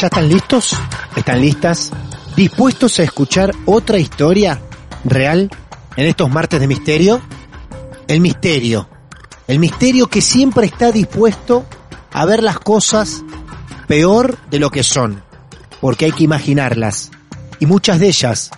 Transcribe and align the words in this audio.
¿Ya 0.00 0.06
están 0.06 0.30
listos? 0.30 0.74
¿Están 1.14 1.42
listas? 1.42 1.90
¿Dispuestos 2.34 2.98
a 2.98 3.02
escuchar 3.02 3.54
otra 3.66 3.98
historia 3.98 4.58
real 5.04 5.50
en 5.94 6.06
estos 6.06 6.30
martes 6.30 6.58
de 6.58 6.66
misterio? 6.66 7.20
El 8.08 8.22
misterio. 8.22 8.88
El 9.46 9.58
misterio 9.58 10.06
que 10.06 10.22
siempre 10.22 10.64
está 10.64 10.90
dispuesto 10.90 11.66
a 12.14 12.24
ver 12.24 12.42
las 12.42 12.58
cosas 12.60 13.22
peor 13.88 14.38
de 14.50 14.58
lo 14.58 14.70
que 14.70 14.84
son. 14.84 15.22
Porque 15.82 16.06
hay 16.06 16.12
que 16.12 16.24
imaginarlas. 16.24 17.10
Y 17.58 17.66
muchas 17.66 18.00
de 18.00 18.06
ellas 18.06 18.52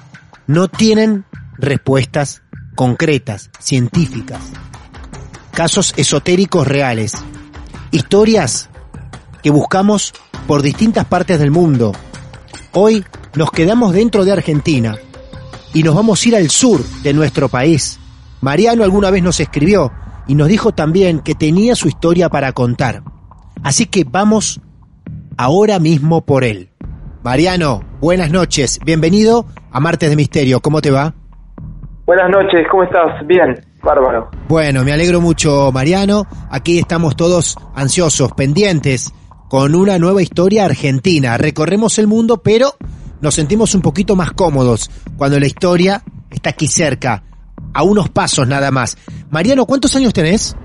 no 0.47 0.69
tienen 0.69 1.25
respuestas 1.59 2.43
concretas, 2.77 3.51
científicas. 3.59 4.43
Casos 5.51 5.93
esotéricos 5.97 6.69
reales. 6.69 7.15
Historias 7.91 8.71
que 9.43 9.51
buscamos 9.51 10.15
por 10.47 10.63
distintas 10.63 11.05
partes 11.05 11.39
del 11.39 11.51
mundo. 11.51 11.93
Hoy 12.73 13.05
nos 13.37 13.51
quedamos 13.51 13.93
dentro 13.93 14.25
de 14.25 14.33
Argentina 14.33 14.97
y 15.73 15.83
nos 15.83 15.95
vamos 15.95 16.25
a 16.25 16.29
ir 16.29 16.37
al 16.37 16.51
sur 16.51 16.81
de 17.03 17.13
nuestro 17.13 17.49
país. 17.49 17.99
Mariano 18.41 18.85
alguna 18.85 19.11
vez 19.11 19.23
nos 19.23 19.41
escribió 19.41 19.93
y 20.27 20.35
nos 20.35 20.49
dijo 20.49 20.73
también 20.73 21.21
que 21.21 21.35
tenía 21.35 21.75
su 21.75 21.89
historia 21.89 22.29
para 22.29 22.53
contar. 22.53 23.03
Así 23.63 23.87
que 23.87 24.05
vamos 24.05 24.61
ahora 25.37 25.79
mismo 25.79 26.25
por 26.25 26.45
él. 26.45 26.71
Mariano, 27.23 27.83
buenas 28.01 28.31
noches, 28.31 28.81
bienvenido 28.85 29.47
a 29.71 29.81
Martes 29.81 30.11
de 30.11 30.17
Misterio, 30.17 30.61
¿cómo 30.61 30.81
te 30.83 30.91
va? 30.91 31.15
Buenas 32.05 32.31
noches, 32.31 32.67
¿cómo 32.69 32.83
estás? 32.83 33.25
Bien, 33.27 33.65
bárbaro. 33.83 34.29
Bueno, 34.49 34.83
me 34.83 34.93
alegro 34.93 35.21
mucho, 35.21 35.71
Mariano. 35.73 36.27
Aquí 36.51 36.81
estamos 36.81 37.15
todos 37.15 37.57
ansiosos, 37.77 38.33
pendientes, 38.33 39.15
con 39.53 39.75
una 39.75 39.99
nueva 39.99 40.23
historia 40.23 40.65
argentina. 40.65 41.37
Recorremos 41.37 41.99
el 41.99 42.07
mundo, 42.07 42.39
pero 42.43 42.75
nos 43.21 43.35
sentimos 43.35 43.75
un 43.75 43.83
poquito 43.83 44.17
más 44.17 44.33
cómodos 44.33 44.91
cuando 45.19 45.39
la 45.39 45.45
historia 45.45 46.03
está 46.31 46.49
aquí 46.49 46.69
cerca, 46.69 47.23
a 47.75 47.83
unos 47.83 48.09
pasos 48.09 48.49
nada 48.49 48.71
más. 48.71 48.97
Mariano, 49.31 49.67
¿cuántos 49.67 49.95
años 49.95 50.15
tenés? 50.15 50.57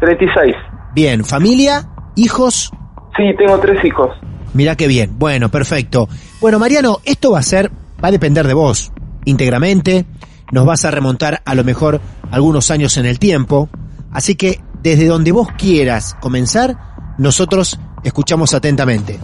36. 0.00 0.52
Bien, 0.96 1.24
familia, 1.24 1.88
hijos. 2.16 2.72
Sí, 3.16 3.22
tengo 3.38 3.56
tres 3.60 3.84
hijos. 3.84 4.10
Mira 4.52 4.74
qué 4.74 4.88
bien. 4.88 5.16
Bueno, 5.16 5.48
perfecto. 5.48 6.08
Bueno, 6.40 6.58
Mariano, 6.58 6.98
esto 7.04 7.30
va 7.30 7.38
a 7.38 7.42
ser, 7.42 7.70
va 8.02 8.08
a 8.08 8.10
depender 8.10 8.48
de 8.48 8.54
vos, 8.54 8.90
íntegramente. 9.26 10.06
Nos 10.50 10.66
vas 10.66 10.84
a 10.84 10.90
remontar 10.90 11.40
a 11.44 11.54
lo 11.54 11.62
mejor 11.62 12.00
algunos 12.32 12.72
años 12.72 12.96
en 12.96 13.06
el 13.06 13.20
tiempo. 13.20 13.68
Así 14.10 14.34
que 14.34 14.60
desde 14.82 15.06
donde 15.06 15.30
vos 15.30 15.46
quieras 15.56 16.16
comenzar, 16.20 17.14
nosotros 17.16 17.78
escuchamos 18.08 18.52
atentamente. 18.54 19.18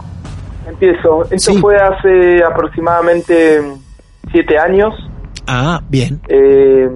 Empiezo. 0.67 1.23
Esto 1.29 1.53
Sí. 1.53 1.57
fue 1.59 1.75
hace 1.77 2.43
aproximadamente 2.43 3.61
siete 4.31 4.57
años. 4.57 4.93
Ah, 5.47 5.79
bien. 5.89 6.19
Eh. 6.27 6.89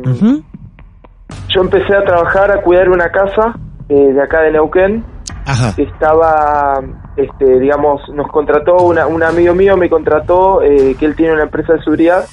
Yo 1.49 1.61
empecé 1.61 1.95
a 1.95 2.03
trabajar, 2.03 2.51
a 2.51 2.61
cuidar 2.61 2.89
una 2.89 3.09
casa 3.11 3.55
eh, 3.89 4.13
de 4.13 4.21
acá 4.21 4.41
de 4.41 4.51
Neuquén. 4.51 5.03
Ajá. 5.45 5.73
Estaba, 5.77 6.79
este, 7.17 7.59
digamos, 7.59 8.01
nos 8.13 8.27
contrató, 8.27 8.77
una- 8.83 9.07
un 9.07 9.23
amigo 9.23 9.55
mío 9.55 9.75
me 9.77 9.89
contrató, 9.89 10.61
eh, 10.61 10.95
que 10.99 11.05
él 11.07 11.15
tiene 11.15 11.33
una 11.33 11.43
empresa 11.43 11.73
de 11.73 11.83
seguridad, 11.83 12.25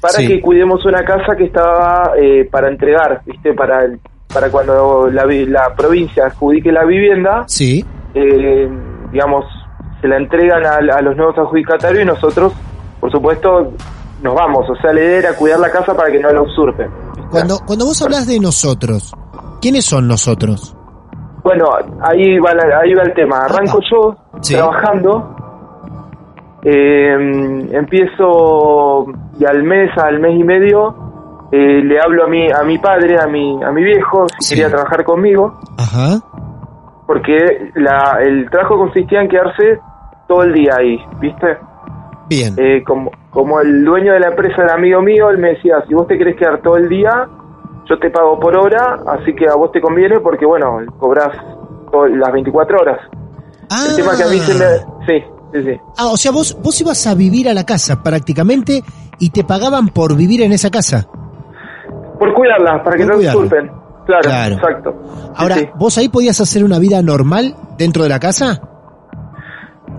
para 0.00 0.14
Sí. 0.14 0.26
que 0.26 0.40
cuidemos 0.40 0.84
una 0.84 1.04
casa 1.04 1.36
que 1.36 1.44
estaba 1.44 2.12
eh, 2.18 2.48
para 2.50 2.68
entregar, 2.68 3.22
¿viste? 3.24 3.52
Para, 3.54 3.84
el- 3.84 4.00
para 4.32 4.50
cuando 4.50 5.08
la, 5.12 5.24
la 5.26 5.74
provincia 5.76 6.26
adjudique 6.26 6.72
la 6.72 6.84
vivienda, 6.84 7.44
Sí. 7.46 7.84
Eh, 8.14 8.68
digamos, 9.12 9.44
se 10.00 10.08
la 10.08 10.16
entregan 10.16 10.64
a, 10.64 10.76
a 10.96 11.02
los 11.02 11.16
nuevos 11.16 11.36
adjudicatarios 11.38 12.02
y 12.02 12.06
nosotros, 12.06 12.52
por 13.00 13.10
supuesto, 13.10 13.72
nos 14.22 14.34
vamos. 14.34 14.68
O 14.70 14.74
sea, 14.80 14.92
la 14.92 15.00
idea 15.00 15.18
era 15.18 15.36
cuidar 15.36 15.60
la 15.60 15.70
casa 15.70 15.94
para 15.94 16.10
que 16.10 16.18
no 16.18 16.30
la 16.30 16.42
usurpen. 16.42 16.90
Cuando, 17.30 17.58
cuando 17.66 17.84
vos 17.86 18.00
hablas 18.02 18.26
de 18.26 18.40
nosotros, 18.40 19.14
¿quiénes 19.60 19.84
son 19.84 20.08
nosotros? 20.08 20.76
Bueno, 21.44 21.64
ahí 22.02 22.38
va, 22.38 22.52
la- 22.54 22.80
ahí 22.82 22.92
va 22.94 23.02
el 23.02 23.14
tema. 23.14 23.38
Arranco 23.40 23.78
yo 23.90 24.16
Sí. 24.40 24.54
trabajando. 24.54 25.36
eh, 26.62 27.14
empiezo 27.72 29.06
y 29.38 29.44
al 29.46 29.62
mes, 29.62 29.90
al 29.96 30.20
mes 30.20 30.38
y 30.38 30.44
medio, 30.44 30.94
eh, 31.52 31.82
le 31.82 31.98
hablo 32.00 32.24
a 32.24 32.28
mi, 32.28 32.50
a 32.50 32.62
mi 32.64 32.76
padre, 32.78 33.18
a 33.18 33.26
mi, 33.26 33.62
a 33.64 33.70
mi 33.72 33.82
viejo, 33.82 34.26
si 34.38 34.48
Sí. 34.48 34.54
quería 34.54 34.68
trabajar 34.70 35.02
conmigo, 35.04 35.58
Ajá. 35.78 36.20
Porque 37.10 37.72
la, 37.74 38.18
el 38.22 38.48
trabajo 38.50 38.78
consistía 38.78 39.20
en 39.20 39.28
quedarse 39.28 39.80
todo 40.28 40.44
el 40.44 40.52
día 40.54 40.76
ahí, 40.78 40.96
¿viste? 41.20 41.58
Bien. 42.28 42.54
Eh, 42.56 42.84
como, 42.86 43.10
como 43.30 43.60
el 43.60 43.84
dueño 43.84 44.12
de 44.12 44.20
la 44.20 44.28
empresa 44.28 44.62
era 44.62 44.74
amigo 44.74 45.02
mío, 45.02 45.28
él 45.30 45.38
me 45.38 45.48
decía, 45.54 45.82
si 45.88 45.94
vos 45.94 46.06
te 46.06 46.16
querés 46.16 46.36
quedar 46.36 46.62
todo 46.62 46.76
el 46.76 46.88
día, 46.88 47.26
yo 47.88 47.98
te 47.98 48.10
pago 48.10 48.38
por 48.38 48.56
hora, 48.56 49.00
así 49.08 49.34
que 49.34 49.48
a 49.48 49.56
vos 49.56 49.72
te 49.72 49.80
conviene 49.80 50.20
porque, 50.20 50.46
bueno, 50.46 50.78
cobras 51.00 51.30
to- 51.90 52.06
las 52.06 52.32
24 52.32 52.78
horas. 52.78 53.00
ah, 53.70 53.86
El 53.90 53.96
tema 53.96 54.16
que 54.16 54.22
a 54.22 54.28
mí 54.28 54.38
se 54.38 54.54
me... 54.54 54.66
Sí, 55.08 55.24
sí, 55.52 55.62
sí. 55.64 55.80
ah, 55.98 56.06
o 56.12 56.16
sea, 56.16 56.30
vos, 56.30 56.56
vos 56.62 56.80
ibas 56.80 57.04
a 57.08 57.14
vivir 57.16 57.48
a 57.48 57.54
la 57.54 57.66
casa 57.66 58.00
prácticamente 58.04 58.84
y 59.18 59.30
te 59.30 59.42
pagaban 59.42 59.88
por 59.88 60.14
vivir 60.16 60.42
en 60.42 60.52
esa 60.52 60.70
casa. 60.70 61.08
Por 62.20 62.32
cuidarlas, 62.34 62.82
para 62.82 62.96
que 62.96 63.02
Por 63.02 63.10
no 63.12 63.16
cuidarla. 63.16 63.42
disculpen. 63.42 63.79
Claro, 64.10 64.22
Claro. 64.28 64.54
exacto. 64.56 64.94
Sí, 65.04 65.32
Ahora, 65.36 65.54
sí. 65.56 65.68
¿vos 65.76 65.98
ahí 65.98 66.08
podías 66.08 66.40
hacer 66.40 66.64
una 66.64 66.78
vida 66.78 67.00
normal 67.02 67.54
dentro 67.78 68.02
de 68.02 68.08
la 68.08 68.18
casa? 68.18 68.60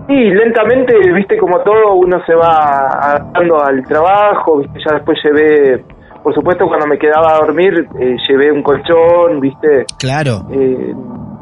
Y 0.08 0.30
lentamente, 0.30 0.94
viste, 1.14 1.38
como 1.38 1.60
todo, 1.60 1.94
uno 1.94 2.18
se 2.26 2.34
va 2.34 2.88
adaptando 3.00 3.62
al 3.62 3.82
trabajo, 3.86 4.58
viste, 4.58 4.80
ya 4.86 4.96
después 4.96 5.16
llevé, 5.24 5.84
por 6.22 6.34
supuesto, 6.34 6.66
cuando 6.66 6.86
me 6.86 6.98
quedaba 6.98 7.34
a 7.34 7.38
dormir, 7.38 7.86
eh, 7.98 8.16
llevé 8.28 8.50
un 8.52 8.62
colchón, 8.62 9.40
viste, 9.40 9.86
Claro. 9.98 10.46
eh, 10.50 10.92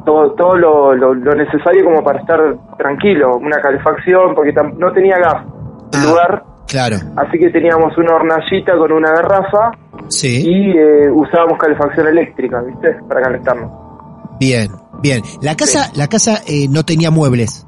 todo, 0.04 0.32
todo 0.32 0.56
lo, 0.56 0.94
lo- 0.94 1.14
lo 1.14 1.34
necesario 1.34 1.84
como 1.84 2.02
para 2.04 2.20
estar 2.20 2.38
tranquilo, 2.78 3.36
una 3.38 3.60
calefacción, 3.60 4.34
porque 4.34 4.52
no 4.76 4.92
tenía 4.92 5.16
gas 5.18 5.44
el 5.92 6.00
Ah. 6.00 6.04
lugar, 6.10 6.42
Claro. 6.70 6.96
así 7.16 7.38
que 7.38 7.50
teníamos 7.50 7.96
una 7.98 8.14
hornallita 8.14 8.76
con 8.78 8.92
una 8.92 9.10
garrafa 9.10 9.72
Sí. 10.08 10.42
y 10.46 10.70
eh, 10.78 11.10
usábamos 11.12 11.58
calefacción 11.58 12.06
eléctrica, 12.08 12.60
viste, 12.62 12.96
para 13.08 13.20
calentarnos. 13.22 13.70
Bien, 14.38 14.68
bien. 15.02 15.22
La 15.42 15.54
casa, 15.56 15.90
la 15.94 16.06
casa 16.08 16.40
eh, 16.46 16.66
no 16.68 16.84
tenía 16.84 17.10
muebles. 17.10 17.66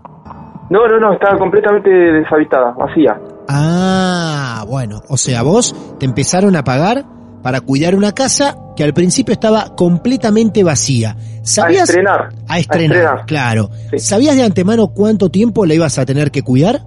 No, 0.71 0.87
no, 0.89 0.99
no, 0.99 1.13
estaba 1.13 1.37
completamente 1.39 1.91
deshabitada, 1.91 2.73
vacía. 2.73 3.19
Ah, 3.49 4.65
bueno, 4.67 5.03
o 5.09 5.17
sea, 5.17 5.43
vos 5.43 5.75
te 5.99 6.07
empezaron 6.07 6.57
a 6.57 6.65
pagar 6.65 7.05
para 7.43 7.61
cuidar 7.61 7.95
una 7.95 8.13
casa 8.13 8.57
que 8.77 8.85
al 8.85 8.95
principio 8.95 9.33
estaba 9.33 9.75
completamente 9.77 10.63
vacía. 10.65 11.17
¿Sabías? 11.43 11.81
A 11.81 11.85
estrenar. 11.85 12.29
A 12.49 12.59
estrenar, 12.59 12.97
A 12.97 13.01
estrenar. 13.01 13.27
claro. 13.27 13.69
Sí. 13.91 13.99
¿Sabías 13.99 14.37
de 14.37 14.45
antemano 14.45 14.89
cuánto 14.95 15.29
tiempo 15.29 15.67
la 15.67 15.75
ibas 15.75 15.99
a 15.99 16.07
tener 16.07 16.31
que 16.31 16.43
cuidar? 16.43 16.81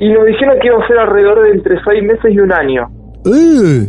Y 0.00 0.08
nos 0.12 0.24
dijeron 0.26 0.56
que 0.60 0.68
iba 0.68 0.82
a 0.82 0.86
ser 0.88 0.98
alrededor 0.98 1.42
de 1.44 1.50
entre 1.50 1.76
seis 1.84 2.02
meses 2.02 2.32
y 2.32 2.38
un 2.40 2.52
año. 2.52 2.88
¡Eh! 3.26 3.86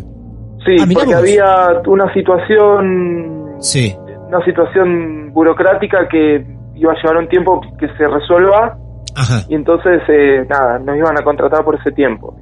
Sí, 0.66 0.75
Ah, 0.80 0.86
porque 0.94 1.13
había 1.16 1.81
una 1.88 2.13
situación, 2.13 3.56
Sí. 3.60 3.96
una 4.28 4.44
situación 4.46 5.31
burocrática 5.34 6.08
que 6.10 6.46
iba 6.75 6.92
a 6.92 6.96
llevar 7.02 7.18
un 7.18 7.28
tiempo 7.30 7.62
que 7.80 7.88
se 7.98 8.08
resuelva 8.08 8.78
Ajá. 9.16 9.42
y 9.50 9.56
entonces, 9.56 10.02
eh, 10.08 10.46
nada, 10.50 10.78
nos 10.80 10.98
iban 10.98 11.18
a 11.19 11.24
contratar 11.24 11.63
por 11.63 11.75
ese 11.80 11.92
tiempo. 11.92 12.36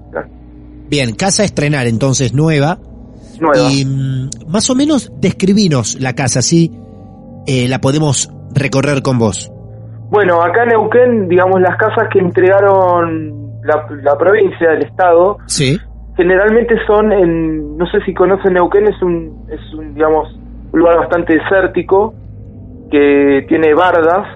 Bien, 0.89 1.13
casa 1.15 1.43
a 1.43 1.45
estrenar 1.45 1.85
entonces 1.87 2.33
nueva. 2.33 2.79
Nueva. 3.39 3.71
Y 3.71 3.85
mm, 3.85 4.51
más 4.51 4.69
o 4.69 4.75
menos 4.75 5.11
describinos 5.21 5.97
la 6.01 6.13
casa, 6.13 6.39
así 6.39 6.71
eh, 7.47 7.67
la 7.69 7.79
podemos 7.79 8.29
recorrer 8.53 9.01
con 9.03 9.19
vos. 9.19 9.51
Bueno, 10.09 10.41
acá 10.41 10.63
en 10.63 10.69
Neuquén, 10.69 11.27
digamos, 11.29 11.61
las 11.61 11.77
casas 11.77 12.07
que 12.11 12.19
entregaron 12.19 13.38
la, 13.63 13.85
la 14.03 14.17
provincia, 14.17 14.71
el 14.73 14.83
Estado, 14.83 15.37
Sí. 15.47 15.77
generalmente 16.15 16.75
son 16.87 17.11
en, 17.11 17.77
no 17.77 17.85
sé 17.87 17.99
si 18.05 18.13
conocen 18.13 18.53
Neuquén, 18.53 18.87
es 18.87 19.01
un, 19.01 19.45
es 19.49 19.73
un, 19.73 19.93
digamos, 19.93 20.33
un 20.71 20.79
lugar 20.79 20.97
bastante 20.99 21.33
desértico, 21.35 22.13
que 22.91 23.45
tiene 23.47 23.73
bardas, 23.73 24.27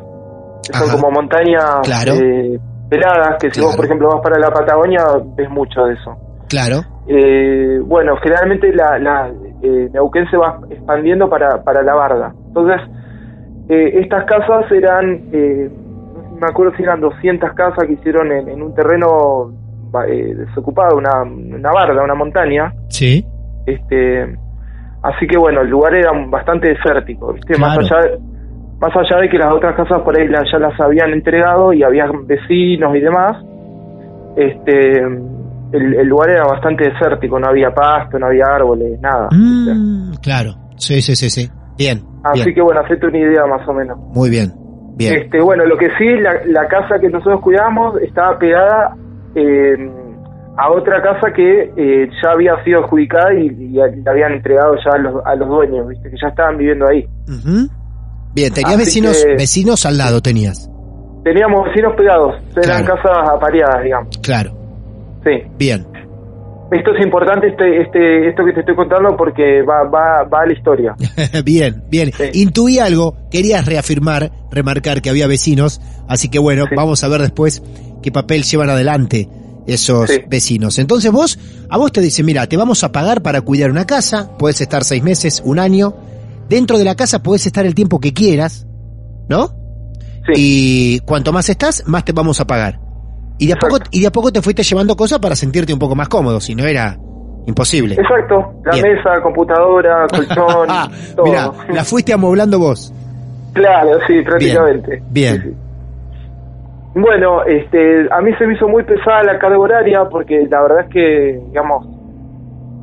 que 0.66 0.74
son 0.78 0.90
como 0.92 1.12
montañas 1.12 1.82
Claro. 1.84 2.14
eh, 2.14 2.60
peladas, 2.90 3.38
que 3.42 3.50
si 3.50 3.56
Claro. 3.60 3.68
vos, 3.68 3.76
por 3.76 3.86
ejemplo, 3.86 4.10
vas 4.10 4.22
para 4.22 4.40
la 4.40 4.50
Patagonia, 4.52 5.00
ves 5.36 5.50
mucho 5.50 5.86
de 5.86 5.94
eso. 5.94 6.16
Claro. 6.50 6.82
Eh, 7.08 7.80
bueno, 7.84 8.16
generalmente 8.22 8.72
la, 8.74 8.98
la 9.00 9.32
eh, 9.64 9.90
Neuquén 9.92 10.30
se 10.30 10.38
va 10.38 10.60
expandiendo 10.70 11.30
para, 11.30 11.64
para 11.64 11.82
la 11.82 11.96
barda. 11.96 12.34
Entonces, 12.48 12.82
eh, 13.70 14.00
estas 14.02 14.26
casas 14.26 14.72
eran, 14.72 15.22
eh, 15.32 15.70
me 16.40 16.48
acuerdo 16.48 16.76
si 16.76 16.84
eran 16.84 17.02
200 17.02 17.54
casas 17.54 17.86
que 17.88 17.94
hicieron 17.94 18.32
en, 18.32 18.50
en 18.50 18.62
un 18.62 18.74
terreno 18.74 19.52
eh, 20.08 20.34
desocupado, 20.36 20.98
una, 20.98 21.22
una 21.22 21.72
barda, 21.72 22.04
una 22.04 22.16
montaña. 22.16 22.74
Sí. 22.90 23.26
Este, 23.66 24.24
así 25.04 25.28
que 25.28 25.38
bueno, 25.38 25.62
el 25.62 25.70
lugar 25.70 25.96
era 25.96 26.12
bastante 26.28 26.70
desértico, 26.70 27.34
¿viste? 27.34 27.58
Más 27.58 27.78
allá 27.78 28.02
de, 28.02 28.20
más 28.80 28.92
allá 28.96 29.22
de 29.22 29.30
que 29.30 29.38
las 29.38 29.54
otras 29.54 29.76
casas 29.76 30.02
por 30.02 30.18
ahí 30.18 30.28
ya 30.28 30.60
las 30.60 30.80
habían 30.80 31.12
entregado 31.12 31.74
y 31.74 31.84
había 31.84 32.06
vecinos 32.26 32.96
y 32.96 33.00
demás, 33.00 33.38
este 34.36 35.00
el, 35.74 35.96
el 35.96 36.08
lugar 36.08 36.30
era 36.30 36.46
bastante 36.46 36.90
desértico, 36.90 37.40
no 37.40 37.48
había 37.48 37.72
pasto, 37.72 38.20
no 38.20 38.28
había 38.28 38.46
árboles, 38.46 39.00
nada. 39.02 39.30
Mm, 39.32 40.16
claro. 40.22 40.54
Sí, 40.76 41.02
sí, 41.02 41.16
sí, 41.16 41.30
sí. 41.30 41.50
Bien. 41.78 42.04
Así 42.24 42.44
bien. 42.44 42.56
que 42.56 42.62
bueno, 42.62 42.82
hacete 42.82 43.08
una 43.08 43.18
idea 43.18 43.46
más 43.46 43.68
o 43.68 43.74
menos. 43.74 43.98
Muy 44.14 44.30
bien. 44.30 44.52
Bien. 44.96 45.16
Este, 45.24 45.42
bueno, 45.42 45.66
lo 45.66 45.78
que 45.78 45.90
sí, 45.98 46.06
la, 46.22 46.36
la 46.46 46.68
casa 46.68 47.00
que 47.00 47.10
nosotros 47.10 47.42
cuidamos 47.42 48.00
estaba 48.02 48.38
pegada 48.38 48.96
eh, 49.36 49.76
a 50.58 50.70
otra 50.72 51.02
casa 51.02 51.34
que 51.36 51.72
eh, 51.76 52.10
ya 52.24 52.32
había 52.32 52.64
sido 52.64 52.84
adjudicada 52.84 53.34
y, 53.34 53.48
y 53.48 53.70
la 53.74 54.12
habían 54.12 54.34
entregado 54.34 54.76
ya 54.86 54.92
a 54.94 54.98
los, 55.00 55.26
a 55.26 55.36
los 55.36 55.50
dueños, 55.50 55.88
¿viste? 55.88 56.10
que 56.12 56.16
ya 56.22 56.28
estaban 56.28 56.58
viviendo 56.58 56.88
ahí. 56.88 57.08
Bien, 58.36 58.54
tenías 58.54 58.76
Así 58.76 58.86
vecinos, 58.86 59.24
que- 59.26 59.34
vecinos 59.36 59.86
al 59.86 59.98
lado 59.98 60.22
tenías. 60.22 60.70
Teníamos 61.24 61.66
vecinos 61.70 61.94
pegados, 61.96 62.36
eran 62.56 62.84
Claro. 62.86 63.02
casas 63.02 63.30
apareadas, 63.30 63.84
digamos. 63.84 64.18
Claro. 64.20 64.52
Sí. 65.24 65.42
Bien. 65.58 65.86
Esto 66.72 66.92
es 66.98 67.06
importante, 67.06 67.48
este, 67.50 67.82
este, 67.82 68.30
esto 68.30 68.44
que 68.46 68.54
te 68.54 68.62
estoy 68.62 68.76
contando, 68.76 69.16
porque 69.16 69.62
va, 69.62 69.84
va, 69.84 70.24
va 70.24 70.42
a 70.42 70.46
la 70.48 70.54
historia. 70.54 70.96
bien, 71.46 71.84
bien. 71.90 72.12
Sí. 72.12 72.42
Intuí 72.42 72.80
algo, 72.80 73.16
querías 73.30 73.66
reafirmar, 73.66 74.32
remarcar 74.50 75.02
que 75.02 75.10
había 75.10 75.28
vecinos, 75.28 75.82
así 76.08 76.30
que 76.30 76.40
bueno, 76.40 76.66
Sí. 76.68 76.76
vamos 76.76 77.04
a 77.04 77.08
ver 77.10 77.22
después 77.22 77.62
qué 78.02 78.12
papel 78.12 78.44
llevan 78.44 78.70
adelante 78.72 79.30
esos 79.68 80.10
Sí. 80.10 80.22
vecinos. 80.28 80.80
Entonces 80.80 81.12
vos, 81.12 81.38
a 81.70 81.78
vos 81.78 81.92
te 81.92 82.02
dicen, 82.02 82.26
mira, 82.26 82.48
te 82.48 82.58
vamos 82.58 82.84
a 82.84 82.92
pagar 82.92 83.22
para 83.22 83.42
cuidar 83.42 83.70
una 83.70 83.86
casa, 83.86 84.36
puedes 84.40 84.60
estar 84.60 84.84
seis 84.84 85.04
meses, 85.04 85.44
un 85.46 85.60
año, 85.60 85.94
dentro 86.50 86.80
de 86.80 86.86
la 86.86 86.96
casa 86.96 87.22
puedes 87.22 87.46
estar 87.46 87.66
el 87.68 87.76
tiempo 87.76 88.00
que 88.00 88.14
quieras, 88.14 88.66
¿no? 89.30 89.50
Sí. 90.26 90.34
Y 90.36 91.00
cuanto 91.02 91.32
más 91.34 91.50
estás, 91.50 91.84
más 91.86 92.04
te 92.04 92.14
vamos 92.14 92.40
a 92.42 92.48
pagar. 92.48 92.80
Y 93.38 93.48
de 93.48 93.54
a 93.54 93.56
poco, 93.58 93.78
y 93.92 94.02
de 94.02 94.08
a 94.08 94.12
poco 94.12 94.32
te 94.32 94.42
fuiste 94.42 94.64
llevando 94.64 94.96
cosas 94.96 95.20
para 95.20 95.36
sentirte 95.36 95.74
un 95.74 95.80
poco 95.80 95.96
más 95.96 96.08
cómodo, 96.08 96.40
si 96.40 96.56
no 96.56 96.66
era 96.66 96.98
imposible. 97.46 97.96
Exacto, 97.96 98.54
la 98.66 98.74
Bien. 98.74 98.94
mesa, 98.94 99.22
computadora, 99.22 100.08
colchón, 100.12 100.68
todo. 101.16 101.26
Mira, 101.26 101.52
la 101.74 101.84
fuiste 101.84 102.14
amoblando 102.14 102.60
vos. 102.60 102.94
Claro, 103.54 104.00
sí, 104.08 104.22
prácticamente. 104.24 105.04
Bien. 105.10 105.42
Sí, 105.42 105.50
sí. 105.50 105.56
Bueno, 106.96 107.44
este, 107.46 108.08
a 108.12 108.22
mí 108.22 108.32
se 108.38 108.46
me 108.46 108.54
hizo 108.54 108.68
muy 108.68 108.84
pesada 108.84 109.24
la 109.24 109.40
carga 109.40 109.58
horaria 109.58 110.04
porque 110.10 110.48
la 110.48 110.62
verdad 110.62 110.82
es 110.82 110.90
que, 110.90 111.42
digamos, 111.48 111.88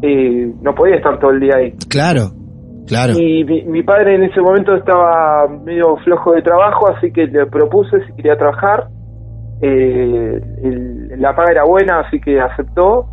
eh, 0.02 0.52
no 0.62 0.74
podía 0.74 0.96
estar 0.96 1.18
todo 1.20 1.30
el 1.30 1.40
día 1.40 1.56
ahí. 1.56 1.74
Claro, 1.88 2.32
claro. 2.88 3.12
Y 3.16 3.44
mi, 3.44 3.62
mi 3.62 3.82
padre 3.84 4.16
en 4.16 4.24
ese 4.24 4.40
momento 4.40 4.74
estaba 4.74 5.46
medio 5.64 5.96
flojo 5.98 6.32
de 6.32 6.42
trabajo, 6.42 6.88
así 6.88 7.12
que 7.12 7.26
le 7.26 7.46
propuse 7.46 8.04
si 8.06 8.12
quería 8.14 8.36
trabajar. 8.36 8.88
Eh, 9.62 10.40
el- 10.62 11.20
la 11.20 11.34
paga 11.34 11.50
era 11.52 11.64
buena, 11.64 12.00
así 12.00 12.20
que 12.20 12.40
aceptó 12.40 13.06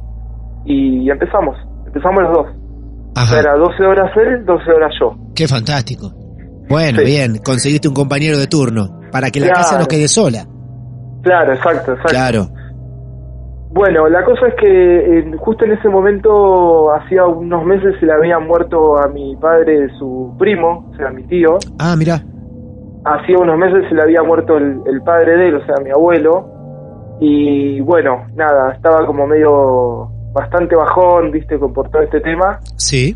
y 0.66 1.10
empezamos. 1.10 1.58
Empezamos 1.86 2.24
los 2.24 2.34
dos. 2.34 2.48
Ajá. 3.16 3.40
Era 3.40 3.56
12 3.56 3.84
horas 3.84 4.12
él, 4.16 4.46
12 4.46 4.72
horas 4.72 4.92
yo. 5.00 5.16
Qué 5.36 5.48
fantástico. 5.48 6.12
Bueno, 6.70 7.00
Sí. 7.00 7.06
bien, 7.06 7.38
conseguiste 7.44 7.88
un 7.88 7.94
compañero 7.94 8.38
de 8.38 8.48
turno 8.48 9.00
para 9.12 9.30
que 9.30 9.40
la 9.40 9.48
Claro. 9.48 9.62
casa 9.62 9.80
no 9.80 9.86
quede 9.88 10.08
sola. 10.08 10.46
Claro, 11.24 11.54
exacto, 11.54 11.92
exacto. 11.94 12.10
Claro. 12.12 12.48
Bueno, 13.70 14.08
la 14.08 14.24
cosa 14.24 14.48
es 14.48 14.54
que 14.56 15.20
eh, 15.20 15.32
justo 15.38 15.66
en 15.66 15.74
ese 15.74 15.90
momento, 15.90 16.94
hacía 16.94 17.26
unos 17.26 17.64
meses, 17.66 17.96
se 18.00 18.06
le 18.06 18.14
había 18.14 18.40
muerto 18.40 18.98
a 18.98 19.08
mi 19.10 19.36
padre 19.36 19.88
su 20.00 20.36
primo, 20.40 20.90
o 20.92 20.96
sea, 20.96 21.10
mi 21.10 21.24
tío. 21.28 21.58
Ah, 21.80 21.96
mira. 21.98 22.22
Hacía 23.10 23.38
unos 23.40 23.58
meses 23.58 23.86
se 23.90 23.96
le 23.96 24.02
había 24.02 24.22
muerto 24.24 24.58
el, 24.58 24.82
el 24.86 25.02
padre 25.02 25.38
de 25.38 25.48
él, 25.50 25.56
o 25.56 25.66
sea, 25.66 25.76
mi 25.84 25.90
abuelo. 25.92 26.48
Y 27.20 27.80
bueno, 27.82 28.26
nada, 28.36 28.74
estaba 28.74 29.06
como 29.06 29.26
medio 29.26 30.10
bastante 30.34 30.76
bajón, 30.76 31.32
viste, 31.32 31.58
con 31.58 31.74
por 31.74 31.90
todo 31.90 32.02
este 32.04 32.20
tema. 32.22 32.60
Sí. 32.78 33.16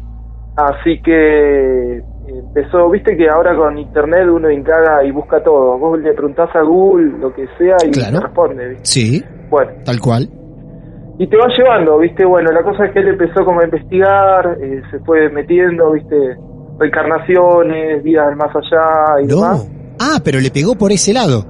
Así 0.56 1.02
que 1.02 2.02
empezó, 2.28 2.90
viste 2.90 3.16
que 3.16 3.30
ahora 3.30 3.56
con 3.56 3.78
internet 3.78 4.28
uno 4.32 4.50
indaga 4.50 5.04
y 5.04 5.12
busca 5.12 5.44
todo. 5.44 5.78
Vos 5.78 6.00
le 6.00 6.14
preguntás 6.14 6.50
a 6.56 6.62
Google 6.62 7.20
lo 7.20 7.34
que 7.34 7.46
sea 7.58 7.76
y 7.86 7.92
Claro. 7.92 8.20
te 8.20 8.26
responde, 8.26 8.68
¿viste? 8.70 8.86
Sí, 8.86 9.24
Bueno, 9.50 9.72
tal 9.86 10.00
cual. 10.00 10.28
y 11.20 11.28
te 11.28 11.38
va 11.38 11.48
llevando, 11.56 12.00
¿viste? 12.00 12.26
Bueno, 12.26 12.52
la 12.52 12.64
cosa 12.64 12.86
es 12.86 12.94
que 12.94 13.00
él 13.00 13.10
empezó 13.10 13.46
como 13.46 13.60
a 13.62 13.66
investigar, 13.66 14.58
eh, 14.62 14.82
se 14.90 15.00
fue 15.00 15.30
metiendo, 15.30 15.92
¿viste? 15.92 16.16
Reencarnaciones, 16.80 18.04
vidas 18.04 18.28
del 18.28 18.36
más 18.38 18.56
allá 18.56 19.22
y 19.22 19.28
No. 19.28 19.36
demás. 19.36 19.72
Ah, 20.04 20.20
pero 20.24 20.40
le 20.40 20.50
pegó 20.50 20.76
por 20.76 20.92
ese 20.92 21.14
lado. 21.14 21.46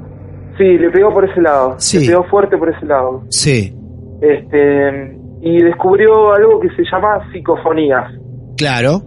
Sí, 0.58 0.78
le 0.78 0.90
pegó 0.92 1.14
por 1.14 1.24
ese 1.24 1.40
lado, 1.42 1.76
Sí. 1.78 2.00
le 2.00 2.08
pegó 2.08 2.24
fuerte 2.26 2.58
por 2.58 2.70
ese 2.70 2.86
lado. 2.86 3.24
Sí. 3.30 3.74
Este, 4.22 5.18
y 5.42 5.64
descubrió 5.64 6.34
algo 6.34 6.60
que 6.60 6.70
se 6.76 6.84
llama 6.92 7.20
psicofonías. 7.32 8.12
Claro. 8.58 9.02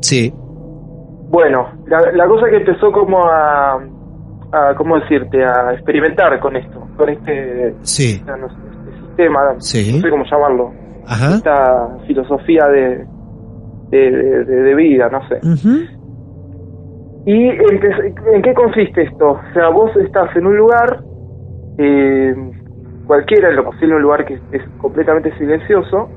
Sí. 0.00 0.32
Bueno, 1.30 1.68
la, 1.86 2.12
la 2.12 2.26
cosa 2.26 2.46
que 2.50 2.56
empezó 2.56 2.90
como 2.92 3.24
a, 3.24 3.74
a, 4.52 4.74
¿cómo 4.76 4.98
decirte? 4.98 5.44
A 5.44 5.72
experimentar 5.72 6.38
con 6.40 6.56
esto, 6.56 6.86
con 6.96 7.08
este, 7.08 7.74
Sí. 7.82 8.20
no 8.26 8.48
sé, 8.48 8.54
este 8.88 9.06
sistema, 9.06 9.40
Sí. 9.58 9.92
no 9.94 10.00
sé 10.02 10.10
cómo 10.10 10.24
llamarlo, 10.30 10.72
Ajá. 11.06 11.36
esta 11.36 11.88
filosofía 12.06 12.66
de, 12.66 13.06
de, 13.90 14.10
de- 14.44 14.74
vida, 14.74 15.08
no 15.08 15.26
sé. 15.28 15.40
¿Y 17.26 17.48
en 17.48 17.80
qué, 17.80 18.14
en 18.34 18.42
qué 18.42 18.54
consiste 18.54 19.02
esto? 19.02 19.30
O 19.32 19.40
sea, 19.52 19.68
vos 19.70 19.90
estás 19.96 20.34
en 20.36 20.46
un 20.46 20.56
lugar, 20.56 21.00
eh, 21.78 22.34
cualquiera, 23.06 23.50
en 23.50 23.56
lo 23.56 23.64
posible 23.64 23.96
un 23.96 24.02
lugar 24.02 24.24
que 24.24 24.34
es 24.52 24.62
completamente 24.78 25.36
silencioso, 25.36 26.08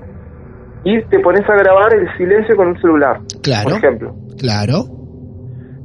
y 0.84 1.02
te 1.06 1.20
pones 1.20 1.42
a 1.50 1.56
grabar 1.56 1.94
el 1.96 2.08
silencio 2.16 2.56
con 2.56 2.68
un 2.70 2.78
celular, 2.80 3.20
Claro. 3.42 3.70
por 3.70 3.78
ejemplo. 3.80 4.16
Claro. 4.38 4.84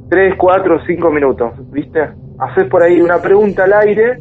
3, 0.09 0.35
4, 0.37 0.79
5 0.85 1.09
minutos, 1.11 1.51
¿viste? 1.71 1.99
Haces 2.39 2.65
por 2.69 2.83
ahí 2.83 3.01
una 3.01 3.17
pregunta 3.17 3.63
al 3.63 3.73
aire 3.73 4.19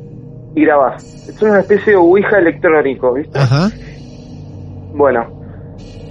y 0.55 0.65
grabás. 0.65 1.29
Es 1.29 1.41
una 1.43 1.61
especie 1.61 1.93
de 1.93 1.97
Ouija 1.99 2.39
electrónico, 2.39 3.13
¿viste? 3.13 3.39
Ajá. 3.39 3.69
Bueno, 4.95 5.27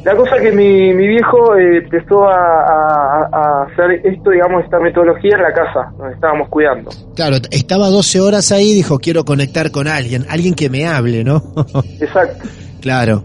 La 0.03 0.15
cosa 0.17 0.37
que 0.41 0.51
mi, 0.51 0.93
mi 0.93 1.07
viejo 1.07 1.55
eh, 1.55 1.77
empezó 1.83 2.27
a, 2.27 2.33
a- 2.35 3.29
a 3.31 3.63
hacer 3.63 4.05
esto, 4.05 4.31
digamos, 4.31 4.63
esta 4.65 4.79
metodología 4.79 5.35
en 5.37 5.41
la 5.43 5.53
casa, 5.53 5.93
donde 5.97 6.13
estábamos 6.15 6.49
cuidando. 6.49 6.91
Claro, 7.15 7.37
estaba 7.51 7.87
12 7.89 8.19
horas 8.19 8.51
ahí 8.51 8.71
y 8.71 8.75
dijo, 8.75 8.99
quiero 8.99 9.23
conectar 9.23 9.71
con 9.71 9.87
alguien, 9.87 10.25
alguien 10.29 10.55
que 10.55 10.69
me 10.69 10.85
hable, 10.87 11.23
¿no? 11.23 11.41
Exacto. 12.01 12.43
claro, 12.81 13.23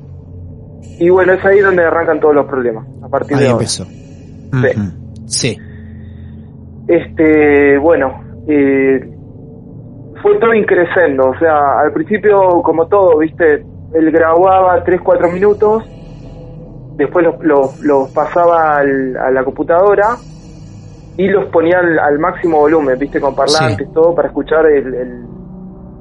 Y 1.00 1.08
bueno, 1.10 1.32
es 1.32 1.44
ahí 1.44 1.58
donde 1.60 1.82
arrancan 1.84 2.20
todos 2.20 2.34
los 2.36 2.46
problemas, 2.46 2.86
a 3.02 3.08
partir 3.08 3.36
ahí 3.36 3.42
de 3.44 3.48
ahora. 3.50 3.62
empezó. 3.64 3.84
Sí. 5.26 5.56
Sí, 5.56 5.58
Este, 6.86 7.76
bueno, 7.78 8.20
eh, 8.48 9.00
fue 10.22 10.38
todo 10.38 10.54
increciendo, 10.54 11.30
o 11.30 11.38
sea, 11.38 11.80
al 11.80 11.92
principio, 11.92 12.62
como 12.62 12.86
todo, 12.86 13.18
viste, 13.18 13.64
él 13.94 14.10
grababa 14.10 14.82
3, 14.84 15.00
4 15.04 15.30
minutos, 15.30 15.84
después 16.98 17.24
los, 17.24 17.36
los, 17.42 17.78
los 17.80 18.10
pasaba 18.10 18.76
al- 18.78 19.16
a 19.16 19.30
la 19.30 19.44
computadora 19.44 20.16
y 21.16 21.28
los 21.28 21.46
ponía 21.46 21.78
al, 21.78 21.98
al 21.98 22.18
máximo 22.18 22.58
volumen, 22.58 22.98
viste, 22.98 23.20
con 23.20 23.34
parlantes, 23.34 23.90
todo, 23.92 24.14
para 24.14 24.28
escuchar 24.28 24.66
el, 24.66 24.94
el, 24.94 25.26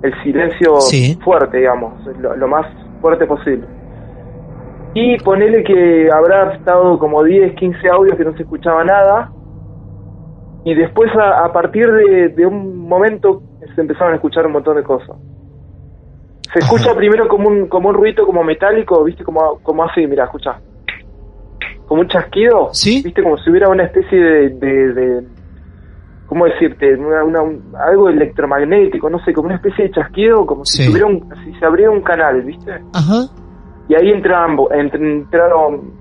el 0.03 0.23
silencio 0.23 0.79
Sí. 0.81 1.17
fuerte, 1.23 1.57
digamos, 1.57 1.93
lo, 2.19 2.35
lo 2.35 2.47
más 2.47 2.65
fuerte 3.01 3.25
posible. 3.25 3.65
Y 4.93 5.17
ponele 5.19 5.63
que 5.63 6.09
habrá 6.11 6.53
estado 6.55 6.97
como 6.97 7.23
10, 7.23 7.53
15 7.55 7.87
audios 7.89 8.17
que 8.17 8.25
no 8.25 8.33
se 8.35 8.43
escuchaba 8.43 8.83
nada, 8.83 9.31
y 10.65 10.73
después 10.73 11.09
a, 11.15 11.45
a 11.45 11.53
partir 11.53 11.85
de, 11.91 12.29
de 12.29 12.45
un 12.45 12.87
momento 12.87 13.41
se 13.75 13.81
empezaron 13.81 14.13
a 14.13 14.15
escuchar 14.15 14.45
un 14.47 14.53
montón 14.53 14.75
de 14.77 14.83
cosas. 14.83 15.15
Se 16.53 16.59
escucha 16.59 16.95
primero 16.95 17.27
como 17.27 17.49
un 17.49 17.67
como 17.67 17.89
un 17.89 17.95
ruido 17.95 18.25
como 18.25 18.43
metálico, 18.43 19.03
viste, 19.03 19.23
como, 19.23 19.59
como 19.61 19.83
así, 19.83 20.07
mira, 20.07 20.25
escucha. 20.25 20.59
Como 21.87 22.01
un 22.01 22.07
chasquido, 22.07 22.69
¿Sí? 22.73 23.01
viste, 23.03 23.23
como 23.23 23.37
si 23.37 23.49
hubiera 23.49 23.69
una 23.69 23.83
especie 23.85 24.19
de, 24.19 24.49
de, 24.49 24.93
de- 24.93 25.27
¿cómo 26.27 26.45
decirte? 26.45 26.93
Una, 26.95 27.23
una- 27.23 27.41
un- 27.41 27.63
algo 27.79 28.09
electromagnético, 28.09 29.09
no 29.09 29.19
sé, 29.23 29.33
como 29.33 29.47
una 29.47 29.55
especie 29.55 29.85
de 29.85 29.91
chasquido, 29.91 30.45
como 30.45 30.65
si, 30.65 30.83
Sí. 30.83 30.89
tuviera 30.89 31.07
un, 31.07 31.23
si 31.45 31.53
se 31.57 31.65
abriera 31.65 31.91
un 31.91 32.01
canal, 32.01 32.41
viste. 32.41 32.71
ajá, 32.93 33.27
Y 33.89 33.95
ahí 33.95 34.09
entraron, 34.11 34.57
entraron, 34.73 35.91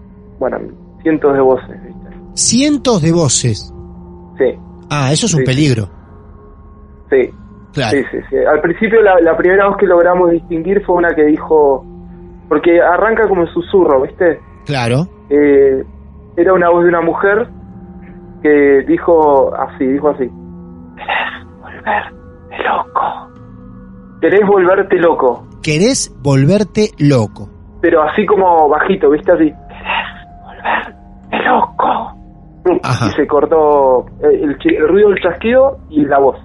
bueno, 0.40 0.58
cientos 1.02 1.32
de 1.34 1.40
voces, 1.40 1.82
viste. 1.84 2.08
cientos 2.34 3.00
de 3.02 3.12
voces. 3.12 3.72
Sí, 4.38 4.58
Ah, 4.90 5.10
eso 5.12 5.26
es 5.26 5.34
un 5.34 5.40
Sí. 5.40 5.46
peligro, 5.46 5.88
sí. 7.10 7.30
claro. 7.72 7.96
Sí, 7.98 8.04
sí, 8.10 8.18
sí. 8.30 8.36
Al 8.38 8.60
principio 8.60 9.00
la, 9.02 9.20
la 9.20 9.36
primera 9.36 9.68
voz 9.68 9.76
que 9.76 9.86
logramos 9.86 10.30
distinguir 10.30 10.82
fue 10.84 10.96
una 10.96 11.08
que 11.14 11.24
dijo, 11.26 11.84
porque 12.48 12.80
arranca 12.80 13.28
como 13.28 13.42
en 13.42 13.48
susurro, 13.48 14.02
¿viste? 14.02 14.40
Claro, 14.64 15.06
Eh, 15.30 15.84
era 16.36 16.52
una 16.52 16.70
voz 16.70 16.82
de 16.84 16.88
una 16.90 17.00
mujer 17.00 17.48
que 18.42 18.84
dijo 18.86 19.52
así, 19.54 19.86
dijo 19.86 20.10
así. 20.10 20.30
Querés 20.96 21.46
volverte 21.62 22.62
loco. 22.64 23.30
Querés 24.20 24.46
volverte 24.46 24.96
loco. 24.98 25.46
querés 25.62 26.16
volverte 26.22 26.90
loco. 26.98 27.48
Pero 27.80 28.02
así 28.02 28.24
como 28.26 28.68
bajito, 28.68 29.10
¿viste? 29.10 29.32
Así. 29.32 29.52
Querés 29.52 30.44
volverte 30.44 31.44
loco. 31.48 32.12
Ajá. 32.82 33.06
Y 33.06 33.10
se 33.12 33.26
cortó 33.26 34.06
eh, 34.22 34.40
el, 34.42 34.58
chi- 34.58 34.74
el 34.74 34.88
ruido 34.88 35.10
del 35.10 35.20
chasquido 35.22 35.78
y 35.90 36.04
la 36.04 36.18
voz. 36.18 36.36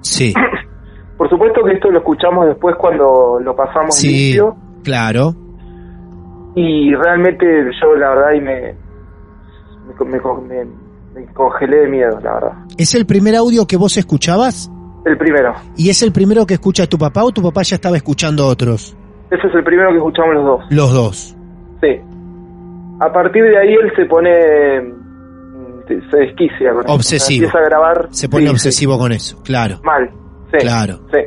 Sí, 0.00 0.32
Por 1.18 1.28
supuesto 1.28 1.62
que 1.64 1.72
esto 1.74 1.90
lo 1.90 1.98
escuchamos 1.98 2.46
después 2.46 2.74
cuando 2.76 3.38
lo 3.40 3.54
pasamos 3.54 3.94
sí, 3.96 4.08
limpio 4.32 4.56
claro. 4.82 5.34
Y 6.54 6.94
realmente 6.94 7.44
yo 7.80 7.94
la 7.96 8.10
verdad 8.10 8.32
y 8.32 8.40
me 8.40 8.74
me, 9.86 10.04
me, 10.06 10.20
me- 10.48 10.82
me 11.14 11.26
congelé 11.34 11.80
de 11.80 11.88
miedo, 11.88 12.18
la 12.22 12.32
verdad. 12.34 12.52
¿Es 12.78 12.94
el 12.94 13.04
primer 13.04 13.36
audio 13.36 13.66
que 13.66 13.76
vos 13.76 13.96
escuchabas? 13.98 14.70
El 15.04 15.18
primero. 15.18 15.52
¿Y 15.76 15.90
es 15.90 16.02
el 16.02 16.10
primero 16.12 16.46
que 16.46 16.54
escucha 16.54 16.86
tu 16.86 16.96
papá 16.96 17.22
o 17.24 17.30
tu 17.32 17.42
papá 17.42 17.62
ya 17.62 17.74
estaba 17.76 17.96
escuchando 17.96 18.46
otros? 18.46 18.96
Ese 19.30 19.46
es 19.46 19.54
el 19.54 19.62
primero 19.64 19.90
que 19.90 19.96
escuchamos 19.96 20.34
los 20.34 20.44
dos. 20.44 20.64
Los 20.70 20.92
dos. 20.94 21.36
Sí. 21.82 22.00
A 23.00 23.12
partir 23.12 23.42
de 23.44 23.58
ahí 23.58 23.74
él 23.74 23.92
se 23.96 24.04
pone 24.06 24.30
se- 25.88 26.16
desquicia 26.16 26.72
con. 26.72 26.88
Obsesivo. 26.88 27.44
Empieza 27.46 27.58
a 27.58 27.68
grabar. 27.68 28.08
Se 28.10 28.28
pone 28.28 28.42
sí, 28.44 28.48
sí, 28.48 28.52
obsesivo 28.54 28.98
con 28.98 29.12
eso, 29.12 29.42
claro. 29.42 29.80
mal. 29.84 30.08
Sí. 30.52 30.58
Claro. 30.60 31.00
Sí. 31.12 31.18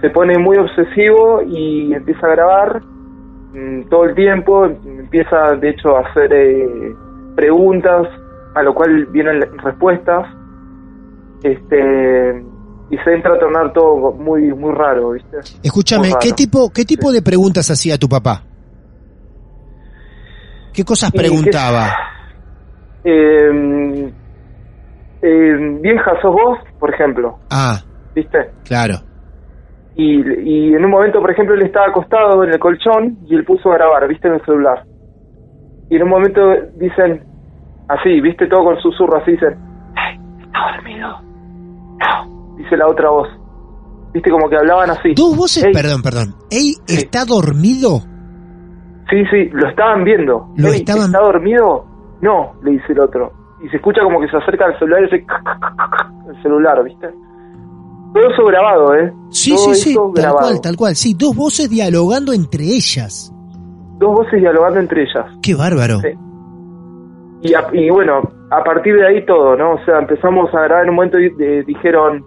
Se 0.00 0.10
pone 0.10 0.38
muy 0.38 0.58
obsesivo 0.58 1.40
y 1.42 1.92
empieza 1.94 2.26
a 2.26 2.30
grabar 2.30 2.82
todo 3.90 4.04
el 4.04 4.14
tiempo. 4.14 4.66
Empieza, 4.66 5.54
de 5.60 5.70
hecho, 5.70 5.96
a 5.96 6.00
hacer 6.00 6.32
eh, 6.32 6.94
preguntas, 7.36 8.06
a 8.54 8.62
lo 8.62 8.74
cual 8.74 9.06
vienen 9.06 9.40
respuestas. 9.58 10.26
Este. 11.42 12.44
Y 12.90 12.98
se 12.98 13.14
entra 13.14 13.34
a 13.34 13.38
tornar 13.38 13.72
todo 13.72 14.12
muy 14.12 14.52
muy 14.52 14.72
raro, 14.72 15.12
¿viste? 15.12 15.38
Escúchame, 15.62 16.10
¿qué 16.20 16.32
tipo, 16.32 16.70
qué 16.70 16.84
tipo 16.84 17.10
de 17.12 17.22
preguntas 17.22 17.70
hacía 17.70 17.96
tu 17.98 18.08
papá? 18.08 18.42
¿Qué 20.72 20.84
cosas 20.84 21.10
preguntaba? 21.10 21.86
Eh, 23.04 24.12
eh, 25.22 25.78
vieja, 25.80 26.12
sos 26.20 26.32
vos, 26.32 26.58
por 26.78 26.92
ejemplo, 26.92 27.38
Ah, 27.50 27.80
¿viste? 28.14 28.50
claro. 28.64 28.96
Y, 29.96 30.70
y 30.70 30.74
en 30.74 30.84
un 30.84 30.90
momento, 30.90 31.20
por 31.20 31.30
ejemplo, 31.30 31.54
él 31.54 31.62
estaba 31.62 31.86
acostado 31.86 32.42
en 32.44 32.50
el 32.52 32.58
colchón 32.58 33.16
y 33.26 33.34
él 33.36 33.44
puso 33.44 33.70
a 33.70 33.74
grabar, 33.76 34.08
¿viste? 34.08 34.26
En 34.28 34.34
el 34.34 34.44
celular. 34.44 34.84
Y 35.88 35.96
en 35.96 36.02
un 36.02 36.08
momento 36.08 36.40
dicen, 36.76 37.22
así, 37.88 38.20
¿viste? 38.20 38.46
Todo 38.48 38.64
con 38.64 38.80
susurro, 38.80 39.18
así 39.18 39.32
dicen, 39.32 39.54
"Ay, 39.94 40.18
¿está 40.42 40.58
dormido? 40.76 41.08
No, 41.20 42.56
dice 42.56 42.76
la 42.76 42.88
otra 42.88 43.08
voz. 43.10 43.28
¿Viste? 44.12 44.30
Como 44.30 44.48
que 44.48 44.56
hablaban 44.56 44.90
así. 44.90 45.12
Dos 45.14 45.36
voces, 45.36 45.64
perdón, 45.72 46.02
perdón. 46.02 46.34
¿Ey 46.50 46.72
Sí. 46.86 46.98
está 46.98 47.24
dormido? 47.24 47.98
Sí, 49.10 49.24
sí, 49.30 49.48
lo 49.52 49.68
estaban 49.68 50.02
viendo. 50.04 50.48
Lo 50.56 50.68
Ey, 50.68 50.76
estaban- 50.78 51.06
¿Está 51.06 51.20
dormido? 51.20 51.84
No, 52.20 52.54
le 52.62 52.72
dice 52.72 52.92
el 52.92 53.00
otro. 53.00 53.32
Y 53.62 53.68
se 53.68 53.76
escucha 53.76 54.02
como 54.02 54.20
que 54.20 54.28
se 54.28 54.36
acerca 54.36 54.66
al 54.66 54.78
celular 54.78 55.02
y 55.02 55.06
hace 55.06 55.26
el 56.30 56.42
celular, 56.42 56.82
¿viste? 56.84 57.08
Todo 58.14 58.30
eso 58.30 58.44
grabado, 58.46 58.94
¿eh? 58.94 59.12
Sí, 59.30 59.54
Todo 59.54 59.74
sí, 59.74 59.90
sí, 59.90 59.94
tal 59.94 60.12
grabado. 60.14 60.38
cual, 60.48 60.60
tal 60.62 60.76
cual. 60.76 60.94
Sí, 60.96 61.14
dos 61.18 61.34
voces 61.36 61.68
dialogando 61.68 62.32
entre 62.32 62.62
ellas. 62.64 63.30
Dos 63.98 64.14
voces 64.14 64.40
dialogando 64.40 64.80
entre 64.80 65.02
ellas. 65.02 65.26
Qué 65.42 65.54
bárbaro. 65.54 65.98
Sí. 66.00 66.08
Y, 67.42 67.54
a- 67.54 67.68
y 67.72 67.90
bueno, 67.90 68.22
a 68.50 68.62
partir 68.64 68.94
de 68.96 69.06
ahí 69.06 69.26
todo, 69.26 69.56
¿no? 69.56 69.72
O 69.74 69.84
sea, 69.84 69.98
empezamos 69.98 70.48
a 70.54 70.60
grabar 70.62 70.84
en 70.84 70.90
un 70.90 70.96
momento 70.96 71.18
y 71.20 71.26
eh, 71.38 71.64
dijeron, 71.66 72.24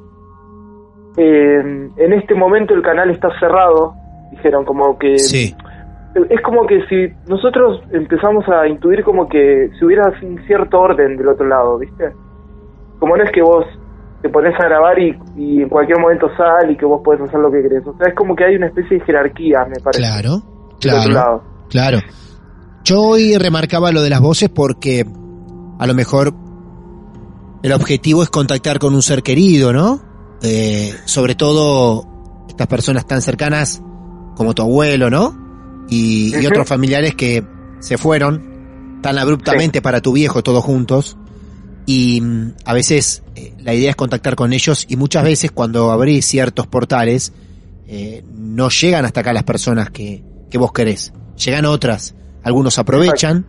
eh, 1.17 1.89
en 1.95 2.13
este 2.13 2.35
momento 2.35 2.73
el 2.73 2.81
canal 2.81 3.09
está 3.09 3.29
cerrado, 3.39 3.93
dijeron 4.31 4.65
como 4.65 4.97
que... 4.99 5.17
Sí, 5.17 5.55
Es 6.29 6.41
como 6.41 6.65
que 6.67 6.85
si 6.87 7.13
nosotros 7.29 7.81
empezamos 7.91 8.47
a 8.49 8.67
intuir 8.67 9.03
como 9.03 9.27
que 9.29 9.69
si 9.79 9.85
hubiera 9.85 10.11
un 10.21 10.39
cierto 10.47 10.79
orden 10.79 11.15
del 11.17 11.27
otro 11.29 11.47
lado, 11.47 11.77
¿viste? 11.77 12.11
Como 12.99 13.15
no 13.17 13.23
es 13.23 13.31
que 13.31 13.41
vos 13.41 13.65
te 14.21 14.29
pones 14.29 14.53
a 14.59 14.65
grabar 14.65 14.99
y, 14.99 15.17
y 15.35 15.61
en 15.61 15.69
cualquier 15.69 15.99
momento 15.99 16.27
sale 16.35 16.73
y 16.73 16.77
que 16.77 16.85
vos 16.85 17.01
podés 17.03 17.21
hacer 17.21 17.39
lo 17.39 17.51
que 17.51 17.61
querés. 17.61 17.85
O 17.85 17.95
sea, 17.97 18.07
es 18.07 18.15
como 18.15 18.35
que 18.35 18.45
hay 18.45 18.55
una 18.55 18.67
especie 18.67 18.99
de 18.99 19.05
jerarquía, 19.05 19.65
me 19.65 19.79
parece. 19.81 20.01
claro, 20.01 20.41
claro, 20.79 21.43
claro. 21.69 21.99
Yo 22.83 23.01
hoy 23.01 23.37
remarcaba 23.37 23.91
lo 23.91 24.01
de 24.01 24.09
las 24.09 24.21
voces 24.21 24.49
porque 24.49 25.05
a 25.77 25.87
lo 25.87 25.93
mejor 25.93 26.33
el 27.63 27.73
objetivo 27.73 28.23
es 28.23 28.29
contactar 28.29 28.79
con 28.79 28.95
un 28.95 29.01
ser 29.01 29.23
querido, 29.23 29.73
¿no? 29.73 30.01
Eh, 30.41 30.93
sobre 31.05 31.35
todo 31.35 32.05
estas 32.47 32.67
personas 32.67 33.05
tan 33.05 33.21
cercanas 33.21 33.81
como 34.35 34.53
tu 34.53 34.61
abuelo, 34.61 35.09
¿no? 35.09 35.35
Y, 35.89 36.45
otros 36.45 36.67
familiares 36.67 37.15
que 37.15 37.43
se 37.79 37.97
fueron 37.97 38.99
tan 39.01 39.17
abruptamente 39.17 39.81
para 39.81 40.01
tu 40.01 40.13
viejo 40.13 40.43
todos 40.43 40.63
juntos. 40.63 41.17
Y 41.87 42.19
mm, 42.21 42.51
a 42.65 42.73
veces 42.73 43.23
eh, 43.35 43.53
la 43.59 43.73
idea 43.73 43.89
es 43.89 43.95
contactar 43.95 44.35
con 44.35 44.51
ellos 44.53 44.85
y 44.89 44.97
muchas 44.97 45.23
veces 45.23 45.51
cuando 45.51 45.89
abrís 45.89 46.25
ciertos 46.25 46.67
portales 46.67 47.31
eh, 47.87 48.23
no 48.35 48.69
llegan 48.69 49.05
hasta 49.05 49.21
acá 49.21 49.31
las 49.33 49.43
personas 49.43 49.89
que, 49.89 50.21
que 50.51 50.57
vos 50.59 50.71
querés. 50.73 51.13
Llegan 51.43 51.63
otras. 51.65 52.13
Algunos 52.43 52.77
aprovechan 52.77 53.45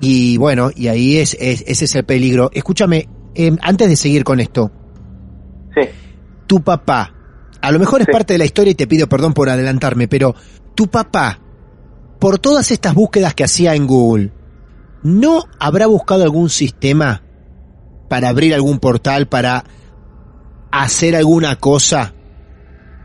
y 0.00 0.36
bueno, 0.36 0.70
y 0.76 0.88
ahí 0.88 1.16
es, 1.16 1.34
es- 1.40 1.64
ese 1.66 1.86
es 1.86 1.94
el 1.94 2.04
peligro. 2.04 2.50
Escúchame, 2.52 3.08
eh, 3.34 3.56
antes 3.62 3.88
de 3.88 3.96
seguir 3.96 4.22
con 4.22 4.38
esto, 4.40 4.70
Sí. 5.74 5.88
tu 6.46 6.60
papá, 6.62 7.14
a 7.62 7.72
lo 7.72 7.78
mejor 7.78 8.00
es 8.02 8.06
Sí. 8.06 8.12
parte 8.12 8.34
de 8.34 8.38
la 8.38 8.44
historia 8.44 8.72
y 8.72 8.74
te 8.74 8.86
pido 8.86 9.08
perdón 9.08 9.32
por 9.32 9.48
adelantarme, 9.48 10.08
pero 10.08 10.34
tu 10.74 10.88
papá, 10.88 11.40
por 12.18 12.38
todas 12.38 12.70
estas 12.70 12.92
búsquedas 12.94 13.34
que 13.34 13.44
hacía 13.44 13.74
en 13.74 13.86
Google, 13.86 14.30
¿no 15.02 15.44
habrá 15.58 15.86
buscado 15.86 16.22
algún 16.22 16.50
sistema 16.50 17.22
para 18.08 18.28
abrir 18.28 18.54
algún 18.54 18.78
portal, 18.78 19.26
para 19.26 19.64
hacer 20.70 21.16
alguna 21.16 21.56
cosa 21.56 22.14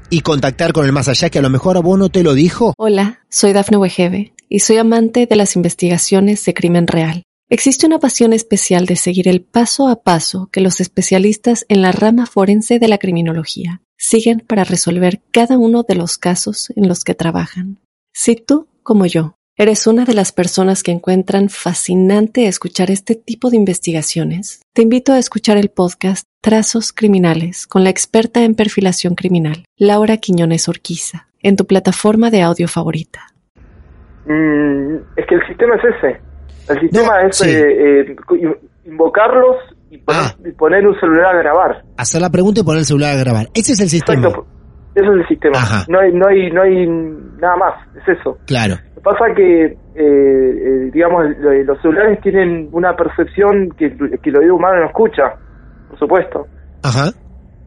y 0.09 0.21
contactar 0.21 0.73
con 0.73 0.85
el 0.85 0.91
más 0.91 1.07
allá 1.07 1.29
que 1.29 1.39
a 1.39 1.41
lo 1.41 1.49
mejor 1.49 1.77
a 1.77 1.79
vos 1.79 1.97
no 1.97 2.09
te 2.09 2.23
lo 2.23 2.33
dijo? 2.33 2.73
Hola, 2.77 3.21
soy 3.29 3.53
Dafne 3.53 3.77
Wegebe 3.77 4.33
y 4.49 4.59
soy 4.59 4.77
amante 4.77 5.25
de 5.25 5.35
las 5.35 5.55
investigaciones 5.55 6.43
de 6.45 6.53
crimen 6.53 6.87
real. 6.87 7.23
Existe 7.49 7.85
una 7.85 7.99
pasión 7.99 8.33
especial 8.33 8.85
de 8.85 8.95
seguir 8.95 9.27
el 9.27 9.41
paso 9.41 9.87
a 9.87 10.03
paso 10.03 10.49
que 10.51 10.61
los 10.61 10.79
especialistas 10.79 11.65
en 11.67 11.81
la 11.81 11.91
rama 11.91 12.25
forense 12.25 12.79
de 12.79 12.87
la 12.87 12.97
criminología 12.97 13.81
siguen 13.97 14.43
para 14.45 14.63
resolver 14.63 15.21
cada 15.31 15.57
uno 15.57 15.83
de 15.83 15.95
los 15.95 16.17
casos 16.17 16.71
en 16.75 16.87
los 16.87 17.03
que 17.03 17.13
trabajan. 17.13 17.79
Si 18.13 18.35
tú, 18.35 18.67
como 18.83 19.05
yo, 19.05 19.35
eres 19.61 19.85
una 19.85 20.05
de 20.05 20.15
las 20.15 20.31
personas 20.31 20.81
que 20.81 20.91
encuentran 20.91 21.49
fascinante 21.49 22.47
escuchar 22.47 22.89
este 22.89 23.13
tipo 23.13 23.51
de 23.51 23.57
investigaciones, 23.57 24.61
te 24.73 24.81
invito 24.81 25.13
a 25.13 25.19
escuchar 25.19 25.57
el 25.57 25.69
podcast 25.69 26.25
Trazos 26.41 26.91
Criminales 26.91 27.67
con 27.67 27.83
la 27.83 27.91
experta 27.91 28.41
en 28.43 28.55
perfilación 28.55 29.13
criminal, 29.13 29.65
Laura 29.77 30.17
Quiñones 30.17 30.67
Orquiza, 30.67 31.27
en 31.43 31.57
tu 31.57 31.67
plataforma 31.67 32.31
de 32.31 32.41
audio 32.41 32.67
favorita. 32.67 33.27
Mm, 34.25 34.95
es 35.15 35.25
que 35.27 35.35
el 35.35 35.47
sistema 35.47 35.75
es 35.75 35.95
ese. 35.95 36.21
El 36.73 36.79
sistema 36.79 37.21
No, 37.21 37.27
es 37.27 37.37
sí. 37.37 37.49
eh, 37.49 38.01
eh, 38.01 38.15
invocarlos 38.85 39.57
y 39.91 39.99
poner, 39.99 40.21
Ah. 40.23 40.35
y 40.43 40.51
poner 40.53 40.87
un 40.87 40.99
celular 40.99 41.35
a 41.35 41.39
grabar. 41.39 41.83
Hacer 41.97 42.19
la 42.21 42.31
pregunta 42.31 42.61
y 42.61 42.63
poner 42.63 42.79
el 42.79 42.85
celular 42.85 43.15
a 43.15 43.19
grabar. 43.19 43.49
Ese 43.53 43.73
es 43.73 43.79
el 43.79 43.89
sistema. 43.89 44.27
Exacto. 44.27 44.47
Eso 44.95 45.13
es 45.13 45.21
el 45.21 45.27
sistema. 45.27 45.57
Ajá. 45.59 45.85
No 45.87 45.99
hay, 45.99 46.11
no 46.13 46.27
hay, 46.27 46.51
no 46.51 46.61
hay 46.63 46.85
nada 47.39 47.55
más. 47.57 47.73
Es 47.97 48.17
eso. 48.19 48.37
Claro. 48.45 48.75
Pasa 49.03 49.33
que, 49.35 49.65
eh, 49.65 49.75
eh, 49.95 50.89
digamos, 50.93 51.23
lo- 51.39 51.51
los 51.63 51.81
celulares 51.81 52.19
tienen 52.21 52.69
una 52.71 52.95
percepción 52.95 53.69
que, 53.77 53.95
que 54.21 54.29
el 54.29 54.37
oído 54.37 54.55
humano 54.55 54.79
no 54.81 54.85
escucha, 54.87 55.23
por 55.89 55.97
supuesto. 55.99 56.45
Ajá. 56.83 57.11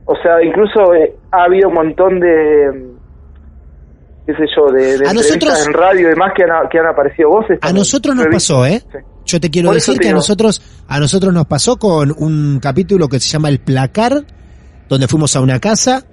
O 0.07 0.15
sea, 0.23 0.43
incluso 0.45 0.95
eh, 0.95 1.15
ha 1.33 1.45
habido 1.45 1.69
un 1.71 1.75
montón 1.75 2.21
de, 2.21 2.87
qué 4.27 4.33
sé 4.35 4.45
yo, 4.57 4.73
de, 4.73 4.83
de 4.99 5.07
A 5.07 5.11
entrevistas 5.11 5.15
nosotros- 5.15 5.67
en 5.67 5.73
radio 5.73 6.01
y 6.01 6.11
demás 6.11 6.33
que 6.37 6.43
han, 6.45 6.69
que 6.71 6.79
han 6.79 6.87
aparecido 6.87 7.31
voces. 7.31 7.59
A 7.63 7.73
nosotros 7.73 8.15
nos 8.15 8.27
pasó, 8.27 8.65
¿eh? 8.67 8.81
Sí. 8.93 8.99
Yo 9.27 9.41
te 9.41 9.51
quiero 9.51 9.73
decir 9.73 9.99
que 9.99 10.11
a 10.11 10.13
nosotros, 10.13 10.85
a 10.87 11.01
nosotros 11.01 11.33
nos 11.33 11.47
pasó 11.47 11.79
con 11.79 12.13
un 12.17 12.61
capítulo 12.61 13.09
que 13.09 13.19
se 13.21 13.29
llama 13.29 13.49
El 13.49 13.59
Placar, 13.59 14.13
donde 14.89 15.09
fuimos 15.09 15.35
a 15.35 15.41
una 15.41 15.59
casa 15.61 16.05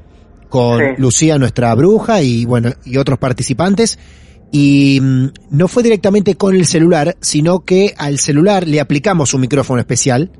con 0.49 0.79
Sí. 0.79 0.85
Lucía, 0.97 1.37
nuestra 1.37 1.75
bruja, 1.75 2.21
y 2.21 2.45
bueno, 2.45 2.69
y 2.85 2.97
otros 2.97 3.19
participantes. 3.19 3.99
Y 4.51 4.99
mm, 5.01 5.25
no 5.51 5.67
fue 5.67 5.81
directamente 5.83 6.35
con 6.35 6.55
el 6.55 6.65
celular, 6.65 7.15
sino 7.21 7.61
que 7.61 7.93
al 7.97 8.19
celular 8.19 8.67
le 8.67 8.81
aplicamos 8.81 9.33
un 9.33 9.41
micrófono 9.41 9.79
especial 9.79 10.31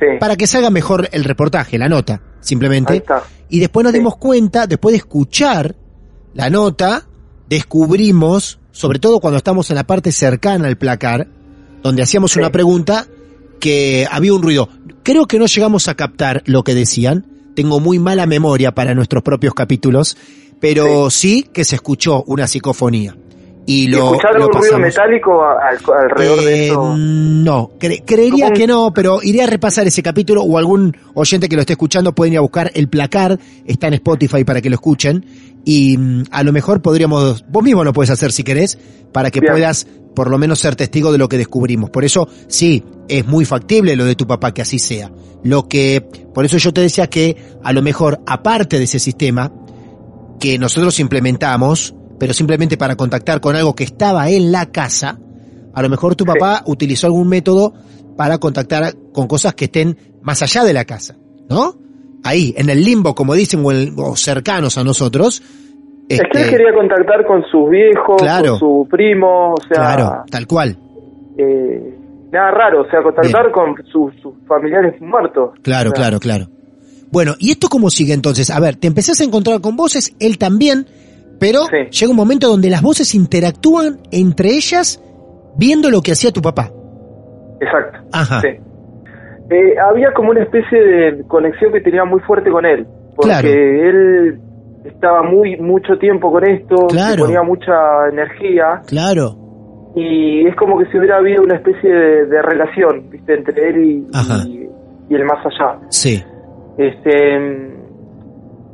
Sí. 0.00 0.06
para 0.18 0.36
que 0.36 0.46
salga 0.46 0.70
mejor 0.70 1.08
el 1.12 1.24
reportaje, 1.24 1.78
la 1.78 1.88
nota, 1.88 2.20
simplemente. 2.40 3.04
Y 3.48 3.60
después 3.60 3.84
nos 3.84 3.92
Sí. 3.92 3.98
dimos 3.98 4.16
cuenta, 4.16 4.66
después 4.66 4.92
de 4.92 4.96
escuchar 4.98 5.76
la 6.34 6.50
nota, 6.50 7.06
descubrimos, 7.48 8.58
sobre 8.72 8.98
todo 8.98 9.20
cuando 9.20 9.38
estamos 9.38 9.70
en 9.70 9.76
la 9.76 9.84
parte 9.86 10.10
cercana 10.12 10.66
al 10.68 10.76
placar, 10.76 11.28
donde 11.82 12.02
hacíamos 12.02 12.32
Sí. 12.32 12.38
una 12.38 12.50
pregunta, 12.50 13.06
que 13.60 14.06
había 14.10 14.34
un 14.34 14.42
ruido. 14.42 14.68
Creo 15.02 15.26
que 15.26 15.38
no 15.38 15.46
llegamos 15.46 15.88
a 15.88 15.94
captar 15.94 16.42
lo 16.46 16.64
que 16.64 16.74
decían. 16.74 17.26
Tengo 17.54 17.78
muy 17.80 17.98
mala 17.98 18.26
memoria 18.26 18.74
para 18.74 18.94
nuestros 18.94 19.22
propios 19.22 19.54
capítulos, 19.54 20.16
pero 20.60 21.08
sí, 21.10 21.46
que 21.52 21.64
se 21.64 21.76
escuchó 21.76 22.24
una 22.26 22.46
psicofonía. 22.46 23.16
Y 23.66 23.84
¿Y 23.84 23.88
lo, 23.88 24.04
¿Escucharon 24.12 24.40
lo 24.42 24.46
un 24.48 24.52
ruido 24.52 24.78
metálico 24.78 25.42
al- 25.42 25.78
alrededor 26.04 26.44
de 26.44 26.54
Eh, 26.54 26.66
eso? 26.66 26.94
No, 26.96 27.70
cre- 27.80 28.02
creería 28.04 28.46
¿Cómo? 28.48 28.56
que 28.58 28.66
no, 28.66 28.92
pero 28.92 29.20
iré 29.22 29.42
a 29.42 29.46
repasar 29.46 29.86
ese 29.86 30.02
capítulo 30.02 30.42
o 30.42 30.58
algún 30.58 30.94
oyente 31.14 31.48
que 31.48 31.56
lo 31.56 31.60
esté 31.62 31.72
escuchando 31.72 32.14
pueden 32.14 32.34
ir 32.34 32.38
a 32.38 32.42
buscar 32.42 32.70
el 32.74 32.88
placar, 32.88 33.38
está 33.64 33.86
en 33.88 33.94
Spotify 33.94 34.44
para 34.44 34.60
que 34.60 34.68
lo 34.68 34.74
escuchen 34.74 35.24
y 35.64 35.96
mm, 35.96 36.24
a 36.30 36.42
lo 36.42 36.52
mejor 36.52 36.82
podríamos, 36.82 37.44
vos 37.48 37.62
mismo 37.64 37.84
lo 37.84 37.94
puedes 37.94 38.10
hacer 38.10 38.32
si 38.32 38.44
querés, 38.44 38.78
para 39.12 39.30
que 39.30 39.40
Bien. 39.40 39.52
puedas 39.54 39.86
por 40.14 40.30
lo 40.30 40.36
menos 40.36 40.58
ser 40.58 40.76
testigo 40.76 41.10
de 41.10 41.16
lo 41.18 41.28
que 41.28 41.38
descubrimos. 41.38 41.88
Por 41.88 42.04
eso 42.04 42.28
sí, 42.48 42.84
es 43.08 43.26
muy 43.26 43.46
factible 43.46 43.96
lo 43.96 44.04
de 44.04 44.14
tu 44.14 44.26
papá 44.26 44.52
que 44.52 44.60
así 44.62 44.78
sea. 44.78 45.10
Lo 45.42 45.68
que, 45.68 46.02
por 46.34 46.44
eso 46.44 46.58
yo 46.58 46.72
te 46.72 46.82
decía 46.82 47.06
que 47.08 47.36
a 47.64 47.72
lo 47.72 47.80
mejor 47.82 48.20
aparte 48.26 48.76
de 48.78 48.84
ese 48.84 48.98
sistema 48.98 49.50
que 50.38 50.58
nosotros 50.58 51.00
implementamos, 51.00 51.94
pero 52.18 52.32
simplemente 52.32 52.76
para 52.76 52.96
contactar 52.96 53.40
con 53.40 53.56
algo 53.56 53.74
que 53.74 53.84
estaba 53.84 54.28
en 54.30 54.52
la 54.52 54.66
casa, 54.70 55.18
a 55.74 55.82
lo 55.82 55.88
mejor 55.88 56.14
tu 56.14 56.24
Sí. 56.24 56.30
papá 56.32 56.62
utilizó 56.66 57.06
algún 57.06 57.28
método 57.28 57.74
para 58.16 58.38
contactar 58.38 58.94
con 59.12 59.26
cosas 59.26 59.54
que 59.54 59.64
estén 59.66 59.96
más 60.22 60.42
allá 60.42 60.64
de 60.64 60.72
la 60.72 60.84
casa, 60.84 61.16
¿no? 61.48 61.74
Ahí, 62.22 62.54
en 62.56 62.70
el 62.70 62.82
limbo, 62.84 63.14
como 63.14 63.34
dicen, 63.34 63.64
o, 63.64 63.70
el- 63.70 63.92
o 63.98 64.16
cercanos 64.16 64.78
a 64.78 64.84
nosotros. 64.84 65.42
Es 66.08 66.20
que 66.20 66.26
él 66.38 66.44
este, 66.44 66.50
quería 66.50 66.72
contactar 66.74 67.26
con 67.26 67.42
sus 67.50 67.68
viejos, 67.70 68.16
Claro. 68.22 68.50
con 68.52 68.58
su 68.60 68.88
primo, 68.90 69.52
o 69.54 69.60
sea, 69.68 69.76
Claro, 69.76 70.24
tal 70.30 70.46
cual. 70.46 70.78
eh, 71.36 71.94
nada 72.32 72.50
raro, 72.50 72.82
o 72.82 72.90
sea, 72.90 73.02
contactar 73.02 73.50
con 73.52 73.74
sus, 73.90 74.14
sus 74.22 74.34
familiares 74.46 75.00
muertos. 75.00 75.50
Claro, 75.62 75.90
O 75.90 75.92
sea, 75.92 76.02
claro, 76.02 76.20
claro. 76.20 76.48
Bueno, 77.10 77.34
¿y 77.38 77.50
esto 77.52 77.68
cómo 77.68 77.90
sigue 77.90 78.12
entonces? 78.12 78.50
A 78.50 78.58
ver, 78.60 78.76
te 78.76 78.86
empezás 78.86 79.20
a 79.20 79.24
encontrar 79.24 79.60
con 79.60 79.76
voces, 79.76 80.14
él 80.18 80.36
también, 80.38 80.86
pero 81.44 81.60
Sí. 81.64 81.90
llega 82.00 82.10
un 82.10 82.16
momento 82.16 82.48
donde 82.48 82.70
las 82.70 82.80
voces 82.82 83.14
interactúan 83.14 83.98
entre 84.10 84.48
ellas 84.50 85.00
viendo 85.56 85.90
lo 85.90 86.00
que 86.00 86.12
hacía 86.12 86.30
tu 86.32 86.40
papá. 86.40 86.70
Exacto. 87.60 87.98
Ajá. 88.12 88.40
Sí. 88.40 88.48
Eh, 89.50 89.74
había 89.78 90.12
como 90.14 90.30
una 90.30 90.42
especie 90.42 90.78
de 90.82 91.24
conexión 91.28 91.72
que 91.72 91.80
tenía 91.80 92.04
muy 92.04 92.20
fuerte 92.20 92.50
con 92.50 92.64
él, 92.64 92.86
porque 93.14 93.30
Claro. 93.30 93.48
él 93.48 94.38
estaba 94.84 95.22
muy 95.22 95.56
mucho 95.58 95.98
tiempo 95.98 96.32
con 96.32 96.44
esto, 96.48 96.86
Claro. 96.88 97.24
ponía 97.24 97.42
mucha 97.42 97.72
energía 98.10 98.80
Claro. 98.86 99.36
y 99.94 100.46
es 100.46 100.56
como 100.56 100.78
que 100.78 100.86
si 100.90 100.98
hubiera 100.98 101.18
habido 101.18 101.42
una 101.42 101.56
especie 101.56 101.90
de, 101.90 102.26
de 102.26 102.42
relación, 102.42 103.10
viste, 103.10 103.34
entre 103.34 103.68
él 103.68 103.76
y, 103.84 104.06
y- 104.48 104.68
y 105.10 105.14
el 105.14 105.24
más 105.24 105.44
allá. 105.44 105.78
Sí. 105.90 106.22
Este, 106.78 107.73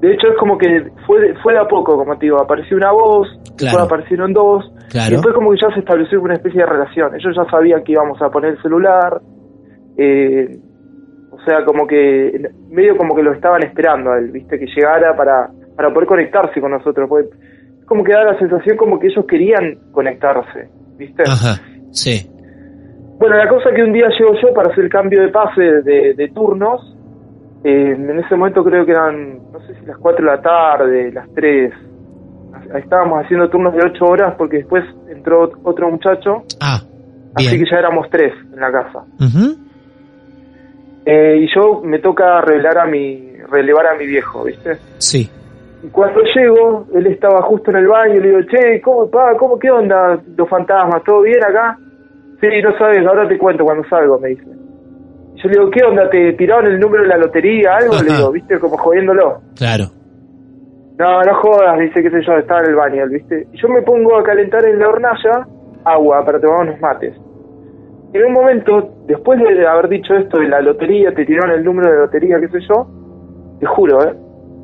de 0.01 0.13
hecho 0.15 0.29
es 0.29 0.37
como 0.39 0.57
que 0.59 0.91
fue 1.07 1.35
fue 1.43 1.53
de 1.53 1.59
a 1.61 1.69
poco, 1.69 1.97
como 1.97 2.17
te 2.17 2.27
digo, 2.27 2.41
apareció 2.41 2.77
una 2.77 2.93
voz, 2.93 3.29
Claro. 3.57 3.77
después 3.79 3.85
aparecieron 3.85 4.33
dos, 4.33 4.73
Claro. 4.91 5.09
y 5.09 5.13
después 5.13 5.35
como 5.35 5.51
que 5.51 5.59
ya 5.61 5.73
se 5.75 5.81
estableció 5.81 6.21
una 6.21 6.35
especie 6.35 6.61
de 6.61 6.67
relación. 6.67 7.15
Ellos 7.15 7.37
ya 7.37 7.45
sabían 7.51 7.85
que 7.85 7.93
íbamos 7.93 8.21
a 8.23 8.31
poner 8.31 8.53
el 8.53 8.63
celular, 8.63 9.21
eh, 9.97 10.59
o 11.31 11.39
sea, 11.45 11.65
como 11.65 11.87
que 11.87 12.41
medio 12.71 12.97
como 12.97 13.15
que 13.15 13.23
lo 13.23 13.33
estaban 13.33 13.63
esperando 13.63 14.13
a 14.13 14.19
él, 14.19 14.31
viste, 14.31 14.59
que 14.59 14.67
llegara 14.67 15.15
para, 15.17 15.49
para 15.77 15.93
poder 15.93 16.09
conectarse 16.09 16.61
con 16.61 16.71
nosotros. 16.73 17.09
Porque 17.09 17.29
es 17.81 17.87
como 17.87 18.03
que 18.05 18.13
da 18.13 18.25
la 18.25 18.39
sensación 18.39 18.77
como 18.77 18.99
que 18.99 19.09
ellos 19.09 19.25
querían 19.27 19.79
conectarse, 19.93 20.69
viste. 20.97 21.23
Ajá. 21.25 21.61
Sí. 21.93 22.29
Bueno, 23.19 23.37
la 23.37 23.49
cosa 23.49 23.71
que 23.75 23.83
un 23.83 23.93
día 23.93 24.09
llego 24.19 24.33
yo 24.43 24.55
para 24.55 24.71
hacer 24.73 24.85
el 24.85 24.91
cambio 24.91 25.21
de 25.23 25.29
pase 25.29 25.61
de, 25.63 26.15
de 26.15 26.29
turnos, 26.29 26.97
eh, 27.65 27.93
en 27.97 28.19
ese 28.19 28.37
momento 28.37 28.65
creo 28.65 28.85
que 28.87 28.93
eran, 28.93 29.53
no 29.53 29.61
sé 29.67 29.75
si 29.75 29.87
las 29.87 29.99
4 29.99 30.25
de 30.25 30.31
la 30.31 30.41
tarde, 30.43 31.13
las 31.13 31.29
3, 31.35 31.73
estábamos 32.77 33.25
haciendo 33.25 33.49
turnos 33.51 33.75
de 33.75 33.85
8 33.85 34.05
horas 34.05 34.35
porque 34.39 34.59
después 34.59 34.85
entró 35.09 35.51
otro 35.65 35.91
muchacho, 35.91 36.43
Ah, 36.61 36.81
así 37.35 37.49
bien. 37.49 37.65
que 37.65 37.71
ya 37.71 37.79
éramos 37.79 38.09
tres 38.11 38.33
en 38.53 38.61
la 38.61 38.73
casa. 38.73 39.05
Eh, 41.07 41.39
y 41.43 41.55
yo 41.55 41.81
me 41.83 41.99
toca 41.99 42.41
revelar 42.43 42.79
a 42.79 42.87
mi, 42.87 43.33
relevar 43.51 43.87
a 43.89 43.95
mi 43.97 44.07
viejo, 44.07 44.45
¿viste? 44.45 44.77
Sí. 44.99 45.29
Y 45.83 45.89
cuando 45.89 46.21
llego, 46.35 46.87
él 46.95 47.07
estaba 47.07 47.41
justo 47.43 47.71
en 47.71 47.79
el 47.79 47.87
baño 47.89 48.17
y 48.17 48.21
le 48.21 48.29
digo, 48.29 48.41
che, 48.43 48.81
¿cómo, 48.83 49.11
pa, 49.11 49.35
cómo, 49.39 49.59
qué 49.59 49.71
onda 49.71 50.21
los 50.37 50.49
fantasmas? 50.49 51.03
¿Todo 51.05 51.23
bien 51.23 51.43
acá? 51.43 51.79
Sí, 52.41 52.49
no 52.63 52.77
sabes, 52.79 53.07
ahora 53.07 53.27
te 53.29 53.39
cuento 53.39 53.65
cuando 53.65 53.87
salgo, 53.89 54.19
me 54.19 54.29
dice. 54.29 54.45
Yo 55.43 55.49
le 55.49 55.59
digo, 55.59 55.71
¿qué 55.71 55.85
onda? 55.85 56.09
¿Te 56.11 56.33
tiraron 56.35 56.67
el 56.67 56.79
número 56.81 57.03
de 57.05 57.09
la 57.09 57.17
lotería? 57.19 57.77
Algo, 57.77 57.95
le 58.03 58.13
digo, 58.15 58.31
¿viste? 58.33 58.59
Como 58.59 58.77
jodiéndolo. 58.77 59.41
Claro. 59.57 59.85
No, 60.99 61.23
no 61.23 61.35
jodas, 61.37 61.79
dice, 61.79 62.03
qué 62.03 62.11
sé 62.11 62.21
yo, 62.27 62.35
estaba 62.37 62.61
en 62.61 62.67
el 62.67 62.75
baño, 62.77 63.09
¿viste? 63.09 63.47
Yo 63.55 63.69
me 63.69 63.81
pongo 63.83 64.19
a 64.19 64.23
calentar 64.23 64.65
en 64.67 64.79
la 64.79 64.89
hornalla 64.89 65.47
agua 65.85 66.23
para 66.27 66.39
tomar 66.39 66.67
unos 66.69 66.81
mates. 66.81 67.15
En 68.13 68.25
un 68.27 68.33
momento, 68.33 68.91
después 69.07 69.39
de 69.41 69.67
haber 69.67 69.89
dicho 69.89 70.15
esto 70.15 70.39
de 70.41 70.49
la 70.49 70.61
lotería, 70.61 71.15
te 71.15 71.25
tiraron 71.25 71.53
el 71.53 71.65
número 71.65 71.91
de 71.91 71.99
lotería, 72.01 72.39
qué 72.41 72.49
sé 72.49 72.59
yo, 72.69 72.87
te 73.61 73.67
juro, 73.67 74.03
¿eh? 74.05 74.13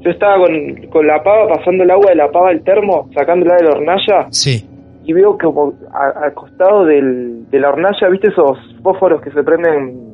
Yo 0.01 0.11
estaba 0.11 0.37
con, 0.45 0.87
con 0.91 1.07
la 1.07 1.23
pava, 1.23 1.49
pasando 1.55 1.85
el 1.85 1.91
agua 1.91 2.11
de 2.11 2.17
la 2.17 2.31
pava 2.31 2.51
al 2.51 2.63
termo, 2.63 3.09
sacándola 3.17 3.57
de 3.57 3.65
la 3.65 3.71
hornalla, 3.71 4.27
Sí. 4.31 4.69
y 5.05 5.13
veo 5.15 5.39
como 5.39 5.73
al 5.93 6.35
costado 6.35 6.85
del, 6.85 7.49
de 7.51 7.61
la 7.61 7.71
hornalla, 7.71 8.09
¿viste 8.11 8.29
esos 8.29 8.59
fósforos 8.83 9.23
que 9.23 9.31
se 9.31 9.43
prenden, 9.43 10.06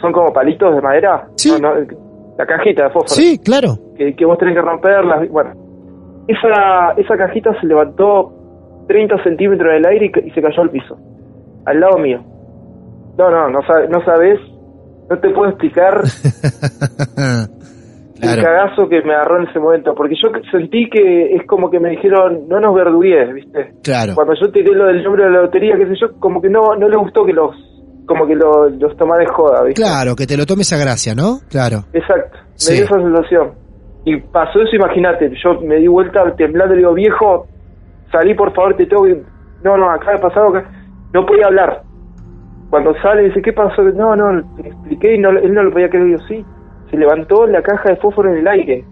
son 0.00 0.12
como 0.12 0.32
palitos 0.32 0.74
de 0.74 0.80
madera? 0.80 1.26
Sí. 1.36 1.50
No, 1.60 1.74
no, 1.74 1.86
la 2.38 2.46
cajita 2.46 2.84
de 2.84 2.90
fósforos 2.90 3.16
Sí, 3.16 3.38
claro. 3.38 3.74
que, 3.96 4.14
que 4.14 4.24
vos 4.24 4.38
tenés 4.38 4.54
que 4.54 4.62
romperlas. 4.62 5.28
Bueno, 5.28 5.50
esa, 6.28 6.92
esa 6.96 7.16
cajita 7.16 7.58
se 7.60 7.66
levantó 7.66 8.32
30 8.86 9.22
centímetros 9.24 9.72
del 9.72 9.86
aire 9.86 10.10
y, 10.24 10.30
se 10.30 10.40
cayó 10.42 10.62
al 10.62 10.70
piso, 10.70 10.96
al 11.66 11.80
lado 11.80 11.98
mío. 11.98 12.22
No, 13.16 13.30
no, 13.30 13.48
no, 13.48 13.60
no 13.88 14.04
sabes, 14.04 14.38
no 15.10 15.18
te 15.18 15.30
puedo 15.30 15.48
explicar 15.50 16.00
Claro. 18.20 18.40
el 18.40 18.44
cagazo 18.44 18.88
que 18.88 19.00
me 19.02 19.14
agarró 19.14 19.40
en 19.40 19.48
ese 19.48 19.60
momento, 19.60 19.94
porque 19.94 20.16
yo 20.20 20.28
sentí 20.50 20.90
que 20.90 21.36
es 21.36 21.46
como 21.46 21.70
que 21.70 21.78
me 21.78 21.90
dijeron, 21.90 22.48
no 22.48 22.58
nos 22.58 22.74
verdugues, 22.74 23.32
¿viste? 23.32 23.74
Claro. 23.84 24.14
Cuando 24.16 24.34
yo 24.34 24.50
tiré 24.50 24.72
lo 24.74 24.86
del 24.86 25.04
nombre 25.04 25.24
de 25.24 25.30
la 25.30 25.42
lotería, 25.42 25.76
qué 25.76 25.86
sé 25.86 25.94
yo, 26.00 26.18
como 26.18 26.40
que 26.40 26.48
no 26.48 26.74
no 26.74 26.88
le 26.88 26.96
gustó 26.96 27.24
que 27.24 27.32
los 27.32 27.54
como 28.08 28.26
que 28.26 28.34
lo- 28.34 28.68
los 28.70 28.96
tomara 28.96 29.20
de 29.20 29.28
joda, 29.28 29.62
¿viste? 29.62 29.80
Claro, 29.80 30.16
que 30.16 30.26
te 30.26 30.36
lo 30.36 30.44
tomes 30.46 30.72
a 30.72 30.78
gracia, 30.78 31.14
¿no? 31.14 31.38
Claro. 31.48 31.84
Exacto, 31.92 32.38
me 32.40 32.48
Sí. 32.56 32.74
dio 32.74 32.84
esa 32.84 32.94
sensación. 32.96 33.50
Y 34.04 34.16
pasó 34.20 34.60
eso, 34.62 34.74
imagínate, 34.74 35.30
yo 35.44 35.60
me 35.60 35.76
di 35.76 35.86
vuelta 35.86 36.34
temblando 36.36 36.74
y 36.74 36.78
digo, 36.78 36.94
viejo, 36.94 37.46
salí 38.10 38.34
por 38.34 38.52
favor, 38.54 38.74
te 38.76 38.86
tengo 38.86 39.04
que... 39.04 39.22
No, 39.62 39.76
no, 39.76 39.90
acá 39.90 40.14
ha 40.16 40.20
pasado, 40.20 40.48
acá... 40.48 40.68
No 41.12 41.24
podía 41.26 41.46
hablar. 41.46 41.82
Cuando 42.70 42.92
sale 43.02 43.24
dice, 43.24 43.40
¿qué 43.42 43.52
pasó? 43.52 43.82
No, 43.82 44.14
no, 44.16 44.32
le 44.32 44.68
expliqué 44.68 45.14
y 45.14 45.18
no, 45.18 45.30
él 45.30 45.54
no 45.54 45.62
lo 45.62 45.72
podía 45.72 45.88
creer. 45.88 46.18
Yo, 46.18 46.18
sí, 46.28 46.44
se 46.90 46.96
levantó 46.96 47.46
la 47.46 47.62
caja 47.62 47.90
de 47.90 47.96
fósforo 47.96 48.30
en 48.32 48.38
el 48.40 48.48
aire. 48.48 48.84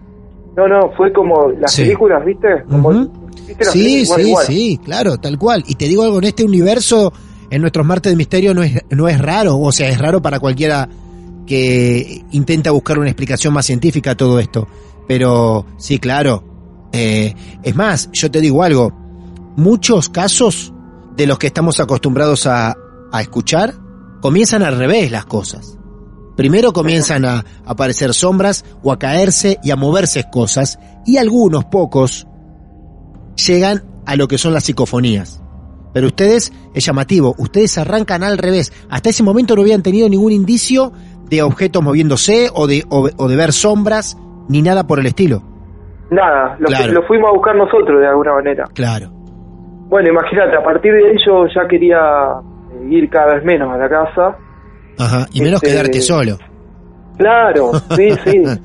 No, 0.55 0.67
no, 0.67 0.89
fue 0.97 1.13
como 1.13 1.49
las 1.59 1.71
Sí. 1.73 1.83
películas, 1.83 2.25
¿viste? 2.25 2.63
Como, 2.69 2.89
Ujú. 2.89 3.11
¿viste 3.47 3.63
las 3.65 3.71
Sí, 3.73 3.83
películas? 3.83 4.15
sí, 4.21 4.27
Igual. 4.29 4.45
sí, 4.45 4.79
claro, 4.83 5.17
tal 5.17 5.37
cual. 5.37 5.63
Y 5.67 5.75
te 5.75 5.85
digo 5.85 6.03
algo, 6.03 6.17
en 6.17 6.23
este 6.23 6.43
universo, 6.43 7.13
en 7.49 7.61
nuestros 7.61 7.85
martes 7.85 8.11
de 8.11 8.17
misterio 8.17 8.53
no 8.53 8.63
es, 8.63 8.81
no 8.89 9.07
es 9.07 9.19
raro, 9.19 9.57
o 9.59 9.71
sea, 9.71 9.89
es 9.89 9.97
raro 9.97 10.21
para 10.21 10.39
cualquiera 10.39 10.89
que 11.45 12.23
intenta 12.31 12.71
buscar 12.71 12.99
una 12.99 13.09
explicación 13.09 13.53
más 13.53 13.65
científica 13.65 14.11
a 14.11 14.15
todo 14.15 14.39
esto. 14.39 14.67
Pero 15.07 15.65
sí, 15.77 15.97
claro. 15.97 16.43
Eh, 16.91 17.33
es 17.63 17.75
más, 17.75 18.09
yo 18.11 18.29
te 18.29 18.41
digo 18.41 18.63
algo, 18.63 18.91
muchos 19.55 20.09
casos 20.09 20.73
de 21.15 21.27
los 21.27 21.37
que 21.37 21.47
estamos 21.47 21.79
acostumbrados 21.79 22.45
a, 22.47 22.75
a 23.11 23.21
escuchar 23.21 23.73
comienzan 24.21 24.63
al 24.63 24.77
revés 24.77 25.11
las 25.11 25.25
cosas. 25.25 25.77
Primero 26.35 26.71
comienzan 26.71 27.25
a 27.25 27.43
aparecer 27.65 28.13
sombras 28.13 28.63
o 28.83 28.91
a 28.91 28.99
caerse 28.99 29.59
y 29.63 29.71
a 29.71 29.75
moverse 29.75 30.25
cosas 30.31 30.77
y 31.05 31.17
algunos 31.17 31.65
pocos 31.65 32.27
llegan 33.47 33.83
a 34.05 34.15
lo 34.15 34.27
que 34.27 34.37
son 34.37 34.53
las 34.53 34.65
psicofonías. 34.65 35.41
Pero 35.93 36.07
ustedes, 36.07 36.51
es 36.73 36.85
llamativo, 36.85 37.33
ustedes 37.37 37.77
arrancan 37.77 38.23
al 38.23 38.37
revés. 38.37 38.71
Hasta 38.89 39.09
ese 39.09 39.23
momento 39.23 39.55
no 39.55 39.61
habían 39.61 39.81
tenido 39.81 40.07
ningún 40.09 40.31
indicio 40.31 40.91
de 41.29 41.41
objetos 41.41 41.81
moviéndose 41.83 42.49
o 42.53 42.67
de, 42.67 42.83
o, 42.89 43.09
o 43.17 43.27
de 43.27 43.35
ver 43.35 43.51
sombras 43.53 44.17
ni 44.49 44.61
nada 44.61 44.85
por 44.87 44.99
el 44.99 45.07
estilo. 45.07 45.41
Nada, 46.11 46.55
lo, 46.59 46.67
Claro. 46.67 46.93
lo 46.93 47.03
fuimos 47.07 47.29
a 47.29 47.33
buscar 47.33 47.55
nosotros 47.55 47.99
de 47.99 48.07
alguna 48.07 48.33
manera. 48.33 48.65
Claro. 48.73 49.09
Bueno, 49.89 50.09
imagínate, 50.09 50.55
a 50.55 50.63
partir 50.63 50.93
de 50.93 51.17
yo 51.25 51.45
ya 51.53 51.67
quería 51.67 51.97
eh, 52.73 52.87
ir 52.89 53.09
cada 53.09 53.35
vez 53.35 53.43
menos 53.43 53.73
a 53.73 53.77
la 53.77 53.89
casa. 53.89 54.37
Ajá. 54.99 55.25
Y 55.33 55.41
menos 55.41 55.61
Este- 55.63 55.73
quedarte 55.75 56.01
solo. 56.01 56.37
Claro, 57.17 57.71
sí, 57.95 58.09
sí. 58.25 58.41
Porque 58.43 58.61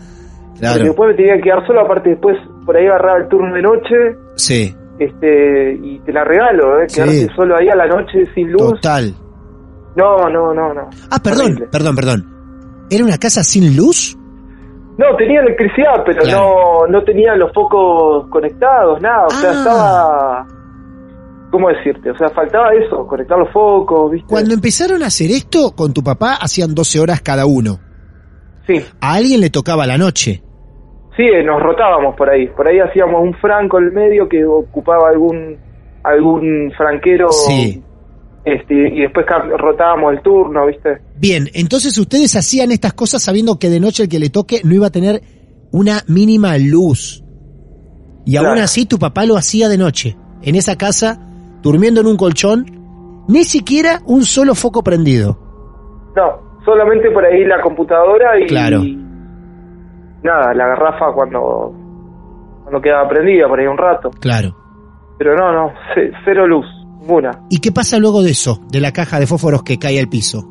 Claro. 0.61 0.85
después 0.85 1.09
me 1.11 1.15
tenía 1.17 1.37
que 1.37 1.43
quedar 1.43 1.67
solo, 1.67 1.81
aparte 1.81 2.11
después 2.11 2.37
por 2.65 2.77
ahí 2.77 2.87
agarraba 2.87 3.19
el 3.19 3.29
turno 3.29 3.53
de 3.55 3.63
noche 3.63 3.95
Sí. 4.37 4.75
Este 5.05 5.75
y 5.83 5.99
te 6.01 6.13
la 6.13 6.25
regalo, 6.25 6.81
¿eh? 6.83 6.89
Sí. 6.89 7.27
Solo 7.37 7.57
ahí 7.57 7.69
a 7.69 7.77
la 7.77 7.87
noche 7.87 8.27
sin 8.35 8.51
luz. 8.53 8.63
Total. 8.75 9.15
No, 9.97 10.29
no, 10.31 10.55
no, 10.55 10.73
no. 10.73 10.89
Ah, 11.11 11.19
perdón, 11.23 11.47
Horrible. 11.47 11.67
perdón, 11.71 11.97
perdón. 11.97 12.87
¿Era 12.91 13.05
una 13.05 13.19
casa 13.19 13.43
sin 13.43 13.77
luz? 13.77 14.17
No, 14.99 15.17
tenía 15.17 15.41
electricidad, 15.41 16.03
pero 16.05 16.23
Claro. 16.23 16.87
no 16.87 16.99
no 16.99 17.05
tenía 17.05 17.35
los 17.37 17.53
focos 17.55 18.29
conectados, 18.29 19.01
nada. 19.01 19.27
O 19.27 19.31
sea, 19.31 19.51
Ah. 19.51 19.55
estaba... 19.55 20.47
¿Cómo 21.51 21.69
decirte? 21.69 22.11
O 22.11 22.17
sea, 22.17 22.31
faltaba 22.31 22.69
eso, 22.75 23.07
conectar 23.07 23.39
los 23.39 23.51
focos, 23.53 24.11
¿viste? 24.11 24.27
Cuando 24.29 24.55
empezaron 24.55 25.03
a 25.03 25.07
hacer 25.07 25.31
esto, 25.31 25.73
con 25.77 25.93
tu 25.93 26.03
papá 26.03 26.35
hacían 26.41 26.75
12 26.75 26.99
horas 26.99 27.21
cada 27.21 27.45
uno. 27.45 27.79
Sí, 28.67 28.83
A 29.01 29.15
alguien 29.15 29.41
le 29.41 29.51
tocaba 29.51 29.87
la 29.87 29.99
noche. 29.99 30.43
Sí, 31.17 31.23
eh, 31.23 31.43
nos 31.45 31.63
rotábamos 31.63 32.15
por 32.17 32.29
ahí. 32.31 32.47
Por 32.49 32.69
ahí 32.69 32.79
hacíamos 32.81 33.23
un 33.23 33.35
franco 33.35 33.79
en 33.79 33.85
el 33.87 33.93
medio 33.93 34.29
que 34.29 34.45
ocupaba 34.45 35.09
algún 35.09 35.57
algún 36.05 36.73
franquero 36.77 37.29
Sí. 37.31 37.81
este 38.45 38.75
y 38.75 39.01
después 39.03 39.25
rotábamos 39.59 40.15
el 40.15 40.23
turno, 40.23 40.67
¿viste? 40.67 40.99
Bien, 41.17 41.49
entonces 41.55 41.97
ustedes 41.97 42.35
hacían 42.35 42.73
estas 42.73 42.93
cosas 42.93 43.23
sabiendo 43.23 43.59
que 43.59 43.71
de 43.71 43.79
noche 43.79 44.03
el 44.05 44.09
que 44.09 44.19
le 44.19 44.31
toque 44.31 44.61
no 44.65 44.75
iba 44.75 44.89
a 44.89 44.91
tener 44.91 45.21
una 45.71 46.01
mínima 46.09 46.59
luz. 46.59 47.23
Y 48.25 48.37
aún 48.37 48.47
Claro. 48.49 48.63
así 48.63 48.87
tu 48.87 48.99
papá 48.99 49.25
lo 49.27 49.37
hacía 49.37 49.69
de 49.69 49.79
noche, 49.79 50.17
en 50.43 50.55
esa 50.57 50.77
casa, 50.77 51.19
durmiendo 51.63 52.01
en 52.01 52.07
un 52.09 52.17
colchón, 52.17 52.67
ni 53.29 53.45
siquiera 53.45 54.01
un 54.07 54.25
solo 54.25 54.55
foco 54.57 54.83
prendido. 54.83 55.39
No, 56.17 56.61
solamente 56.65 57.11
por 57.13 57.25
ahí 57.25 57.45
la 57.45 57.61
computadora 57.61 58.39
y 58.41 58.47
Claro. 58.47 58.83
Nada, 60.23 60.55
la 60.55 60.67
garrafa 60.69 61.13
cuando 61.15 61.73
cuando 62.63 62.81
quedaba 62.81 63.09
prendida 63.09 63.49
por 63.49 63.59
ahí 63.61 63.67
un 63.67 63.77
rato. 63.79 64.11
Claro. 64.21 64.55
Pero 65.19 65.35
no, 65.37 65.53
no, 65.53 65.73
ce- 65.95 66.13
cero 66.25 66.47
luz, 66.47 66.67
ninguna. 67.01 67.31
¿Y 67.51 67.61
qué 67.61 67.71
pasa 67.73 67.99
luego 67.99 68.23
de 68.23 68.31
eso, 68.31 68.61
de 68.71 68.81
la 68.81 68.93
caja 68.93 69.19
de 69.19 69.27
fósforos 69.27 69.63
que 69.63 69.79
cae 69.79 69.99
al 70.01 70.09
piso? 70.09 70.43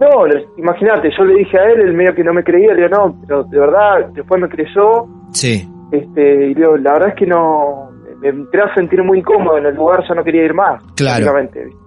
No, 0.00 0.26
imagínate, 0.58 1.10
yo 1.16 1.24
le 1.24 1.36
dije 1.38 1.58
a 1.58 1.64
él, 1.70 1.80
el 1.80 1.94
medio 1.94 2.14
que 2.14 2.22
no 2.24 2.34
me 2.34 2.44
creía, 2.44 2.74
le 2.74 2.82
digo, 2.86 2.96
no, 2.96 3.16
pero 3.26 3.44
de 3.44 3.58
verdad, 3.58 4.08
después 4.12 4.40
me 4.42 4.48
creyó, 4.48 5.06
Sí. 5.30 5.66
este, 5.90 6.50
y 6.50 6.54
digo, 6.54 6.76
la 6.76 6.92
verdad 6.94 7.08
es 7.10 7.14
que 7.14 7.26
no, 7.26 7.88
me 8.20 8.28
entré 8.28 8.60
a 8.62 8.74
sentir 8.74 9.02
muy 9.02 9.20
incómodo 9.20 9.56
en 9.56 9.66
el 9.66 9.74
lugar, 9.74 10.02
ya 10.06 10.14
no 10.14 10.22
quería 10.22 10.44
ir 10.44 10.52
más, 10.54 10.82
Claro. 10.96 11.32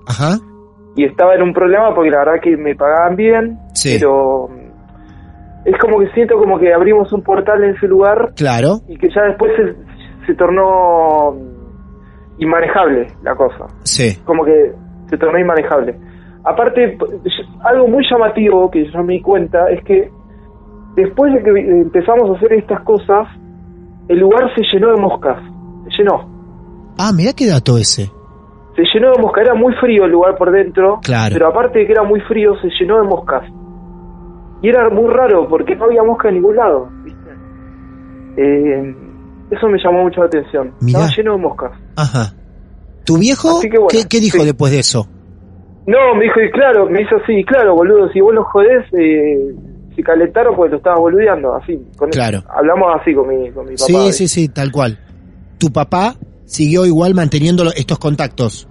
Ajá. 0.07 0.37
Y 0.95 1.05
estaba 1.05 1.35
en 1.35 1.43
un 1.43 1.53
problema 1.53 1.93
porque 1.93 2.09
la 2.09 2.19
verdad 2.25 2.41
que 2.41 2.57
me 2.57 2.73
pagaban 2.75 3.15
bien, 3.15 3.59
Sí. 3.75 3.97
pero 3.99 4.49
es 5.69 5.77
como 5.79 5.99
que 5.99 6.07
siento 6.13 6.35
como 6.37 6.57
que 6.59 6.73
abrimos 6.73 7.11
un 7.13 7.21
portal 7.23 7.63
en 7.63 7.75
ese 7.75 7.87
lugar 7.87 8.31
Claro. 8.35 8.79
y 8.87 8.97
que 8.97 9.07
ya 9.13 9.23
después 9.23 9.51
se, 9.55 9.75
se 10.27 10.33
tornó 10.35 11.35
inmanejable 12.37 13.07
la 13.23 13.35
cosa. 13.35 13.65
Sí. 13.83 14.17
como 14.25 14.43
que 14.45 14.71
se 15.09 15.17
tornó 15.17 15.39
inmanejable. 15.39 15.95
Aparte, 16.45 16.97
algo 17.63 17.87
muy 17.87 18.03
llamativo 18.09 18.69
que 18.71 18.89
yo 18.91 19.03
me 19.03 19.13
di 19.13 19.21
cuenta 19.21 19.69
es 19.69 19.83
que 19.83 20.09
después 20.95 21.33
de 21.33 21.43
que 21.43 21.49
empezamos 21.81 22.29
a 22.29 22.37
hacer 22.37 22.53
estas 22.53 22.81
cosas, 22.83 23.27
el 24.07 24.19
lugar 24.19 24.49
se 24.55 24.61
llenó 24.73 24.91
de 24.95 25.01
moscas, 25.01 25.37
se 25.89 25.97
llenó. 25.97 26.27
Ah, 26.97 27.11
mira 27.15 27.31
qué 27.35 27.47
dato 27.47 27.77
ese. 27.77 28.09
Se 28.75 28.83
llenó 28.93 29.11
de 29.11 29.21
moscas, 29.21 29.45
era 29.45 29.55
muy 29.55 29.73
frío 29.75 30.05
el 30.05 30.11
lugar 30.11 30.35
por 30.37 30.51
dentro, 30.51 30.99
Claro. 31.03 31.33
pero 31.33 31.47
aparte 31.49 31.79
de 31.79 31.85
que 31.85 31.91
era 31.91 32.03
muy 32.03 32.21
frío, 32.21 32.53
se 32.61 32.69
llenó 32.79 33.01
de 33.01 33.07
moscas. 33.07 33.43
Y 34.61 34.69
era 34.69 34.89
muy 34.89 35.07
raro 35.13 35.47
porque 35.47 35.75
no 35.75 35.85
había 35.85 36.03
mosca 36.03 36.27
en 36.29 36.35
ningún 36.35 36.55
lado, 36.55 36.89
¿viste? 37.03 37.29
Eh, 38.37 38.95
eso 39.51 39.67
me 39.67 39.77
llamó 39.83 40.03
mucho 40.03 40.21
la 40.21 40.27
atención. 40.27 40.73
Mirá. 40.81 40.99
Estaba 40.99 41.15
lleno 41.17 41.31
de 41.33 41.37
moscas. 41.39 41.71
Ajá. 41.95 42.33
¿Tu 43.05 43.17
viejo 43.17 43.59
que 43.61 43.69
bueno, 43.69 43.87
¿qué, 43.89 44.07
qué 44.07 44.19
dijo 44.19 44.39
sí. 44.39 44.45
después 44.45 44.71
de 44.71 44.79
eso? 44.79 45.07
No, 45.87 46.13
me 46.15 46.25
dijo, 46.25 46.39
y 46.41 46.51
claro, 46.51 46.87
me 46.89 47.01
hizo 47.01 47.15
así, 47.23 47.43
claro, 47.45 47.73
boludo, 47.73 48.09
si 48.09 48.21
vos 48.21 48.33
los 48.35 48.45
jodés, 48.47 48.85
eh, 48.93 49.55
se 49.95 50.03
calentaron 50.03 50.55
porque 50.55 50.71
lo 50.71 50.77
estabas 50.77 50.99
boludeando, 50.99 51.55
así. 51.55 51.79
Con 51.97 52.09
Claro. 52.11 52.43
Hablamos 52.55 52.87
así 53.01 53.13
con 53.15 53.27
mi, 53.27 53.49
con 53.51 53.65
mi 53.65 53.71
papá. 53.71 53.85
Sí, 53.85 53.93
¿viste? 53.93 54.13
sí, 54.13 54.27
sí, 54.27 54.49
tal 54.49 54.71
cual. 54.71 54.99
¿Tu 55.57 55.71
papá 55.71 56.13
siguió 56.45 56.85
igual 56.85 57.15
manteniendo 57.15 57.63
lo- 57.63 57.71
estos 57.71 57.97
contactos? 57.97 58.67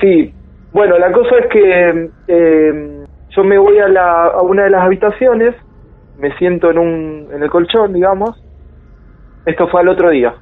Sí, 0.00 0.32
bueno, 0.72 0.96
la 0.98 1.10
cosa 1.12 1.30
es 1.42 1.46
que 1.50 2.10
eh, 2.28 2.95
yo 3.36 3.44
me 3.44 3.58
voy 3.58 3.78
a, 3.78 3.88
la, 3.88 4.24
a 4.26 4.42
una 4.42 4.64
de 4.64 4.70
las 4.70 4.82
habitaciones, 4.82 5.54
me 6.14 6.36
siento 6.38 6.70
en, 6.70 6.78
un, 6.78 7.28
en 7.32 7.42
el 7.42 7.50
colchón, 7.50 7.92
digamos. 7.92 8.42
Esto 9.44 9.68
fue 9.68 9.80
al 9.80 9.88
otro 9.88 10.10
día. 10.10 10.34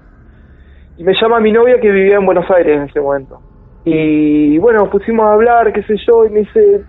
Y 0.97 1.05
me 1.05 1.15
llama 1.21 1.41
mi 1.41 1.53
novia 1.53 1.81
que 1.81 1.91
vivía 1.91 2.17
en 2.17 2.27
Buenos 2.27 2.51
Aires 2.51 2.77
en 2.77 2.85
ese 2.85 3.01
momento. 3.01 3.43
Y 3.85 4.57
bueno, 4.59 4.81
nos 4.81 4.89
pusimos 4.91 5.27
a 5.27 5.33
hablar, 5.35 5.73
qué 5.73 5.83
sé 5.83 5.97
yo, 6.07 6.25
y 6.25 6.31
me 6.31 6.41
dice, 6.41 6.87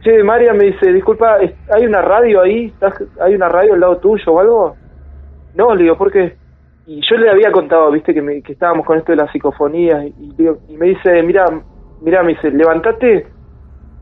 che, 0.00 0.22
María 0.22 0.52
me 0.52 0.66
dice, 0.66 0.92
disculpa, 0.92 1.38
¿es- 1.40 1.54
¿hay 1.70 1.86
una 1.86 2.02
radio 2.02 2.42
ahí? 2.42 2.66
¿Estás- 2.66 3.02
¿Hay 3.20 3.34
una 3.34 3.48
radio 3.48 3.74
al 3.74 3.80
lado 3.80 3.98
tuyo 3.98 4.24
o 4.32 4.40
algo? 4.40 4.78
No, 5.54 5.74
le 5.74 5.84
digo, 5.84 5.96
¿por 5.96 6.12
qué? 6.12 6.38
Y 6.86 7.00
yo 7.08 7.16
le 7.16 7.30
había 7.30 7.52
contado, 7.52 7.90
viste, 7.92 8.12
que, 8.12 8.22
me- 8.22 8.42
que 8.42 8.52
estábamos 8.54 8.86
con 8.86 8.98
esto 8.98 9.12
de 9.12 9.16
las 9.16 9.30
psicofonías, 9.32 10.04
y, 10.06 10.34
y 10.68 10.76
me 10.76 10.86
dice, 10.88 11.22
mira, 11.22 11.46
mira, 12.00 12.22
me 12.22 12.34
dice, 12.34 12.50
levantate 12.50 13.33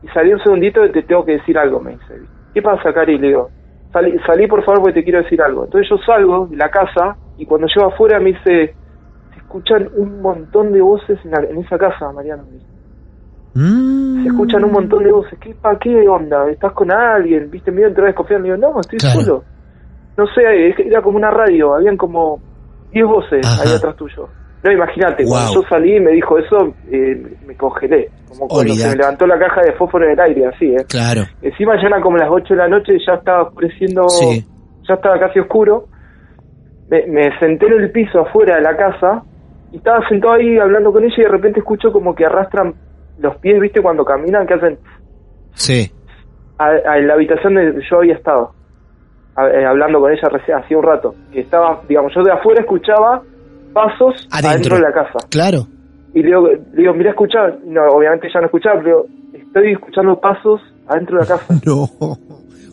y 0.03 0.07
salí 0.09 0.33
un 0.33 0.39
segundito 0.43 0.81
que 0.83 0.89
te 0.89 1.03
tengo 1.03 1.23
que 1.25 1.33
decir 1.33 1.57
algo, 1.57 1.79
me 1.79 1.91
dice. 1.91 2.21
¿Qué 2.53 2.61
pasa, 2.61 2.93
Cari? 2.93 3.17
Le 3.17 3.27
digo, 3.27 3.49
salí, 3.91 4.15
salí 4.25 4.47
por 4.47 4.63
favor 4.63 4.81
porque 4.81 4.99
te 4.99 5.03
quiero 5.03 5.23
decir 5.23 5.41
algo. 5.41 5.65
Entonces 5.65 5.89
yo 5.89 5.97
salgo 6.05 6.47
de 6.47 6.57
la 6.57 6.69
casa 6.69 7.15
y 7.37 7.45
cuando 7.45 7.67
llego 7.67 7.87
afuera 7.87 8.19
me 8.19 8.33
dice, 8.33 8.75
se 9.33 9.37
escuchan 9.39 9.89
un 9.95 10.21
montón 10.21 10.71
de 10.73 10.81
voces 10.81 11.17
en, 11.25 11.31
la- 11.31 11.43
en 11.49 11.57
esa 11.59 11.77
casa, 11.77 12.11
Mariano. 12.11 12.43
Mm. 13.55 14.23
Se 14.23 14.29
escuchan 14.29 14.63
un 14.63 14.71
montón 14.71 15.03
de 15.03 15.11
voces. 15.11 15.37
¿Qué, 15.39 15.53
pa, 15.53 15.77
¿Qué 15.77 16.07
onda? 16.07 16.49
¿Estás 16.49 16.73
con 16.73 16.91
alguien? 16.91 17.49
¿Viste? 17.51 17.71
Medio 17.71 17.87
entró 17.87 18.03
a 18.03 18.07
desconfiar. 18.07 18.41
Le 18.41 18.53
digo, 18.53 18.57
no, 18.57 18.79
estoy 18.79 18.99
Claro. 18.99 19.21
solo. 19.21 19.43
No 20.17 20.25
sé, 20.27 20.41
era 20.87 21.01
como 21.01 21.17
una 21.17 21.31
radio. 21.31 21.75
Habían 21.75 21.97
como 21.97 22.39
10 22.91 23.05
voces 23.05 23.45
Ajá. 23.45 23.63
ahí 23.69 23.75
atrás 23.75 23.95
tuyo. 23.95 24.27
No, 24.63 24.71
imagínate, 24.71 25.23
Wow. 25.23 25.31
cuando 25.33 25.53
yo 25.55 25.61
salí 25.69 25.97
y 25.97 25.99
me 25.99 26.11
dijo 26.11 26.37
eso, 26.37 26.73
eh, 26.89 27.21
me 27.45 27.55
congelé. 27.55 28.09
Como 28.29 28.47
cuando 28.47 28.73
se 28.73 28.89
me 28.89 28.95
levantó 28.95 29.27
la 29.27 29.37
caja 29.37 29.61
de 29.61 29.73
fósforo 29.73 30.05
en 30.05 30.11
el 30.11 30.19
aire, 30.19 30.45
así, 30.47 30.73
¿eh? 30.73 30.85
Claro. 30.87 31.23
Encima 31.41 31.75
ya 31.81 31.87
eran 31.87 32.01
como 32.01 32.17
las 32.17 32.29
8 32.29 32.53
de 32.53 32.57
la 32.59 32.67
noche 32.69 32.93
y 32.95 33.05
ya 33.05 33.15
estaba 33.15 33.43
oscureciendo 33.43 34.07
Sí. 34.09 34.45
ya 34.87 34.93
estaba 34.95 35.19
casi 35.19 35.39
oscuro, 35.39 35.85
me, 36.89 37.05
me 37.07 37.37
senté 37.39 37.65
en 37.67 37.73
el 37.73 37.91
piso 37.91 38.21
afuera 38.21 38.55
de 38.55 38.61
la 38.61 38.75
casa 38.77 39.23
y 39.71 39.77
estaba 39.77 40.07
sentado 40.07 40.33
ahí 40.33 40.57
hablando 40.57 40.91
con 40.91 41.03
ella 41.03 41.13
y 41.17 41.21
de 41.21 41.29
repente 41.29 41.59
escucho 41.59 41.91
como 41.91 42.15
que 42.15 42.25
arrastran 42.25 42.73
los 43.19 43.35
pies, 43.37 43.59
¿viste? 43.59 43.81
Cuando 43.81 44.03
caminan, 44.05 44.47
que 44.47 44.53
hacen 44.55 44.77
Sí. 45.55 45.91
a, 46.57 46.67
a 46.67 46.97
la 46.99 47.13
habitación 47.13 47.53
donde 47.55 47.81
yo 47.89 47.97
había 47.97 48.15
estado, 48.15 48.51
a- 49.35 49.47
eh, 49.49 49.65
hablando 49.65 49.99
con 49.99 50.11
ella 50.11 50.29
recién, 50.29 50.57
hacía 50.57 50.77
un 50.77 50.83
rato. 50.83 51.15
Que 51.31 51.41
estaba, 51.41 51.81
digamos, 51.87 52.13
yo 52.15 52.23
de 52.23 52.31
afuera 52.31 52.61
escuchaba 52.61 53.21
pasos 53.73 54.27
Adentro. 54.31 54.49
adentro 54.49 54.75
de 54.77 54.81
la 54.81 54.91
casa. 54.93 55.19
Claro. 55.29 55.67
Y 56.13 56.21
le 56.21 56.27
digo, 56.27 56.47
le 56.47 56.59
digo 56.81 56.93
mira, 56.93 57.09
escucha, 57.11 57.39
no, 57.65 57.81
obviamente 57.89 58.27
ya 58.33 58.39
no 58.39 58.45
escuchaba, 58.45 58.79
pero 58.83 59.05
estoy 59.33 59.71
escuchando 59.73 60.19
pasos 60.19 60.61
adentro 60.87 61.17
de 61.17 61.21
la 61.23 61.27
casa. 61.27 61.53
No. 61.65 61.87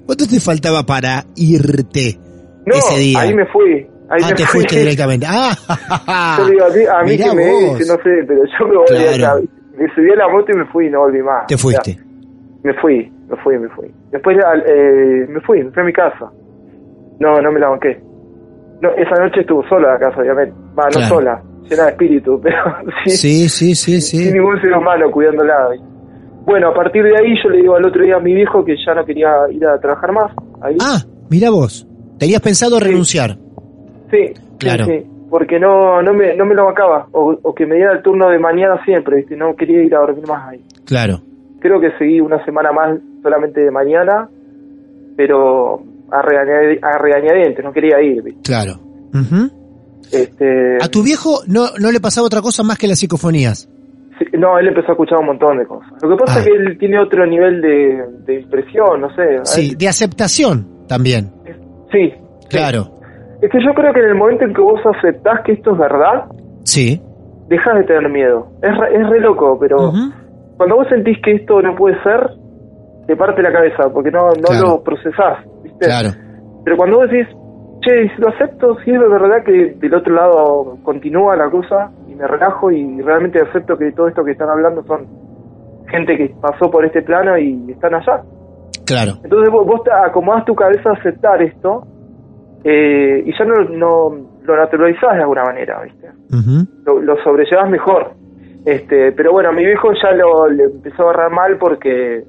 ¿Cuánto 0.07 0.27
te 0.27 0.41
faltaba 0.41 0.83
para 0.85 1.25
irte 1.37 2.19
No, 2.67 2.75
ese 2.75 2.99
día? 2.99 3.21
ahí 3.21 3.35
me 3.35 3.47
fui. 3.47 3.87
Ahí 4.13 4.21
ah, 4.25 4.29
me 4.31 4.35
te 4.35 4.43
fui. 4.47 4.61
fuiste 4.61 4.79
directamente. 4.81 5.27
Ah, 5.29 6.37
Yo 6.39 6.49
digo, 6.49 6.65
a 6.93 7.03
mí, 7.05 7.17
que 7.17 7.33
me 7.35 7.45
dice, 7.45 7.87
no 7.87 7.95
sé, 8.03 8.25
pero 8.27 8.43
yo 8.59 8.67
me 8.69 9.17
Claro. 9.17 9.43
Me 9.79 9.95
subí 9.95 10.11
a 10.11 10.17
la 10.17 10.29
moto 10.29 10.53
y 10.53 10.57
me 10.59 10.67
fui 10.67 10.91
no 10.91 10.99
volví 11.01 11.23
más. 11.23 11.47
Te 11.47 11.55
O 11.55 11.59
sea, 11.59 11.63
fuiste. 11.81 11.99
me 12.65 12.75
fui, 12.75 13.11
me 13.31 13.37
fui, 13.37 13.59
me 13.59 13.69
fui. 13.71 13.91
Después 14.11 14.37
eh, 14.67 15.27
me 15.29 15.41
fui, 15.41 15.63
me 15.65 15.71
fui 15.71 15.83
a 15.83 15.87
mi 15.87 15.93
casa. 15.93 16.31
No, 17.21 17.41
no 17.41 17.53
me 17.53 17.61
la 17.61 17.69
banqué. 17.71 18.03
No, 18.81 18.91
esa 18.91 19.23
noche 19.23 19.41
estuvo 19.41 19.63
sola 19.69 19.93
la 19.95 19.99
casa, 19.99 20.21
obviamente. 20.21 20.55
Va, 20.79 20.85
no 20.87 20.91
Claro. 20.91 21.07
sola, 21.15 21.43
llena 21.69 21.85
de 21.85 21.91
espíritu, 21.91 22.41
pero 22.43 22.57
sí, 23.05 23.11
Sí, 23.11 23.49
sí, 23.49 23.75
sí, 23.75 24.01
sin 24.01 24.21
sí. 24.25 24.33
ningún 24.33 24.61
ser 24.61 24.73
humano 24.73 25.11
cuidándola. 25.11 25.69
Bueno, 26.47 26.69
a 26.71 26.75
partir 26.75 27.03
de 27.05 27.17
ahí 27.17 27.35
yo 27.43 27.51
le 27.51 27.59
digo 27.59 27.77
al 27.77 27.85
otro 27.85 28.03
día 28.03 28.17
a 28.17 28.21
mi 28.21 28.35
viejo 28.35 28.65
que 28.65 28.75
ya 28.85 28.95
no 28.95 29.05
quería 29.05 29.31
ir 29.51 29.65
a 29.67 29.79
trabajar 29.79 30.13
más. 30.13 30.33
Ahí. 30.63 30.77
Ah, 30.81 30.99
mira 31.31 31.51
vos. 31.51 31.87
Tenías 32.19 32.41
pensado 32.41 32.81
renunciar. 32.81 33.37
Sí, 34.11 34.33
Claro. 34.59 34.85
sí, 34.87 34.91
sí, 35.01 35.07
porque 35.31 35.61
no, 35.61 36.03
no, 36.03 36.13
me, 36.15 36.35
no 36.35 36.45
me 36.47 36.55
lo 36.55 36.65
bancaba. 36.65 37.07
O, 37.13 37.39
o 37.43 37.55
que 37.55 37.67
me 37.67 37.77
diera 37.77 37.93
el 37.93 38.03
turno 38.03 38.29
de 38.31 38.39
mañana 38.39 38.83
siempre, 38.85 39.17
¿viste? 39.19 39.37
No 39.37 39.55
quería 39.55 39.83
ir 39.83 39.95
a 39.95 40.01
dormir 40.01 40.27
más 40.27 40.49
ahí. 40.49 40.65
Claro. 40.87 41.21
Creo 41.61 41.79
que 41.81 41.93
seguí 41.99 42.21
una 42.21 42.43
semana 42.45 42.73
más 42.73 42.99
solamente 43.23 43.61
de 43.61 43.71
mañana, 43.71 44.29
pero 45.17 45.83
a, 46.13 46.19
a 46.19 46.99
regañadientes, 46.99 47.65
no 47.65 47.73
quería 47.73 48.01
ir, 48.03 48.23
¿viste? 48.23 48.41
Claro. 48.43 48.75
Este, 50.13 50.77
A 50.83 50.89
tu 50.89 51.03
viejo 51.03 51.41
no, 51.47 51.67
no 51.79 51.93
le 51.93 52.01
pasaba 52.01 52.27
otra 52.27 52.41
cosa 52.41 52.63
más 52.63 52.79
que 52.79 52.89
las 52.89 52.99
psicofonías. 52.99 53.69
sí, 54.19 54.25
no, 54.37 54.59
él 54.59 54.69
empezó 54.69 54.89
a 54.89 54.93
escuchar 54.93 55.19
un 55.19 55.27
montón 55.27 55.59
de 55.59 55.67
cosas. 55.67 55.91
Lo 56.03 56.11
que 56.11 56.17
pasa 56.25 56.39
Ah. 56.39 56.41
es 56.41 56.47
que 56.47 56.53
él 56.53 56.79
tiene 56.79 56.99
otro 57.01 57.27
nivel 57.27 57.61
de, 57.61 58.05
de 58.27 58.41
impresión, 58.41 59.01
no 59.01 59.09
sé. 59.15 59.39
Sí, 59.45 59.75
de 59.77 59.89
aceptación 59.89 60.67
también. 60.89 61.31
Sí, 61.93 62.13
Claro. 62.49 62.91
es 63.41 63.51
que 63.51 63.59
yo 63.65 63.73
creo 63.75 63.93
que 63.93 64.01
en 64.01 64.09
el 64.11 64.15
momento 64.17 64.45
en 64.45 64.53
que 64.55 64.61
vos 64.61 64.81
aceptás 64.97 65.41
que 65.45 65.53
esto 65.53 65.73
es 65.73 65.79
verdad, 65.79 66.25
Sí. 66.65 67.01
dejas 67.49 67.75
de 67.79 67.85
tener 67.85 68.11
miedo. 68.11 68.49
Es 68.63 68.77
re, 68.77 69.01
es 69.01 69.09
re 69.09 69.21
loco, 69.21 69.57
pero 69.61 69.93
cuando 70.57 70.77
vos 70.77 70.87
sentís 70.89 71.19
que 71.23 71.33
esto 71.37 71.63
no 71.63 71.75
puede 71.77 72.01
ser, 72.03 72.31
te 73.07 73.17
parte 73.17 73.43
la 73.43 73.53
cabeza, 73.53 73.89
porque 73.93 74.11
no, 74.11 74.27
no 74.29 74.33
Claro. 74.49 74.67
lo 74.69 74.83
procesás. 74.83 75.39
Claro. 75.81 76.11
Pero 76.65 76.77
cuando 76.77 76.99
vos 76.99 77.11
decís, 77.11 77.27
che, 77.81 78.09
si 78.15 78.21
lo 78.21 78.29
acepto, 78.29 78.77
si 78.85 78.91
es 78.91 79.01
de 79.01 79.09
verdad 79.09 79.43
que 79.45 79.75
del 79.79 79.95
otro 79.95 80.15
lado 80.15 80.79
continúa 80.83 81.37
la 81.37 81.51
cosa, 81.51 81.91
y 82.09 82.15
me 82.15 82.27
relajo 82.27 82.71
y 82.71 83.01
realmente 83.01 83.41
acepto 83.41 83.77
que 83.77 83.93
todo 83.93 84.09
esto 84.09 84.25
que 84.25 84.33
están 84.33 84.51
hablando 84.51 84.83
son 84.85 85.07
gente 85.89 86.17
que 86.17 86.35
pasó 86.41 86.71
por 86.71 86.85
este 86.85 87.03
plano 87.03 87.37
y 87.39 87.73
están 87.73 87.95
allá. 87.95 88.23
Claro. 88.87 89.13
Entonces 89.23 89.53
vos, 89.53 89.67
vos 89.67 89.83
te 89.83 89.91
acomodás 89.91 90.45
tu 90.45 90.55
cabeza 90.55 90.91
a 90.91 90.93
aceptar 90.95 91.43
esto 91.43 91.87
eh, 92.65 93.23
y 93.25 93.33
ya 93.39 93.45
no, 93.45 93.55
no 93.71 94.31
lo 94.43 94.57
naturalizás 94.57 95.15
de 95.15 95.23
alguna 95.23 95.45
manera, 95.45 95.83
¿viste? 95.83 96.09
Lo, 96.85 97.01
lo 97.01 97.17
sobrellevas 97.23 97.71
mejor. 97.71 98.13
Este, 98.65 99.13
pero 99.13 99.33
bueno, 99.33 99.51
a 99.51 99.53
mi 99.53 99.65
viejo 99.65 99.89
ya 100.03 100.13
lo 100.13 100.49
le 100.49 100.65
empezó 100.65 101.03
a 101.03 101.11
agarrar 101.11 101.31
mal 101.31 101.57
porque 101.59 102.25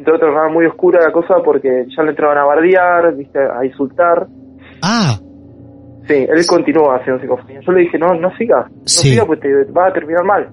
entró 0.00 0.16
a 0.16 0.18
tornar 0.18 0.50
muy 0.50 0.66
oscura 0.66 1.00
la 1.04 1.12
cosa 1.12 1.34
porque 1.44 1.86
ya 1.96 2.02
le 2.02 2.10
entraban 2.10 2.38
a 2.38 2.44
bardear, 2.44 3.14
viste, 3.14 3.38
a 3.38 3.64
insultar. 3.64 4.26
Ah, 4.82 5.18
Sí, 6.08 6.14
él 6.28 6.44
continúa 6.48 6.96
haciendo 6.96 7.20
psicofonía. 7.22 7.60
Yo 7.64 7.70
le 7.72 7.82
dije, 7.82 7.96
no, 7.98 8.12
no 8.14 8.34
sigas, 8.36 8.68
no 8.68 8.82
Sí. 8.84 9.10
sigas 9.10 9.26
pues 9.26 9.38
te 9.38 9.48
va 9.72 9.86
a 9.86 9.92
terminar 9.92 10.24
mal. 10.24 10.48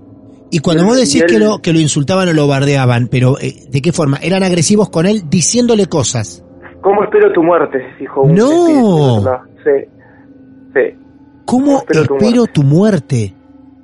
y 0.51 0.59
cuando 0.59 0.85
vos 0.85 0.95
decís 0.95 1.21
él- 1.23 1.27
que 1.27 1.39
lo, 1.39 1.59
que 1.59 1.73
lo 1.73 1.79
insultaban 1.79 2.29
o 2.29 2.33
lo 2.33 2.47
bardeaban, 2.47 3.07
pero 3.09 3.37
eh, 3.39 3.65
¿de 3.69 3.81
qué 3.81 3.91
forma? 3.91 4.17
¿Eran 4.21 4.43
agresivos 4.43 4.89
con 4.89 5.05
él 5.07 5.23
diciéndole 5.29 5.87
cosas? 5.87 6.43
¿Cómo 6.81 7.03
espero 7.03 7.31
tu 7.33 7.41
muerte? 7.43 7.79
Dijo 7.99 8.21
un 8.21 8.35
No. 8.35 8.45
espíritu. 8.51 9.29
Sí, 9.63 9.89
sí, 10.73 10.97
¿Cómo 11.45 11.77
Espero 11.79 12.05
tu 12.05 12.15
espero 12.17 12.45
tu 12.45 12.63
muerte? 12.63 13.33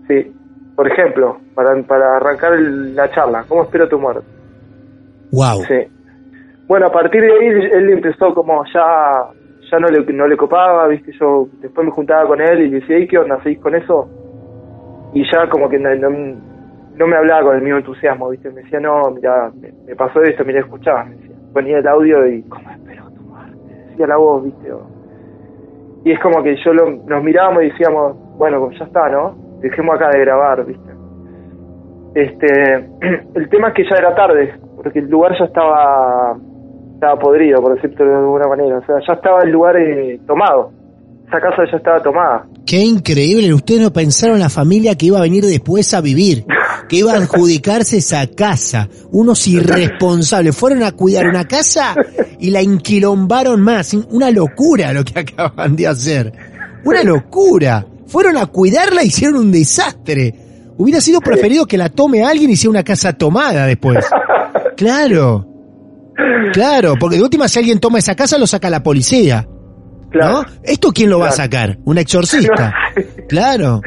sí. 0.07 0.31
Por 0.75 0.91
ejemplo, 0.91 1.37
para, 1.55 1.81
para 1.83 2.17
arrancar 2.17 2.53
el- 2.53 2.95
la 2.95 3.09
charla, 3.11 3.45
¿cómo 3.47 3.63
espero 3.63 3.87
tu 3.89 3.99
muerte? 3.99 4.25
Wow. 5.33 5.63
Sí. 5.67 5.87
Bueno, 6.67 6.87
a 6.87 6.91
partir 6.91 7.21
de 7.21 7.31
ahí 7.31 7.47
él 7.73 7.89
empezó 7.89 8.33
como 8.33 8.63
ya 8.73 9.25
ya 9.71 9.79
no 9.79 9.87
le, 9.87 10.01
no 10.13 10.27
le 10.27 10.37
copaba, 10.37 10.87
viste, 10.87 11.11
yo 11.19 11.47
después 11.59 11.85
me 11.85 11.91
juntaba 11.91 12.27
con 12.27 12.39
él 12.39 12.61
y 12.61 12.69
le 12.69 12.79
decía, 12.79 12.97
"Ey, 12.97 13.07
¿qué 13.07 13.17
onda? 13.17 13.41
¿Seguís 13.41 13.59
con 13.59 13.73
eso? 13.73 14.07
Y 15.13 15.23
ya 15.31 15.49
como 15.49 15.67
que 15.69 15.79
no, 15.79 15.89
no, 15.95 17.07
me 17.07 17.15
hablaba 17.15 17.43
con 17.47 17.55
el 17.55 17.61
mismo 17.63 17.79
entusiasmo, 17.79 18.29
viste, 18.29 18.49
me 18.51 18.61
decía, 18.61 18.79
no, 18.79 19.09
mira, 19.11 19.51
me, 19.87 19.95
pasó 19.95 20.21
esto, 20.21 20.43
mira, 20.45 20.59
escuchaba, 20.59 21.05
me 21.05 21.15
decía. 21.15 21.35
Ponía 21.53 21.77
el 21.79 21.87
audio 21.87 22.27
y, 22.27 22.43
¿cómo 22.43 22.69
espero 22.69 23.03
muerte? 23.27 23.73
Decía 23.89 24.07
la 24.07 24.17
voz, 24.17 24.43
viste. 24.43 24.71
o- 24.71 24.87
Y 26.03 26.11
es 26.11 26.19
como 26.19 26.43
que 26.43 26.55
yo 26.63 26.73
lo, 26.73 26.89
nos 26.91 27.23
mirábamos 27.23 27.63
y 27.63 27.69
decíamos, 27.69 28.15
bueno, 28.37 28.69
ya 28.71 28.85
está, 28.85 29.09
¿no? 29.09 29.35
Dejemos 29.61 29.95
acá 29.95 30.09
de 30.09 30.19
grabar, 30.19 30.65
viste. 30.65 30.91
Este, 32.15 32.89
el 33.35 33.49
tema 33.49 33.69
es 33.69 33.73
que 33.73 33.83
ya 33.89 33.95
era 33.97 34.13
tarde, 34.15 34.53
porque 34.83 34.99
el 34.99 35.09
lugar 35.09 35.31
ya 35.39 35.45
estaba 35.45 36.37
estaba 36.93 37.19
podrido, 37.19 37.61
por 37.61 37.75
decirlo 37.75 38.05
de 38.05 38.15
alguna 38.15 38.47
manera. 38.47 38.77
O 38.77 38.85
sea, 38.85 38.95
ya 39.05 39.13
estaba 39.13 39.43
el 39.43 39.51
lugar 39.51 39.75
eh, 39.77 40.19
tomado. 40.25 40.71
Esa 41.27 41.39
casa 41.39 41.63
ya 41.69 41.77
estaba 41.77 42.01
tomada. 42.01 42.45
Qué 42.65 42.79
increíble. 42.79 43.53
Ustedes 43.53 43.81
no 43.81 43.91
pensaron 43.91 44.39
la 44.39 44.49
familia 44.49 44.95
que 44.95 45.07
iba 45.07 45.17
a 45.17 45.21
venir 45.21 45.43
después 45.45 45.93
a 45.93 46.01
vivir, 46.01 46.45
que 46.87 46.97
iba 46.97 47.11
a 47.11 47.17
adjudicarse 47.17 47.97
esa 47.97 48.25
casa. 48.27 48.87
Unos 49.11 49.47
irresponsables. 49.47 50.55
Fueron 50.55 50.83
a 50.83 50.91
cuidar 50.91 51.27
una 51.27 51.45
casa 51.45 51.95
y 52.39 52.51
la 52.51 52.61
inquilombaron 52.61 53.61
más. 53.61 53.93
Una 53.93 54.31
locura 54.31 54.93
lo 54.93 55.03
que 55.03 55.19
acaban 55.19 55.75
de 55.75 55.87
hacer. 55.87 56.31
Una 56.85 57.03
locura. 57.03 57.85
Fueron 58.05 58.37
a 58.37 58.45
cuidarla 58.45 59.03
y 59.03 59.07
hicieron 59.07 59.37
un 59.37 59.51
desastre. 59.51 60.35
Hubiera 60.77 61.01
sido 61.01 61.19
preferido 61.19 61.65
que 61.65 61.77
la 61.77 61.89
tome 61.89 62.23
alguien 62.23 62.49
y 62.49 62.55
sea 62.55 62.69
una 62.69 62.83
casa 62.83 63.13
tomada 63.13 63.65
después. 63.65 64.05
Claro. 64.77 65.47
Claro, 66.53 66.93
porque 66.99 67.15
de 67.17 67.23
última 67.23 67.47
si 67.47 67.57
alguien 67.57 67.79
toma 67.79 67.97
esa 67.97 68.15
casa 68.15 68.37
lo 68.37 68.45
saca 68.45 68.69
la 68.69 68.83
policía. 68.83 69.47
Claro. 70.11 70.43
¿No? 70.43 70.45
¿Esto 70.63 70.91
quién 70.93 71.09
lo 71.09 71.17
va 71.17 71.29
a 71.29 71.31
sacar? 71.31 71.77
¿Un 71.85 71.97
exorcista? 71.97 72.73
Claro. 73.27 73.81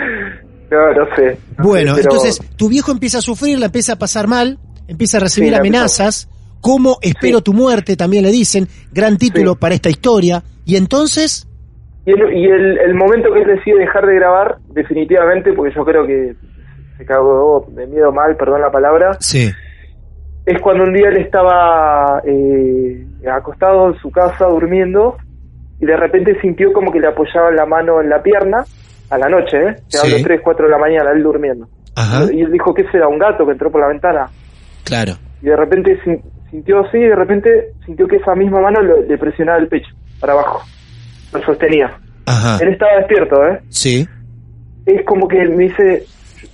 No, 0.68 0.92
no 0.92 1.14
sé. 1.14 1.38
no 1.57 1.64
Bueno, 1.64 1.94
sé, 1.94 2.03
pero- 2.03 2.14
entonces 2.16 2.40
tu 2.57 2.68
viejo 2.68 2.90
empieza 2.90 3.18
a 3.18 3.22
sufrir, 3.22 3.61
la 3.61 3.66
empieza 3.66 3.92
a 3.92 3.96
pasar 3.96 4.27
mal, 4.27 4.59
empieza 4.88 5.18
a 5.18 5.20
recibir 5.20 5.51
Sí, 5.51 5.55
amenazas. 5.55 6.29
¿Cómo 6.61 6.99
espero 7.03 7.38
Sí. 7.38 7.44
tu 7.44 7.53
muerte? 7.53 7.96
También 7.96 8.25
le 8.25 8.33
dicen. 8.33 8.66
Gran 8.92 9.16
título 9.18 9.53
Sí. 9.53 9.59
para 9.61 9.75
esta 9.77 9.88
historia. 9.90 10.42
Y 10.64 10.75
entonces, 10.75 11.46
Y, 12.07 12.11
el, 12.11 12.37
y 12.37 12.44
el, 12.46 12.79
el 12.79 12.94
momento 12.94 13.33
que 13.33 13.42
él 13.42 13.46
decide 13.57 13.79
dejar 13.79 14.05
de 14.07 14.14
grabar, 14.16 14.57
definitivamente, 14.70 15.53
porque 15.53 15.72
yo 15.77 15.85
creo 15.85 16.05
que 16.07 16.35
se 16.99 17.05
cagó 17.05 17.66
de 17.70 17.87
miedo 17.87 18.11
mal, 18.11 18.37
perdón 18.37 18.62
la 18.62 18.72
palabra, 18.72 19.16
sí, 19.20 19.51
es 20.47 20.61
cuando 20.61 20.85
un 20.85 20.93
día 20.95 21.09
él 21.09 21.17
estaba 21.19 22.23
eh, 22.25 23.05
acostado 23.31 23.89
en 23.89 23.95
su 23.99 24.11
casa 24.11 24.47
durmiendo 24.47 25.17
y 25.81 25.87
de 25.87 25.97
repente 25.97 26.41
sintió 26.41 26.73
como 26.73 26.91
que 26.93 27.01
le 27.01 27.09
apoyaban 27.09 27.55
la 27.57 27.67
mano 27.67 28.01
en 28.01 28.09
la 28.09 28.23
pierna 28.23 28.65
a 29.11 29.19
la 29.19 29.29
noche, 29.29 29.57
¿eh? 29.59 29.75
Te 29.91 29.99
Sí. 29.99 30.07
hablo 30.15 30.17
3, 30.25 30.41
4 30.43 30.67
de 30.67 30.71
la 30.73 30.79
mañana, 30.79 31.11
él 31.13 31.23
durmiendo. 31.23 31.69
Ajá. 31.97 32.25
Y 32.33 32.41
él 32.43 32.51
dijo 32.53 32.73
que 32.75 32.83
ese 32.83 32.97
era 32.99 33.09
un 33.09 33.19
gato 33.19 33.45
que 33.45 33.53
entró 33.53 33.71
por 33.71 33.81
la 33.81 33.89
ventana. 33.89 34.29
claro. 34.85 35.13
Y 35.43 35.47
de 35.47 35.57
repente 35.57 36.01
sin- 36.03 36.23
sintió 36.51 36.81
así, 36.81 36.97
y 36.97 37.09
de 37.09 37.15
repente 37.15 37.73
sintió 37.85 38.09
que 38.09 38.17
esa 38.17 38.35
misma 38.35 38.61
mano 38.61 38.81
le 38.83 39.19
presionaba 39.19 39.59
el 39.59 39.69
pecho 39.69 39.89
para 40.21 40.33
abajo. 40.33 40.63
Lo 41.33 41.43
sostenía. 41.43 41.93
Ajá. 42.25 42.59
Él 42.63 42.69
estaba 42.73 42.97
despierto, 42.99 43.45
¿eh? 43.47 43.61
Sí, 43.69 44.09
Es 44.87 45.05
como 45.05 45.27
que 45.29 45.45
me 45.49 45.65
dice, 45.65 46.05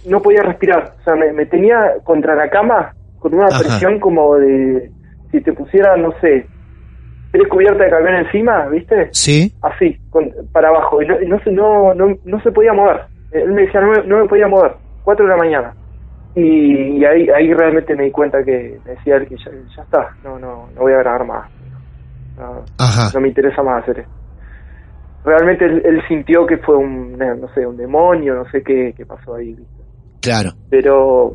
no 0.08 0.20
podía 0.20 0.42
respirar. 0.42 0.94
O 1.00 1.04
sea, 1.04 1.14
me, 1.14 1.32
me 1.32 1.44
tenía 1.46 1.92
contra 2.02 2.34
la 2.34 2.48
cama 2.50 2.92
con 3.22 3.34
una 3.34 3.46
Ajá. 3.46 3.60
presión 3.60 4.00
como 4.00 4.34
de, 4.36 4.90
si 5.30 5.40
te 5.40 5.52
pusiera, 5.52 5.96
no 5.96 6.12
sé, 6.20 6.48
tres 7.30 7.48
cubiertas 7.48 7.78
de 7.86 7.90
camión 7.90 8.14
encima, 8.16 8.66
¿viste? 8.68 9.08
sí. 9.12 9.52
Así, 9.62 9.96
con- 10.10 10.32
para 10.52 10.68
abajo. 10.68 11.00
Y 11.00 11.06
no, 11.06 11.20
y 11.22 11.26
no, 11.28 11.38
se, 11.40 11.52
no, 11.52 11.94
no, 11.94 12.16
no 12.24 12.40
se 12.42 12.50
podía 12.50 12.72
mover. 12.72 13.02
Él 13.30 13.52
me 13.52 13.62
decía, 13.62 13.80
no 13.80 13.92
me, 13.92 14.06
no 14.06 14.18
me 14.18 14.28
podía 14.28 14.48
mover. 14.48 14.72
Cuatro 15.04 15.24
de 15.24 15.30
la 15.30 15.36
mañana. 15.38 15.72
Y, 16.34 16.98
y 16.98 17.04
ahí, 17.04 17.28
ahí 17.30 17.54
realmente 17.54 17.94
me 17.94 18.04
di 18.04 18.10
cuenta 18.10 18.42
que 18.44 18.78
me 18.84 18.92
decía 18.92 19.16
él 19.16 19.28
que 19.28 19.36
ya, 19.36 19.50
ya 19.76 19.82
está, 19.82 20.08
no, 20.24 20.38
no, 20.38 20.68
no 20.74 20.80
voy 20.80 20.92
a 20.94 20.98
grabar 20.98 21.24
más. 21.26 21.50
No, 22.38 22.64
Ajá. 22.78 23.10
no 23.14 23.20
me 23.20 23.28
interesa 23.28 23.62
más 23.62 23.82
hacer 23.82 24.00
esto. 24.00 24.12
realmente 25.24 25.64
él, 25.64 25.82
él 25.84 26.02
sintió 26.08 26.46
que 26.46 26.56
fue 26.58 26.76
un, 26.76 27.12
no 27.18 27.48
sé, 27.54 27.66
un 27.66 27.76
demonio, 27.76 28.34
no 28.34 28.44
sé 28.50 28.62
qué, 28.62 28.94
qué 28.96 29.06
pasó 29.06 29.34
ahí, 29.36 29.54
¿viste? 29.54 29.82
Claro. 30.22 30.50
Pero 30.70 31.34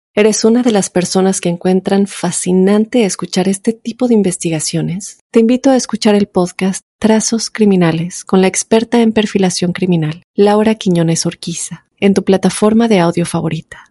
eres 0.13 0.43
una 0.43 0.61
de 0.61 0.71
las 0.71 0.89
personas 0.89 1.39
que 1.39 1.49
encuentran 1.49 2.05
fascinante 2.07 3.05
escuchar 3.05 3.47
este 3.47 3.71
tipo 3.73 4.07
de 4.07 4.13
investigaciones, 4.13 5.19
te 5.31 5.39
invito 5.39 5.69
a 5.69 5.77
escuchar 5.77 6.15
el 6.15 6.27
podcast 6.27 6.81
Trazos 6.99 7.49
Criminales 7.49 8.25
con 8.25 8.41
la 8.41 8.47
experta 8.47 9.01
en 9.01 9.13
perfilación 9.13 9.71
criminal, 9.71 10.23
Laura 10.35 10.75
Quiñones 10.75 11.25
Orquiza, 11.25 11.85
en 11.99 12.13
tu 12.13 12.23
plataforma 12.23 12.87
de 12.87 12.99
audio 12.99 13.25
favorita. 13.25 13.85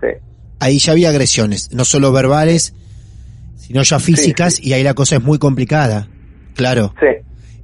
Sí. 0.00 0.08
Ahí 0.58 0.78
ya 0.78 0.92
había 0.92 1.10
agresiones, 1.10 1.72
no 1.72 1.84
solo 1.84 2.12
verbales, 2.12 2.74
sino 3.56 3.82
ya 3.82 4.00
físicas, 4.00 4.60
y 4.60 4.72
ahí 4.72 4.82
la 4.82 4.94
cosa 4.94 5.16
es 5.16 5.22
muy 5.22 5.38
complicada. 5.38 6.08
Claro. 6.54 6.94
Sí. 7.00 7.06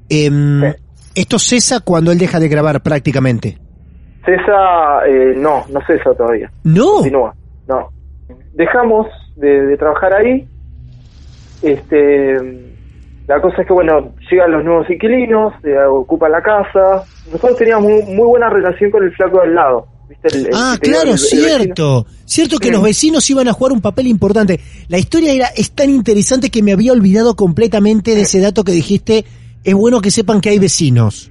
Em, 0.09 0.61
Sí. 0.63 0.81
Esto 1.17 1.39
cesa 1.39 1.79
cuando 1.79 2.11
él 2.11 2.19
deja 2.19 2.41
de 2.41 2.49
grabar 2.49 2.83
prácticamente. 2.83 3.57
Cesa, 4.25 5.07
eh, 5.07 5.33
no, 5.37 5.65
no 5.71 5.81
cesa 5.87 6.13
todavía. 6.13 6.51
No. 6.65 6.95
Continúa, 6.95 7.37
no. 7.69 7.89
Dejamos 8.55 9.07
de, 9.37 9.67
de 9.67 9.77
trabajar 9.77 10.15
ahí. 10.15 10.47
Este, 11.63 12.35
la 13.27 13.41
cosa 13.41 13.63
es 13.63 13.67
que, 13.67 13.73
bueno, 13.73 14.13
llegan 14.31 14.53
los 14.53 14.65
nuevos 14.65 14.89
inquilinos, 14.91 15.55
ocupan 15.91 16.33
la 16.33 16.43
casa. 16.43 17.05
Nosotros 17.27 17.57
teníamos 17.59 17.85
muy, 17.91 18.03
muy 18.15 18.27
buena 18.27 18.51
relación 18.51 18.91
con 18.91 19.03
el 19.05 19.13
flaco 19.13 19.41
del 19.41 19.55
lado. 19.55 19.87
¿viste? 20.09 20.29
El- 20.37 20.47
el 20.47 20.53
Ah, 20.55 20.77
claro, 20.81 21.13
el- 21.13 21.19
cierto. 21.19 22.07
Cierto 22.27 22.59
que 22.59 22.67
Sí. 22.69 22.73
los 22.73 22.83
vecinos 22.83 23.29
iban 23.31 23.49
a 23.49 23.53
jugar 23.53 23.73
un 23.73 23.81
papel 23.81 24.07
importante. 24.07 24.61
La 24.89 24.99
historia 24.99 25.33
era 25.33 25.47
es 25.57 25.71
tan 25.73 25.91
interesante 25.91 26.51
que 26.51 26.63
me 26.63 26.73
había 26.73 26.93
olvidado 26.93 27.35
completamente 27.37 28.15
de 28.15 28.23
ese 28.23 28.41
dato 28.41 28.65
que 28.65 28.73
dijiste. 28.73 29.25
Es 29.65 29.75
bueno 29.75 30.01
que 30.03 30.11
sepan 30.11 30.41
que 30.43 30.51
hay 30.51 30.59
vecinos. 30.59 31.31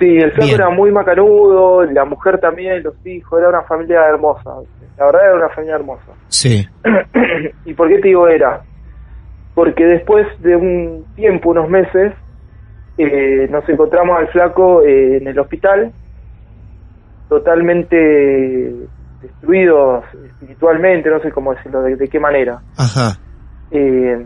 Sí, 0.00 0.16
el 0.16 0.32
flaco 0.32 0.46
Bien. 0.46 0.60
era 0.60 0.70
muy 0.70 0.90
macanudo, 0.90 1.84
la 1.84 2.06
mujer 2.06 2.40
también, 2.40 2.82
los 2.82 2.94
hijos, 3.06 3.38
era 3.38 3.50
una 3.50 3.62
familia 3.62 4.00
hermosa. 4.06 4.50
La 4.96 5.04
verdad 5.04 5.22
era 5.26 5.34
una 5.34 5.48
familia 5.50 5.74
hermosa. 5.76 6.12
Sí. 6.28 6.66
¿Y 7.66 7.74
por 7.74 7.88
qué 7.88 7.98
te 7.98 8.08
digo 8.08 8.26
era? 8.26 8.62
Porque 9.54 9.84
después 9.84 10.26
de 10.40 10.56
un 10.56 11.04
tiempo, 11.16 11.50
unos 11.50 11.68
meses, 11.68 12.14
eh, 12.96 13.46
nos 13.50 13.68
encontramos 13.68 14.18
al 14.18 14.28
flaco 14.28 14.82
eh, 14.82 15.18
en 15.18 15.28
el 15.28 15.38
hospital, 15.38 15.92
totalmente 17.28 18.74
destruido 19.20 20.02
espiritualmente, 20.24 21.10
no 21.10 21.20
sé 21.20 21.30
cómo 21.30 21.52
decirlo, 21.54 21.82
de, 21.82 21.96
de 21.96 22.08
qué 22.08 22.18
manera. 22.18 22.62
Ajá. 22.78 23.18
Eh, 23.70 24.24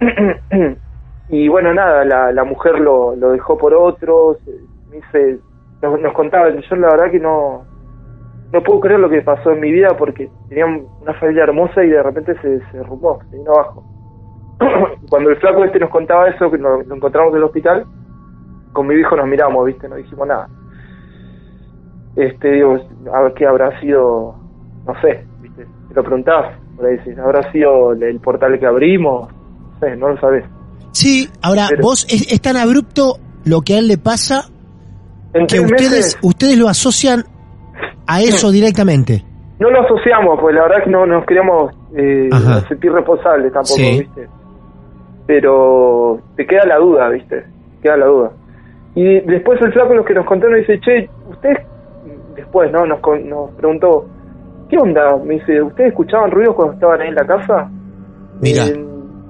y 1.30 1.48
bueno, 1.48 1.72
nada, 1.72 2.04
la, 2.04 2.32
la 2.32 2.44
mujer 2.44 2.78
lo, 2.80 3.16
lo 3.16 3.32
dejó 3.32 3.56
por 3.56 3.72
otros, 3.72 4.36
dice, 4.96 5.38
nos, 5.82 6.00
nos 6.00 6.12
contaba, 6.14 6.48
yo 6.50 6.76
la 6.76 6.88
verdad 6.88 7.10
que 7.10 7.20
no, 7.20 7.64
no 8.52 8.62
puedo 8.62 8.80
creer 8.80 9.00
lo 9.00 9.08
que 9.08 9.22
pasó 9.22 9.50
en 9.52 9.60
mi 9.60 9.70
vida 9.72 9.88
porque 9.98 10.30
tenía 10.48 10.66
una 10.66 11.14
familia 11.14 11.44
hermosa 11.44 11.84
y 11.84 11.88
de 11.90 12.02
repente 12.02 12.34
se, 12.40 12.60
se 12.70 12.78
derrumbó, 12.78 13.18
se 13.30 13.36
vino 13.36 13.52
abajo. 13.52 13.84
Cuando 15.10 15.30
el 15.30 15.36
flaco 15.36 15.64
este 15.64 15.78
nos 15.78 15.90
contaba 15.90 16.28
eso, 16.28 16.50
que 16.50 16.58
nos, 16.58 16.86
lo 16.86 16.94
encontramos 16.96 17.32
en 17.32 17.38
el 17.38 17.44
hospital, 17.44 17.86
con 18.72 18.86
mi 18.86 18.94
hijo 18.94 19.16
nos 19.16 19.26
miramos, 19.26 19.66
viste, 19.66 19.88
no 19.88 19.96
dijimos 19.96 20.28
nada. 20.28 20.48
Este, 22.16 22.50
digo, 22.52 22.78
a 23.12 23.20
ver 23.22 23.34
qué 23.34 23.46
habrá 23.46 23.78
sido, 23.80 24.34
no 24.86 25.00
sé, 25.02 25.26
viste, 25.40 25.66
te 25.88 25.94
lo 25.94 26.02
preguntás, 26.02 26.54
por 26.76 26.86
ahí 26.86 26.96
decís, 26.96 27.18
habrá 27.18 27.50
sido 27.52 27.92
el, 27.92 28.02
el 28.02 28.20
portal 28.20 28.58
que 28.58 28.66
abrimos, 28.66 29.30
no 29.30 29.78
sé, 29.80 29.96
no 29.96 30.08
lo 30.08 30.20
sabés. 30.20 30.44
Sí, 30.92 31.28
ahora, 31.42 31.66
Pero- 31.68 31.82
vos 31.82 32.06
es, 32.08 32.32
es 32.32 32.40
tan 32.40 32.56
abrupto 32.56 33.16
lo 33.44 33.60
que 33.60 33.74
a 33.74 33.78
él 33.80 33.88
le 33.88 33.98
pasa 33.98 34.44
En 35.34 35.46
que 35.46 35.60
ustedes, 35.60 35.90
meses 35.90 36.18
ustedes 36.22 36.58
lo 36.58 36.68
asocian 36.68 37.24
a 38.06 38.20
eso 38.22 38.50
directamente. 38.50 39.24
no 39.58 39.70
lo 39.70 39.80
asociamos, 39.82 40.38
pues 40.40 40.54
la 40.54 40.62
verdad 40.62 40.84
que 40.84 40.90
no 40.90 41.06
nos 41.06 41.24
queríamos 41.26 41.72
eh, 41.96 42.28
sentir 42.68 42.92
responsables 42.92 43.52
tampoco, 43.52 43.74
Sí. 43.76 43.98
¿viste? 44.00 44.28
Pero 45.26 46.20
te 46.36 46.46
queda 46.46 46.64
la 46.66 46.76
duda, 46.78 47.08
¿viste? 47.08 47.44
Queda 47.82 47.96
la 47.96 48.06
duda. 48.06 48.30
Y 48.94 49.20
después 49.20 49.60
el 49.60 49.72
flaco 49.72 49.94
lo 49.94 50.04
que 50.04 50.14
nos 50.14 50.24
contó 50.26 50.48
nos 50.48 50.60
dice, 50.60 50.78
che, 50.80 51.10
ustedes, 51.28 51.58
después, 52.36 52.70
¿no? 52.72 52.86
Nos, 52.86 53.00
nos 53.24 53.50
preguntó, 53.52 54.06
¿qué 54.70 54.76
onda? 54.78 55.16
Me 55.24 55.34
dice, 55.34 55.60
¿ustedes 55.62 55.90
escuchaban 55.90 56.30
ruidos 56.30 56.54
cuando 56.54 56.74
estaban 56.74 57.00
ahí 57.00 57.08
en 57.08 57.14
la 57.16 57.26
casa? 57.26 57.70
Mira. 58.40 58.66
Eh, 58.66 58.84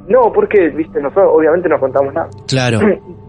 no, 0.08 0.32
porque, 0.32 0.68
viste, 0.68 1.00
nosotros 1.00 1.30
obviamente 1.34 1.68
no 1.68 1.80
contamos 1.80 2.12
nada. 2.14 2.28
Claro. 2.46 2.78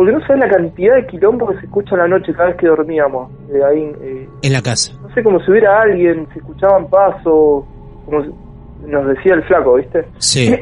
Porque 0.00 0.12
no 0.12 0.20
sabes 0.26 0.40
la 0.40 0.48
cantidad 0.48 0.94
de 0.94 1.06
quilombo 1.08 1.46
que 1.48 1.58
se 1.58 1.66
escucha 1.66 1.94
a 1.94 1.98
la 1.98 2.08
noche 2.08 2.32
cada 2.32 2.48
vez 2.48 2.56
que 2.56 2.68
dormíamos. 2.68 3.30
eh, 3.52 3.60
ahí, 3.62 3.92
eh, 4.00 4.28
En 4.40 4.52
la 4.54 4.62
casa. 4.62 4.94
no 5.02 5.12
sé, 5.12 5.22
como 5.22 5.38
si 5.40 5.50
hubiera 5.50 5.82
alguien, 5.82 6.26
se 6.32 6.38
escuchaban 6.38 6.88
pasos, 6.88 7.64
como 8.06 8.22
si- 8.24 8.30
nos 8.86 9.06
decía 9.08 9.34
el 9.34 9.42
flaco, 9.42 9.74
¿viste? 9.74 10.06
Sí. 10.16 10.54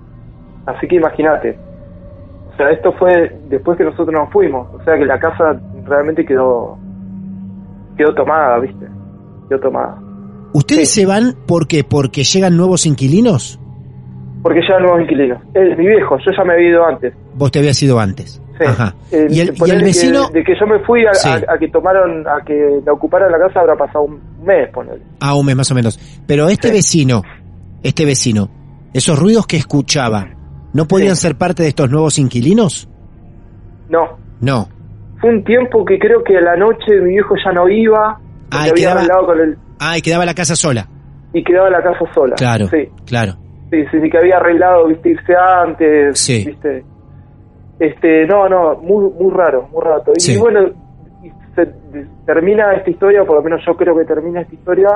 Así 0.66 0.88
que 0.88 0.96
imagínate. 0.96 1.58
O 2.54 2.56
sea, 2.56 2.70
esto 2.70 2.90
fue 2.92 3.36
después 3.50 3.76
que 3.76 3.84
nosotros 3.84 4.08
nos 4.10 4.30
fuimos. 4.32 4.66
O 4.74 4.82
sea 4.84 4.96
que 4.96 5.04
la 5.04 5.18
casa 5.20 5.60
realmente 5.84 6.24
quedó 6.24 6.78
quedó 7.98 8.14
tomada, 8.14 8.58
¿viste? 8.60 8.86
Quedó 9.50 9.60
tomada. 9.60 9.98
¿Ustedes 10.54 10.88
Sí. 10.90 11.00
se 11.02 11.06
van 11.06 11.34
por 11.46 11.68
qué? 11.68 11.84
¿Porque 11.84 12.22
llegan 12.24 12.56
nuevos 12.56 12.86
inquilinos? 12.86 13.60
Porque 14.42 14.60
ya 14.66 14.78
nuevos 14.78 15.02
inquilinos. 15.02 15.40
Es 15.52 15.76
mi 15.76 15.86
viejo, 15.88 16.16
yo 16.18 16.30
ya 16.34 16.44
me 16.44 16.54
había 16.54 16.68
ido 16.70 16.86
antes. 16.86 17.12
Vos 17.34 17.50
te 17.50 17.58
habías 17.58 17.82
ido 17.82 17.98
antes. 17.98 18.40
Sí. 18.58 18.64
Ajá. 18.66 18.94
Eh, 19.12 19.26
¿Y 19.30 19.40
el, 19.40 19.48
y 19.50 19.52
que 19.60 19.76
vecino? 19.84 20.28
de 20.30 20.42
que 20.44 20.52
yo 20.58 20.66
me 20.66 20.78
fui 20.80 21.06
a, 21.06 21.14
Sí. 21.14 21.28
a- 21.28 21.54
a 21.54 21.58
que 21.58 21.68
tomaron, 21.68 22.26
a 22.26 22.44
que 22.44 22.80
la 22.84 22.92
ocuparan 22.92 23.30
la 23.30 23.38
casa 23.38 23.60
habrá 23.60 23.76
pasado 23.76 24.04
un 24.04 24.20
mes, 24.44 24.68
ponele. 24.72 25.02
Ah, 25.20 25.34
un 25.36 25.46
mes 25.46 25.54
más 25.56 25.70
o 25.70 25.74
menos. 25.74 25.98
Pero 26.26 26.48
este 26.48 26.68
Sí. 26.68 26.74
vecino, 26.74 27.22
este 27.82 28.04
vecino, 28.04 28.48
esos 28.92 29.18
ruidos 29.18 29.46
que 29.46 29.56
escuchaba, 29.56 30.26
¿no 30.72 30.86
podían 30.86 31.14
ser 31.16 31.36
parte 31.36 31.62
de 31.62 31.68
estos 31.70 31.90
nuevos 31.90 32.18
inquilinos? 32.18 32.88
No, 33.88 34.18
No. 34.40 34.68
fue 35.20 35.30
un 35.30 35.44
tiempo 35.44 35.84
que 35.84 35.98
creo 35.98 36.22
que 36.24 36.36
a 36.36 36.40
la 36.40 36.56
noche 36.56 37.00
mi 37.02 37.10
viejo 37.12 37.34
ya 37.44 37.52
no 37.52 37.68
iba, 37.68 38.18
Ah, 38.50 38.68
y 38.68 38.72
quedaba- 38.72 39.06
con 39.26 39.40
el, 39.40 39.56
Ah, 39.80 39.96
y 39.98 40.02
quedaba 40.02 40.24
la 40.26 40.34
casa 40.34 40.56
sola. 40.56 40.88
y 41.32 41.42
quedaba 41.44 41.70
la 41.70 41.82
casa 41.82 42.04
sola. 42.14 42.34
Claro, 42.36 42.66
Sí, 42.68 42.88
claro. 43.06 43.34
sí, 43.70 43.84
sí, 43.90 43.98
sí, 44.02 44.10
que 44.10 44.18
había 44.18 44.36
arreglado, 44.38 44.88
viste, 44.88 45.10
irse 45.10 45.34
antes, 45.36 46.18
Sí. 46.18 46.44
viste. 46.46 46.84
Este, 47.78 48.26
no, 48.26 48.48
no, 48.48 48.76
muy, 48.76 49.10
muy 49.20 49.32
raro, 49.32 49.68
muy 49.72 49.82
raro. 49.82 50.02
Y 50.16 50.36
bueno, 50.36 50.60
se, 51.54 51.64
de- 51.66 52.06
termina 52.26 52.72
esta 52.74 52.90
historia, 52.90 53.24
por 53.24 53.36
lo 53.36 53.42
menos 53.42 53.60
yo 53.66 53.76
creo 53.76 53.96
que 53.96 54.04
termina 54.04 54.40
esta 54.40 54.54
historia. 54.54 54.88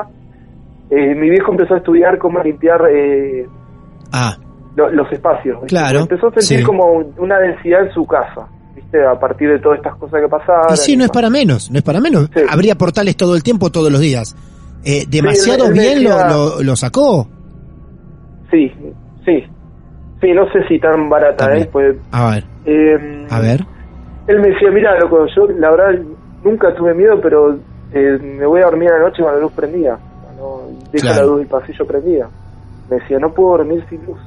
eh, 0.89 1.15
mi 1.15 1.29
viejo 1.29 1.51
empezó 1.51 1.73
a 1.75 1.77
estudiar 1.77 2.17
cómo 2.17 2.41
limpiar 2.43 2.81
eh, 2.91 3.47
Ah, 4.11 4.35
lo- 4.75 4.91
los 4.91 5.11
espacios. 5.11 5.59
Claro, 5.67 6.01
Empezó 6.01 6.27
a 6.27 6.31
sentir 6.31 6.59
sí. 6.59 6.63
como 6.63 6.85
una 7.17 7.39
densidad 7.39 7.87
en 7.87 7.91
su 7.93 8.05
casa, 8.05 8.47
¿viste? 8.75 9.03
A 9.03 9.17
partir 9.19 9.49
de 9.49 9.59
todas 9.59 9.77
estas 9.79 9.95
cosas 9.95 10.21
que 10.21 10.27
pasaron. 10.27 10.73
y 10.73 10.77
sí, 10.77 10.95
no 10.97 11.05
es 11.05 11.09
para 11.09 11.29
menos, 11.29 11.71
no 11.71 11.77
es 11.79 11.83
para 11.83 11.99
menos. 12.01 12.29
Sí. 12.35 12.41
Habría 12.49 12.75
portales 12.75 13.15
todo 13.17 13.35
el 13.35 13.41
tiempo, 13.43 13.71
todos 13.71 13.91
los 13.91 14.01
días. 14.01 14.35
Eh, 14.85 15.05
demasiado 15.09 15.71
bien 15.71 15.99
decía- 16.03 16.27
lo, 16.29 16.57
lo, 16.57 16.63
lo 16.63 16.75
sacó. 16.75 17.27
Sí, 18.51 18.71
sí. 19.25 19.43
Sí, 20.21 20.31
no 20.31 20.45
sé 20.51 20.65
si 20.67 20.79
tan 20.79 21.09
barata, 21.09 21.45
También. 21.45 21.63
¿eh? 21.63 21.69
Pues, 21.71 21.97
A 22.11 22.31
ver, 22.31 22.43
eh, 22.65 23.27
a 23.29 23.39
ver. 23.39 23.61
Él 24.27 24.39
me 24.39 24.49
decía, 24.49 24.71
mira, 24.71 24.97
loco, 24.99 25.25
yo 25.35 25.47
la 25.47 25.71
verdad 25.71 26.01
nunca 26.43 26.73
tuve 26.75 26.93
miedo, 26.93 27.19
pero 27.21 27.57
eh, 27.93 28.17
me 28.21 28.45
voy 28.45 28.61
a 28.61 28.65
dormir 28.65 28.89
a 28.89 28.97
la 28.99 29.05
noche 29.09 29.21
con 29.21 29.33
la 29.33 29.39
luz 29.39 29.51
prendida. 29.51 29.99
No, 30.37 30.61
deja 30.91 31.07
Claro. 31.07 31.21
la 31.21 31.27
luz 31.31 31.39
del 31.39 31.47
pasillo 31.47 31.85
prendida. 31.85 32.29
Me 32.89 32.97
decía, 32.97 33.17
no 33.19 33.33
puedo 33.33 33.57
dormir 33.57 33.83
sin 33.89 34.05
luz. 34.05 34.19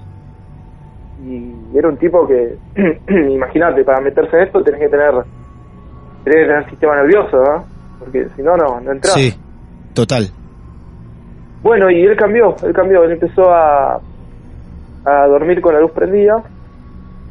Y 1.25 1.77
era 1.77 1.89
un 1.89 1.97
tipo 1.97 2.27
que, 2.27 2.57
imagínate, 3.35 3.85
para 3.85 4.01
meterse 4.01 4.37
en 4.37 4.43
esto 4.45 4.63
tenés 4.63 4.81
que 4.81 4.89
tener, 4.89 5.13
tenés 6.25 6.39
que 6.41 6.47
tener 6.47 6.71
sistema 6.71 6.97
nervioso, 6.97 7.39
¿verdad? 7.39 7.65
Porque 7.99 8.29
si 8.37 8.43
no, 8.43 8.55
no, 8.57 8.81
no 8.81 8.93
entras. 8.93 9.15
Sí, 9.15 9.33
total. 9.95 10.29
Bueno, 11.63 11.91
y 11.91 12.05
él 12.05 12.17
cambió, 12.17 12.55
él 12.63 12.73
cambió, 12.75 13.03
él 13.05 13.13
empezó 13.13 13.51
a, 13.51 13.99
a 15.05 15.27
dormir 15.27 15.61
con 15.61 15.75
la 15.75 15.81
luz 15.81 15.91
prendida. 15.93 16.43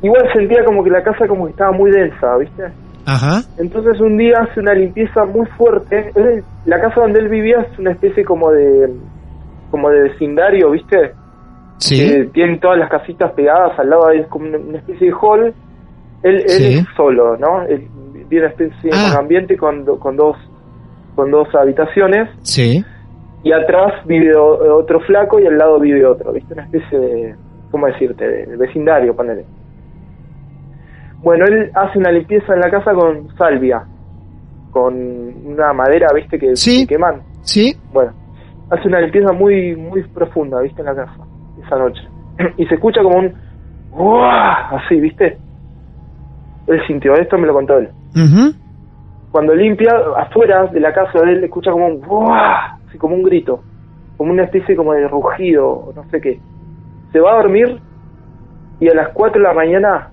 Igual 0.02 0.24
sentía 0.34 0.64
como 0.64 0.84
que 0.84 0.90
la 0.90 1.04
casa 1.04 1.28
como 1.28 1.46
que 1.46 1.52
estaba 1.52 1.72
muy 1.72 1.92
densa, 1.92 2.38
¿viste? 2.38 2.64
Ajá, 3.08 3.42
Entonces 3.60 4.00
un 4.02 4.18
día 4.18 4.40
hace 4.42 4.60
una 4.60 4.74
limpieza 4.74 5.26
muy 5.26 5.46
fuerte. 5.58 6.12
La 6.66 6.82
casa 6.82 7.02
donde 7.02 7.20
él 7.20 7.30
vivía 7.30 7.62
es 7.72 7.78
una 7.80 7.92
especie 7.92 8.24
como 8.26 8.52
de 8.52 8.90
como 9.72 9.90
de 9.90 10.04
vecindario, 10.04 10.72
¿viste? 10.72 11.12
Sí. 11.78 11.98
que 11.98 12.24
tienen 12.34 12.60
todas 12.60 12.80
las 12.80 12.90
casitas 12.90 13.32
pegadas 13.34 13.78
al 13.78 13.90
lado, 13.90 14.10
es 14.10 14.26
como 14.28 14.46
una, 14.48 14.78
especie 14.78 15.08
de 15.08 15.14
hall. 15.22 15.54
Él, 16.24 16.44
es 16.48 16.86
solo, 16.96 17.36
¿no? 17.38 17.62
Él 17.64 17.88
vive 18.30 18.42
una 18.44 18.50
especie 18.52 18.90
Ah. 18.94 19.12
de 19.12 19.18
ambiente 19.18 19.58
con, 19.58 19.86
con 20.00 20.16
dos 20.16 20.38
con 21.16 21.32
dos 21.32 21.48
habitaciones 21.56 22.30
Sí. 22.42 22.84
y 23.44 23.52
atrás 23.52 23.94
vive 24.06 24.36
otro 24.36 25.00
flaco 25.02 25.40
y 25.40 25.46
al 25.46 25.58
lado 25.58 25.80
vive 25.80 26.06
otro, 26.06 26.32
¿viste? 26.34 26.54
Una 26.54 26.64
especie 26.64 26.98
de, 27.00 27.36
¿cómo 27.72 27.86
decirte? 27.88 28.28
De 28.28 28.58
vecindario, 28.58 29.16
ponele. 29.16 29.46
Bueno, 31.26 31.44
él 31.46 31.72
hace 31.74 31.98
una 31.98 32.12
limpieza 32.12 32.54
en 32.54 32.60
la 32.60 32.70
casa 32.70 32.94
con 32.94 33.36
salvia, 33.36 33.84
con 34.70 34.94
una 35.44 35.74
madera, 35.74 36.08
¿viste? 36.14 36.38
Que, 36.38 36.56
Sí. 36.56 36.86
que 36.86 36.94
queman. 36.94 37.24
Sí. 37.42 37.76
Bueno, 37.92 38.14
hace 38.70 38.88
una 38.88 39.02
limpieza 39.02 39.34
muy 39.34 39.76
muy 39.76 40.04
profunda, 40.04 40.62
¿viste? 40.62 40.82
En 40.82 40.86
la 40.86 40.94
casa, 40.96 41.18
esa 41.66 41.78
noche. 41.78 42.02
Y 42.58 42.68
se 42.68 42.76
escucha 42.76 43.02
como 43.02 43.18
un... 43.18 43.34
¡Uah! 43.92 44.78
Así, 44.78 45.00
¿viste? 45.02 45.38
Él 46.68 46.80
sintió, 46.86 47.16
esto 47.16 47.40
me 47.40 47.48
lo 47.48 47.54
contó 47.54 47.80
él. 47.80 47.90
Ujú. 48.16 48.54
Cuando 49.32 49.56
limpia, 49.56 49.92
afuera 50.18 50.68
de 50.68 50.80
la 50.80 50.94
casa 50.94 51.22
de 51.26 51.32
él, 51.34 51.44
escucha 51.44 51.72
como 51.72 51.88
un... 51.88 52.04
¡Uah! 52.08 52.78
Así 52.88 53.00
como 53.00 53.16
un 53.16 53.24
grito, 53.24 53.64
como 54.18 54.32
una 54.32 54.44
especie 54.44 54.76
como 54.76 54.94
de 54.94 55.08
rugido, 55.08 55.92
no 55.96 56.04
sé 56.12 56.22
qué. 56.22 56.40
Se 57.12 57.20
va 57.20 57.32
a 57.34 57.38
dormir 57.38 57.80
y 58.80 58.90
a 58.90 58.94
las 58.94 59.10
4 59.10 59.42
de 59.42 59.48
la 59.48 59.54
mañana 59.56 60.10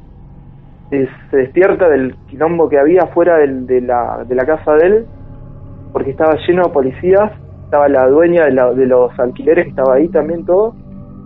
eh, 0.92 1.08
se 1.30 1.36
despierta 1.36 1.88
del 1.88 2.14
quilombo 2.28 2.68
que 2.68 2.78
había 2.78 3.02
afuera 3.02 3.38
del- 3.38 3.66
de, 3.66 3.80
la, 3.80 4.24
de 4.28 4.34
la 4.34 4.44
casa 4.46 4.72
de 4.74 4.86
él, 4.86 5.06
porque 5.92 6.10
estaba 6.10 6.36
lleno 6.46 6.64
de 6.64 6.68
policías, 6.70 7.32
estaba 7.64 7.88
la 7.88 8.06
dueña 8.08 8.44
de, 8.44 8.52
la- 8.52 8.72
de 8.72 8.86
los 8.86 9.10
alquileres 9.18 9.66
estaba 9.68 9.94
ahí 9.94 10.08
también 10.08 10.44
todo, 10.44 10.74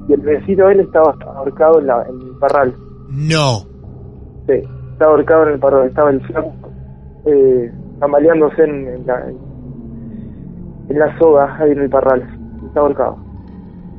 y 0.09 0.12
el 0.12 0.21
vecino 0.21 0.67
de 0.69 0.75
él 0.75 0.81
estaba 0.81 1.14
ahorcado 1.37 1.81
en, 1.81 1.87
la, 1.89 2.03
en 2.09 2.14
el 2.21 2.39
parral. 2.39 2.75
No. 3.11 3.64
Sí, 4.47 4.62
estaba 4.93 5.11
ahorcado 5.12 5.47
en 5.49 5.53
el 5.55 5.59
parral, 5.59 5.89
estaba 5.89 6.11
el 6.11 6.21
flaco 6.23 6.53
eh, 7.27 7.71
tambaleándose 7.99 8.62
en, 8.62 8.87
en 8.89 9.07
la, 9.07 9.27
en 10.89 10.99
la 10.99 11.19
soga 11.19 11.57
ahí 11.61 11.73
en 11.73 11.81
el 11.81 11.91
parral, 11.91 12.23
estaba 12.69 12.87
ahorcado. 12.87 13.17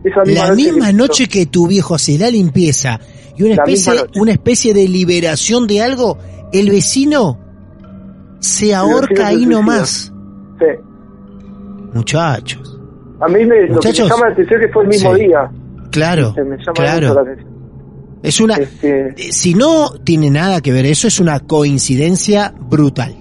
Esa 0.03 0.21
La 0.25 0.53
misma 0.55 0.87
que- 0.87 0.93
noche 0.93 1.27
que 1.27 1.45
tu 1.47 1.67
viejo 1.67 1.95
hace 1.95 2.17
la 2.17 2.29
limpieza 2.29 2.99
y 3.37 3.43
una 3.43 3.53
especie, 3.55 3.93
una 4.15 4.31
especie 4.31 4.73
de 4.73 4.87
liberación 4.87 5.67
de 5.67 5.81
algo, 5.81 6.17
el 6.51 6.69
vecino 6.69 7.39
se 8.39 8.73
ahorca 8.73 9.27
ahí 9.27 9.45
nomás. 9.45 10.11
Sí. 10.59 10.65
Muchachos. 11.93 12.79
A 13.19 13.27
mí 13.27 13.45
me, 13.45 13.45
lo 13.45 13.49
que 13.49 13.67
me 13.67 13.73
Muchachos. 13.75 14.09
llama 14.09 14.27
la 14.27 14.33
atención 14.33 14.59
que 14.61 14.67
fue 14.69 14.83
el 14.83 14.89
mismo 14.89 15.15
Sí. 15.15 15.21
día. 15.25 15.49
Claro, 15.91 16.33
Se 16.33 16.43
me 16.43 16.57
llama 16.57 16.73
claro. 16.73 17.13
la 17.13 17.21
atención. 17.21 17.47
Es 18.23 18.41
una, 18.41 18.55
Este, 18.55 19.13
si 19.31 19.53
no 19.53 19.89
tiene 20.03 20.29
nada 20.29 20.59
que 20.61 20.71
ver 20.71 20.85
eso, 20.85 21.07
es 21.07 21.19
una 21.19 21.39
coincidencia 21.39 22.53
brutal. 22.59 23.15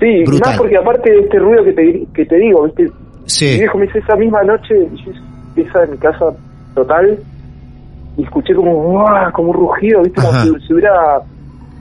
sí, 0.00 0.24
Brutal. 0.24 0.52
más 0.52 0.58
porque 0.58 0.76
aparte 0.78 1.10
de 1.10 1.20
este 1.20 1.38
ruido 1.38 1.62
que 1.64 1.72
te, 1.74 2.06
que 2.14 2.24
te 2.24 2.36
digo, 2.36 2.64
¿viste? 2.64 2.84
Mi 2.84 2.90
Sí, 3.26 3.44
viejo 3.58 3.76
me 3.78 3.86
dice 3.86 3.98
esa 3.98 4.16
misma 4.16 4.42
noche, 4.44 4.74
esa 5.56 5.84
en 5.84 5.90
mi 5.90 5.96
casa 5.98 6.24
total, 6.74 7.18
y 8.16 8.24
escuché 8.24 8.54
como, 8.54 9.04
como 9.32 9.50
un 9.50 9.56
rugido, 9.56 10.02
¿viste? 10.02 10.20
Como 10.20 10.32
si 10.60 10.72
hubiera, 10.74 10.92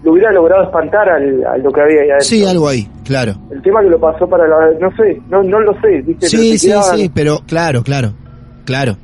lo 0.03 0.11
hubiera 0.13 0.31
logrado 0.31 0.63
espantar 0.63 1.09
al, 1.09 1.43
a 1.45 1.57
lo 1.57 1.71
que 1.71 1.81
había 1.81 2.01
ahí 2.01 2.09
adentro. 2.09 2.27
sí, 2.27 2.45
algo 2.45 2.67
ahí, 2.67 2.87
claro. 3.05 3.33
El 3.51 3.61
tema 3.61 3.81
que 3.81 3.89
lo 3.89 3.99
pasó 3.99 4.27
para 4.27 4.47
la... 4.47 4.57
No 4.79 4.89
sé, 4.95 5.21
no, 5.29 5.43
no 5.43 5.59
lo 5.59 5.73
sé, 5.81 6.01
¿viste? 6.01 6.27
Sí, 6.29 6.57
sí, 6.57 6.67
quedaban- 6.69 6.97
sí, 6.97 7.11
pero 7.13 7.39
claro, 7.47 7.83
claro, 7.83 8.13
claro. 8.65 8.97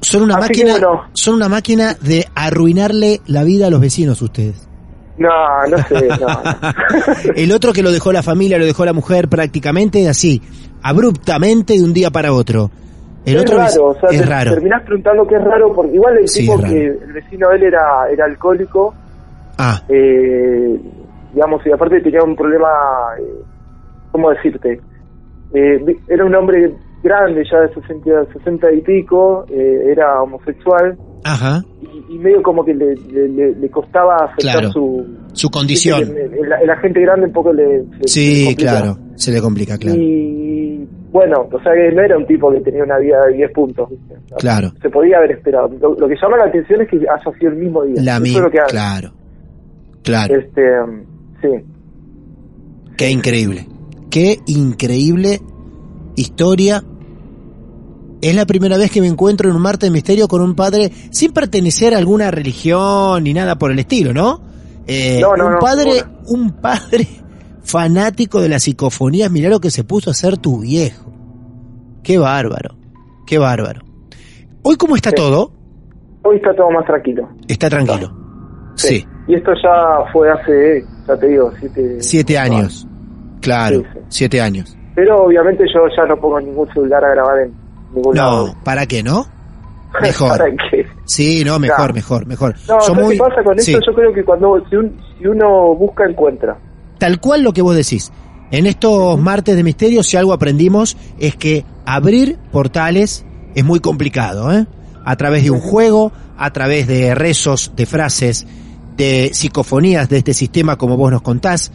Son 0.00 0.22
una 0.22 0.34
Así 0.36 0.48
máquina, 0.48 0.72
bueno. 0.72 1.02
son 1.12 1.34
una 1.36 1.48
máquina 1.48 1.96
de 2.00 2.26
arruinarle 2.34 3.20
la 3.26 3.44
vida 3.44 3.68
a 3.68 3.70
los 3.70 3.80
vecinos 3.80 4.20
ustedes. 4.20 4.68
No, 5.16 5.28
no 5.70 5.76
sé, 5.86 6.08
no. 6.08 6.16
no. 6.16 6.42
El 7.36 7.52
otro 7.52 7.72
que 7.72 7.82
lo 7.82 7.92
dejó 7.92 8.12
la 8.12 8.22
familia, 8.22 8.58
lo 8.58 8.64
dejó 8.66 8.84
la 8.84 8.92
mujer 8.92 9.28
prácticamente 9.28 10.08
así, 10.08 10.42
abruptamente 10.82 11.74
de 11.74 11.84
un 11.84 11.92
día 11.92 12.10
para 12.10 12.32
otro. 12.32 12.70
El 13.24 13.36
es 13.36 13.42
otro 13.42 13.56
raro, 13.58 13.84
o 13.86 13.94
sea, 14.00 14.08
es 14.10 14.20
te- 14.20 14.26
raro. 14.26 14.54
terminás 14.54 14.82
preguntando 14.82 15.26
qué 15.26 15.36
es 15.36 15.44
raro, 15.44 15.72
porque 15.72 15.94
igual 15.94 16.18
el 16.18 16.24
tipo 16.26 16.58
que 16.60 16.86
el 16.86 17.12
vecino 17.12 17.48
de 17.50 17.56
él 17.56 17.62
era, 17.64 18.08
era 18.10 18.24
alcohólico, 18.24 18.94
Ah, 19.58 19.80
eh, 19.88 20.80
digamos, 21.34 21.64
y 21.66 21.70
aparte 21.70 22.00
tenía 22.00 22.22
un 22.24 22.34
problema, 22.34 22.68
eh, 23.20 23.24
¿cómo 24.10 24.30
decirte? 24.30 24.80
Eh, 25.54 25.96
era 26.08 26.24
un 26.24 26.34
hombre 26.34 26.72
grande, 27.02 27.44
ya 27.50 27.60
de 27.60 27.68
60, 27.74 28.32
60 28.32 28.72
y 28.72 28.80
pico, 28.80 29.44
eh, 29.50 29.90
era 29.92 30.20
homosexual, 30.22 30.96
ajá, 31.24 31.62
y, 31.80 32.14
y 32.14 32.18
medio 32.18 32.42
como 32.42 32.64
que 32.64 32.74
le, 32.74 32.94
le, 33.12 33.54
le- 33.54 33.70
costaba 33.70 34.16
aceptar 34.16 34.52
Claro. 34.60 34.70
su... 34.72 35.06
su 35.32 35.48
condición. 35.50 36.02
El, 36.02 36.18
el- 36.52 36.66
la 36.66 36.76
gente 36.78 37.00
grande 37.00 37.26
un 37.26 37.32
poco 37.32 37.52
le... 37.52 37.82
se- 37.82 37.98
se 38.02 38.08
Sí, 38.08 38.44
complica. 38.46 38.70
claro, 38.72 38.98
se 39.16 39.30
le 39.32 39.40
complica, 39.40 39.78
claro. 39.78 39.98
Y 40.00 40.41
bueno, 41.12 41.46
o 41.52 41.62
sea 41.62 41.72
que 41.74 41.94
no 41.94 42.02
era 42.02 42.16
un 42.16 42.26
tipo 42.26 42.50
que 42.50 42.60
tenía 42.60 42.82
una 42.82 42.98
vida 42.98 43.26
de 43.26 43.34
10 43.34 43.52
puntos. 43.52 43.90
Claro. 44.38 44.72
Se 44.80 44.88
podía 44.88 45.18
haber 45.18 45.32
esperado. 45.32 45.68
Lo, 45.78 45.94
lo 45.94 46.08
que 46.08 46.16
llama 46.20 46.38
la 46.38 46.44
atención 46.46 46.80
es 46.80 46.88
que 46.88 46.96
haya 46.96 47.38
sido 47.38 47.52
el 47.52 47.58
mismo 47.58 47.82
día. 47.84 48.02
La 48.02 48.16
es 48.16 48.20
misma, 48.22 48.46
hace. 48.46 48.58
claro, 48.70 49.12
claro. 50.02 50.34
Este, 50.34 50.62
sí. 51.42 51.48
Qué 52.96 53.10
increíble. 53.10 53.66
Qué 54.10 54.38
increíble 54.46 55.40
historia. 56.16 56.82
Es 58.22 58.34
la 58.34 58.46
primera 58.46 58.78
vez 58.78 58.90
que 58.90 59.00
me 59.00 59.08
encuentro 59.08 59.50
en 59.50 59.56
un 59.56 59.62
martes 59.62 59.88
de 59.90 59.92
misterio 59.92 60.28
con 60.28 60.40
un 60.42 60.54
padre 60.54 60.90
sin 61.10 61.32
pertenecer 61.32 61.94
a 61.94 61.98
alguna 61.98 62.30
religión 62.30 63.24
ni 63.24 63.34
nada 63.34 63.56
por 63.56 63.70
el 63.70 63.78
estilo, 63.80 64.12
¿no? 64.14 64.40
Eh, 64.86 65.18
No, 65.20 65.36
no, 65.36 65.46
un 65.48 65.58
padre, 65.58 65.90
un 66.28 66.50
padre 66.52 67.06
fanático 67.62 68.40
de 68.40 68.48
las 68.48 68.62
psicofonías. 68.64 69.30
Mirá 69.30 69.48
lo 69.48 69.60
que 69.60 69.70
se 69.70 69.84
puso 69.84 70.10
a 70.10 70.12
hacer 70.12 70.36
tu 70.38 70.60
viejo. 70.60 71.12
Qué 72.02 72.18
bárbaro, 72.18 72.74
qué 73.26 73.38
bárbaro. 73.38 73.80
Hoy 74.62 74.76
cómo 74.76 74.96
está 74.96 75.10
Sí. 75.10 75.16
todo, 75.16 75.52
Hoy 76.24 76.36
está 76.36 76.54
todo 76.54 76.70
más 76.70 76.84
tranquilo. 76.86 77.28
está 77.48 77.68
tranquilo. 77.70 78.12
Sí, 78.74 79.06
Y 79.28 79.34
esto 79.34 79.52
ya 79.62 80.10
fue 80.12 80.30
hace, 80.30 80.84
ya 81.06 81.16
te 81.16 81.28
digo, 81.28 81.52
siete, 81.60 81.96
siete 82.00 82.38
años. 82.38 82.86
Claro, 83.40 83.80
Sí, 83.80 83.98
siete 84.08 84.40
años. 84.40 84.76
Pero 84.94 85.24
obviamente 85.24 85.64
yo 85.72 85.80
ya 85.96 86.04
no 86.06 86.16
pongo 86.20 86.40
ningún 86.40 86.68
celular 86.72 87.04
a 87.04 87.10
grabar 87.10 87.40
en 87.40 87.52
ningún 87.94 88.16
lado. 88.16 88.46
No, 88.48 88.54
¿para 88.64 88.86
qué 88.86 89.02
no? 89.02 89.26
Mejor. 90.02 90.38
¿Para 90.38 90.44
qué? 90.70 90.86
Sí, 91.04 91.42
no, 91.44 91.58
mejor, 91.58 91.76
Claro. 91.76 91.94
mejor, 91.94 92.26
mejor. 92.26 92.54
No, 92.68 92.80
Son 92.80 92.94
¿sabes 92.96 93.04
muy- 93.04 93.14
qué 93.14 93.20
pasa 93.22 93.42
con 93.44 93.58
sí, 93.58 93.72
esto? 93.74 93.84
Yo 93.90 93.94
creo 93.96 94.12
que 94.12 94.24
cuando 94.24 94.60
si, 94.68 94.76
un- 94.76 94.96
si 95.18 95.26
uno 95.26 95.74
busca, 95.76 96.04
encuentra. 96.08 96.56
Tal 97.02 97.18
cual 97.18 97.42
lo 97.42 97.52
que 97.52 97.62
vos 97.62 97.74
decís. 97.74 98.12
En 98.52 98.64
estos 98.64 99.18
martes 99.18 99.56
de 99.56 99.64
misterio, 99.64 100.04
si 100.04 100.16
algo 100.16 100.32
aprendimos 100.32 100.96
es 101.18 101.34
que 101.34 101.64
abrir 101.84 102.38
portales 102.52 103.24
es 103.56 103.64
muy 103.64 103.80
complicado, 103.80 104.56
¿eh? 104.56 104.68
A 105.04 105.16
través 105.16 105.42
de 105.42 105.50
un 105.50 105.58
juego, 105.58 106.12
a 106.38 106.52
través 106.52 106.86
de 106.86 107.12
rezos, 107.16 107.72
de 107.74 107.86
frases, 107.86 108.46
de 108.96 109.32
psicofonías 109.34 110.08
de 110.10 110.18
este 110.18 110.32
sistema, 110.32 110.78
como 110.78 110.96
vos 110.96 111.10
nos 111.10 111.22
contás, 111.22 111.72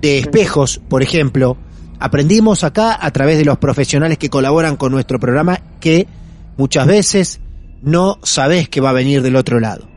de 0.00 0.20
espejos, 0.20 0.80
por 0.88 1.02
ejemplo. 1.02 1.56
Aprendimos 1.98 2.62
acá 2.62 2.96
a 3.04 3.10
través 3.10 3.38
de 3.38 3.44
los 3.44 3.58
profesionales 3.58 4.16
que 4.16 4.30
colaboran 4.30 4.76
con 4.76 4.92
nuestro 4.92 5.18
programa 5.18 5.58
que 5.80 6.06
muchas 6.56 6.86
veces 6.86 7.40
no 7.82 8.20
sabés 8.22 8.68
que 8.68 8.80
va 8.80 8.90
a 8.90 8.92
venir 8.92 9.22
del 9.22 9.34
otro 9.34 9.58
lado. 9.58 9.91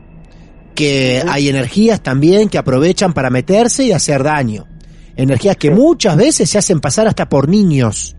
Que 0.76 1.24
hay 1.26 1.48
energías 1.48 2.00
también 2.00 2.48
que 2.48 2.58
aprovechan 2.58 3.12
para 3.12 3.30
meterse 3.30 3.82
y 3.82 3.92
hacer 3.92 4.22
daño. 4.22 4.68
Energías 5.16 5.56
que 5.56 5.72
muchas 5.72 6.16
veces 6.16 6.48
se 6.48 6.58
hacen 6.58 6.80
pasar 6.80 7.08
hasta 7.08 7.28
por 7.28 7.48
niños. 7.48 8.14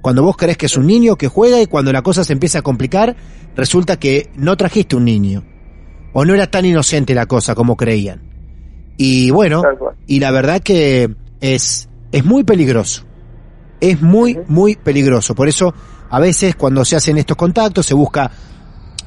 Cuando 0.00 0.22
vos 0.22 0.36
crees 0.36 0.56
que 0.56 0.66
es 0.66 0.76
un 0.76 0.86
niño 0.86 1.16
que 1.16 1.26
juega 1.26 1.60
y 1.60 1.66
cuando 1.66 1.92
la 1.92 2.02
cosa 2.02 2.22
se 2.22 2.32
empieza 2.32 2.60
a 2.60 2.62
complicar, 2.62 3.16
resulta 3.56 3.98
que 3.98 4.30
no 4.36 4.56
trajiste 4.56 4.94
un 4.94 5.04
niño. 5.04 5.44
O 6.12 6.24
no 6.24 6.34
era 6.34 6.46
tan 6.46 6.64
inocente 6.64 7.14
la 7.14 7.26
cosa 7.26 7.54
como 7.54 7.76
creían. 7.76 8.22
Y 8.96 9.30
bueno, 9.30 9.62
y 10.06 10.20
la 10.20 10.30
verdad 10.30 10.60
que 10.60 11.14
es, 11.40 11.88
es 12.12 12.24
muy 12.24 12.44
peligroso. 12.44 13.04
Es 13.80 14.02
muy, 14.02 14.38
muy 14.46 14.76
peligroso. 14.76 15.34
Por 15.34 15.48
eso, 15.48 15.72
a 16.10 16.20
veces 16.20 16.54
cuando 16.54 16.84
se 16.84 16.96
hacen 16.96 17.16
estos 17.16 17.36
contactos, 17.36 17.86
se 17.86 17.94
busca 17.94 18.30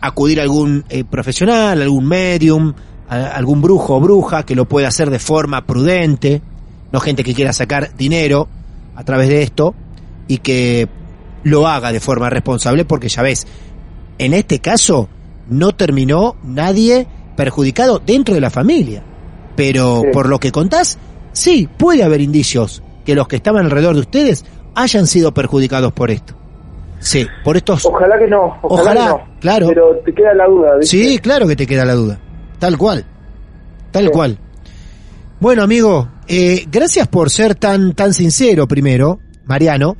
acudir 0.08 0.40
a 0.40 0.44
algún 0.44 0.86
eh, 0.90 1.04
profesional, 1.04 1.82
algún 1.82 2.06
medium, 2.08 2.74
a- 3.10 3.28
algún 3.28 3.62
brujo 3.62 3.96
o 3.96 4.00
bruja 4.00 4.44
que 4.44 4.56
lo 4.56 4.66
pueda 4.66 4.88
hacer 4.90 5.10
de 5.10 5.20
forma 5.20 5.66
prudente, 5.66 6.42
no 6.92 7.00
gente 7.00 7.24
que 7.24 7.34
quiera 7.34 7.54
sacar 7.54 7.96
dinero 7.96 8.48
a 8.96 9.04
través 9.04 9.30
de 9.30 9.42
esto 9.44 9.74
y 10.28 10.38
que 10.40 10.88
lo 11.44 11.68
haga 11.68 11.92
de 11.92 12.00
forma 12.00 12.30
responsable 12.30 12.86
porque 12.86 13.10
ya 13.10 13.22
ves, 13.22 13.48
en 14.18 14.34
este 14.34 14.60
caso 14.60 15.10
no 15.50 15.72
terminó 15.74 16.36
nadie 16.44 17.08
perjudicado 17.36 18.00
dentro 18.00 18.34
de 18.36 18.42
la 18.42 18.50
familia. 18.50 19.04
Pero 19.56 20.02
Sí. 20.02 20.08
por 20.14 20.30
lo 20.30 20.40
que 20.40 20.52
contás, 20.52 20.98
sí, 21.32 21.68
puede 21.78 22.04
haber 22.04 22.22
indicios 22.22 22.82
que 23.06 23.16
los 23.16 23.28
que 23.28 23.36
estaban 23.36 23.66
alrededor 23.66 23.96
de 23.96 24.02
ustedes 24.02 24.46
hayan 24.76 25.06
sido 25.08 25.34
perjudicados 25.34 25.92
por 25.94 26.10
esto. 26.12 26.34
Sí, 27.00 27.28
por 27.44 27.58
estos... 27.58 27.86
Ojalá 27.86 28.18
que 28.18 28.28
no. 28.28 28.58
Ojalá, 28.62 28.92
Ojalá 28.92 29.02
que 29.02 29.10
no. 29.10 29.33
Claro. 29.44 29.68
Pero 29.68 30.00
te 30.06 30.14
queda 30.14 30.34
la 30.34 30.46
duda, 30.48 30.78
¿viste? 30.80 30.98
Sí, 30.98 31.20
claro 31.20 31.46
que 31.48 31.58
te 31.58 31.68
queda 31.68 31.84
la 31.84 31.96
duda. 31.96 32.18
Tal 32.60 32.78
cual. 32.78 33.06
Tal 33.92 34.06
Sí. 34.06 34.10
cual. 34.12 34.38
Bueno, 35.42 35.64
amigo, 35.64 36.10
eh, 36.30 36.66
gracias 36.72 37.10
por 37.10 37.30
ser 37.30 37.56
tan, 37.56 37.94
tan 37.94 38.14
sincero 38.14 38.70
primero, 38.70 39.20
Mariano, 39.44 39.98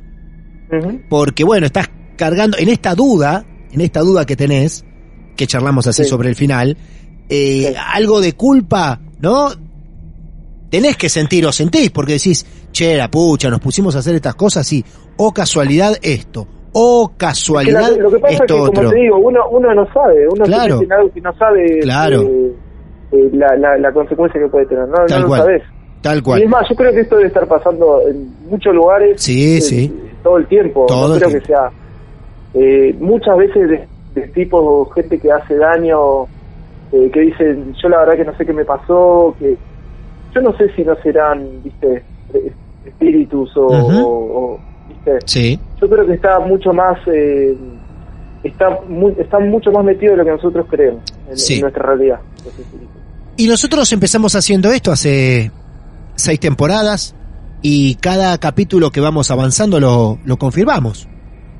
porque 1.10 1.44
bueno, 1.44 1.66
estás 1.66 1.90
cargando 2.16 2.56
en 2.58 2.70
esta 2.70 2.94
duda, 2.94 3.44
en 3.70 3.82
esta 3.82 4.00
duda 4.00 4.24
que 4.24 4.34
tenés, 4.34 4.82
que 5.36 5.46
charlamos 5.46 5.86
así 5.86 6.04
Sí. 6.04 6.08
sobre 6.08 6.30
el 6.30 6.36
final, 6.36 6.78
eh, 7.28 7.68
Sí. 7.68 7.74
algo 7.92 8.22
de 8.22 8.32
culpa, 8.32 8.98
¿no? 9.20 9.50
Tenés 10.70 10.96
que 10.96 11.10
sentir 11.10 11.44
o 11.46 11.52
sentís, 11.52 11.90
porque 11.90 12.14
decís, 12.14 12.46
che, 12.72 12.96
la 12.96 13.10
pucha, 13.10 13.50
nos 13.50 13.60
pusimos 13.60 13.94
a 13.94 13.98
hacer 13.98 14.14
estas 14.14 14.34
cosas 14.36 14.72
y, 14.72 14.82
o 15.18 15.32
casualidad 15.34 15.98
esto, 16.00 16.48
o 16.74 17.12
casualidad 17.16 17.90
la- 17.90 17.96
lo 18.02 18.10
que 18.10 18.18
pasa 18.18 18.34
es 18.34 18.38
que, 18.40 18.44
esto 18.44 18.56
como 18.58 18.68
otro. 18.70 18.90
te 18.90 18.96
digo, 18.96 19.16
uno, 19.18 19.40
uno 19.50 19.74
no 19.74 19.86
sabe, 19.92 20.26
uno 20.28 20.44
Claro. 20.44 20.78
se 20.78 20.92
algo 20.94 21.10
que 21.12 21.20
no 21.20 21.32
sabe 21.34 21.78
Claro. 21.80 22.22
eh, 22.22 22.52
eh, 23.12 23.30
la, 23.32 23.56
la, 23.56 23.78
la 23.78 23.92
consecuencia 23.92 24.40
que 24.40 24.48
puede 24.48 24.66
tener, 24.66 24.86
no, 24.88 25.06
Tal 25.06 25.22
no 25.22 25.26
cual. 25.28 25.40
lo 25.40 25.44
sabes. 25.46 25.62
Tal 26.02 26.18
Y 26.18 26.22
cual. 26.22 26.42
es 26.42 26.48
más, 26.50 26.68
yo 26.68 26.74
creo 26.76 26.92
que 26.92 27.00
esto 27.00 27.16
debe 27.16 27.28
estar 27.28 27.46
pasando 27.48 28.00
en 28.06 28.28
muchos 28.50 28.74
lugares 28.74 29.22
Sí, 29.22 29.56
eh, 29.56 29.60
sí. 29.60 29.94
todo 30.22 30.36
el 30.36 30.46
tiempo, 30.46 30.84
Todo 30.86 31.08
no 31.08 31.14
el 31.14 31.20
creo 31.20 31.30
tiempo. 31.30 31.46
que 31.46 31.52
sea 31.52 31.70
muchas 33.00 33.36
veces 33.38 33.68
de, 33.70 33.88
de 34.20 34.28
tipo 34.28 34.84
gente 34.90 35.18
que 35.18 35.30
hace 35.32 35.56
daño, 35.56 36.26
que 36.90 37.20
dicen, 37.20 37.74
yo 37.82 37.88
la 37.88 37.98
verdad 38.00 38.14
que 38.16 38.24
no 38.24 38.36
sé 38.36 38.46
qué 38.46 38.52
me 38.52 38.64
pasó, 38.64 39.34
que 39.38 39.56
yo 40.34 40.40
no 40.40 40.56
sé 40.56 40.68
si 40.76 40.82
no 40.84 40.94
serán, 40.96 41.62
viste, 41.64 42.02
espíritus 42.84 43.56
o- 43.56 43.66
o, 43.66 44.60
viste, 44.88 45.18
Sí, 45.26 45.58
yo 45.84 45.90
creo 45.90 46.06
que 46.06 46.14
está 46.14 46.38
mucho 46.40 46.72
más 46.72 46.96
eh, 47.06 47.54
está 48.42 48.66
muy, 48.88 49.14
está 49.18 49.38
mucho 49.38 49.70
más 49.70 49.84
metido 49.84 50.12
de 50.12 50.18
lo 50.18 50.24
que 50.24 50.30
nosotros 50.32 50.66
creemos 50.68 51.02
en, 51.30 51.36
Sí. 51.36 51.54
en 51.54 51.60
nuestra 51.62 51.82
realidad. 51.86 52.20
Y 53.36 53.48
nosotros 53.48 53.92
empezamos 53.92 54.34
haciendo 54.36 54.70
esto 54.70 54.92
hace 54.92 55.50
seis 56.14 56.38
temporadas 56.40 57.14
y 57.62 57.96
cada 57.96 58.36
capítulo 58.38 58.90
que 58.90 59.00
vamos 59.00 59.30
avanzando 59.30 59.80
lo, 59.80 60.18
lo 60.24 60.36
confirmamos. 60.36 61.08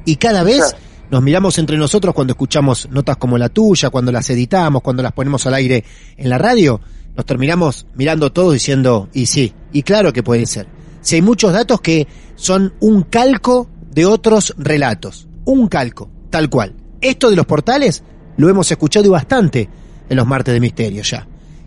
Y 0.04 0.16
cada 0.16 0.42
vez 0.44 0.58
Claro. 0.58 0.76
nos 1.10 1.22
miramos 1.22 1.58
entre 1.58 1.76
nosotros 1.78 2.14
cuando 2.14 2.32
escuchamos 2.32 2.88
notas 2.90 3.16
como 3.16 3.38
la 3.38 3.48
tuya, 3.48 3.90
cuando 3.90 4.12
las 4.12 4.28
editamos, 4.30 4.82
cuando 4.82 5.02
las 5.02 5.12
ponemos 5.12 5.46
al 5.46 5.54
aire 5.54 5.82
en 6.16 6.28
la 6.30 6.38
radio, 6.38 6.80
nos 7.16 7.24
terminamos 7.26 7.86
mirando 7.94 8.30
todos 8.32 8.52
diciendo, 8.52 9.08
y 9.12 9.26
sí, 9.26 9.52
y 9.72 9.82
claro 9.82 10.12
que 10.12 10.22
puede 10.22 10.46
ser. 10.46 10.66
Si 11.00 11.16
hay 11.16 11.22
muchos 11.22 11.52
datos 11.52 11.80
que 11.80 12.06
son 12.34 12.72
un 12.80 13.02
calco 13.02 13.68
de 13.94 14.06
otros 14.06 14.54
relatos, 14.58 15.28
un 15.44 15.68
calco, 15.68 16.10
tal 16.30 16.50
cual. 16.50 16.74
Esto 17.00 17.30
de 17.30 17.36
los 17.36 17.46
portales 17.46 18.02
lo 18.36 18.48
hemos 18.48 18.70
escuchado 18.70 19.10
bastante 19.10 19.68
en 20.08 20.16
los 20.16 20.26
martes 20.26 20.52
de 20.52 20.60
misterio 20.60 21.02
ya. 21.02 21.26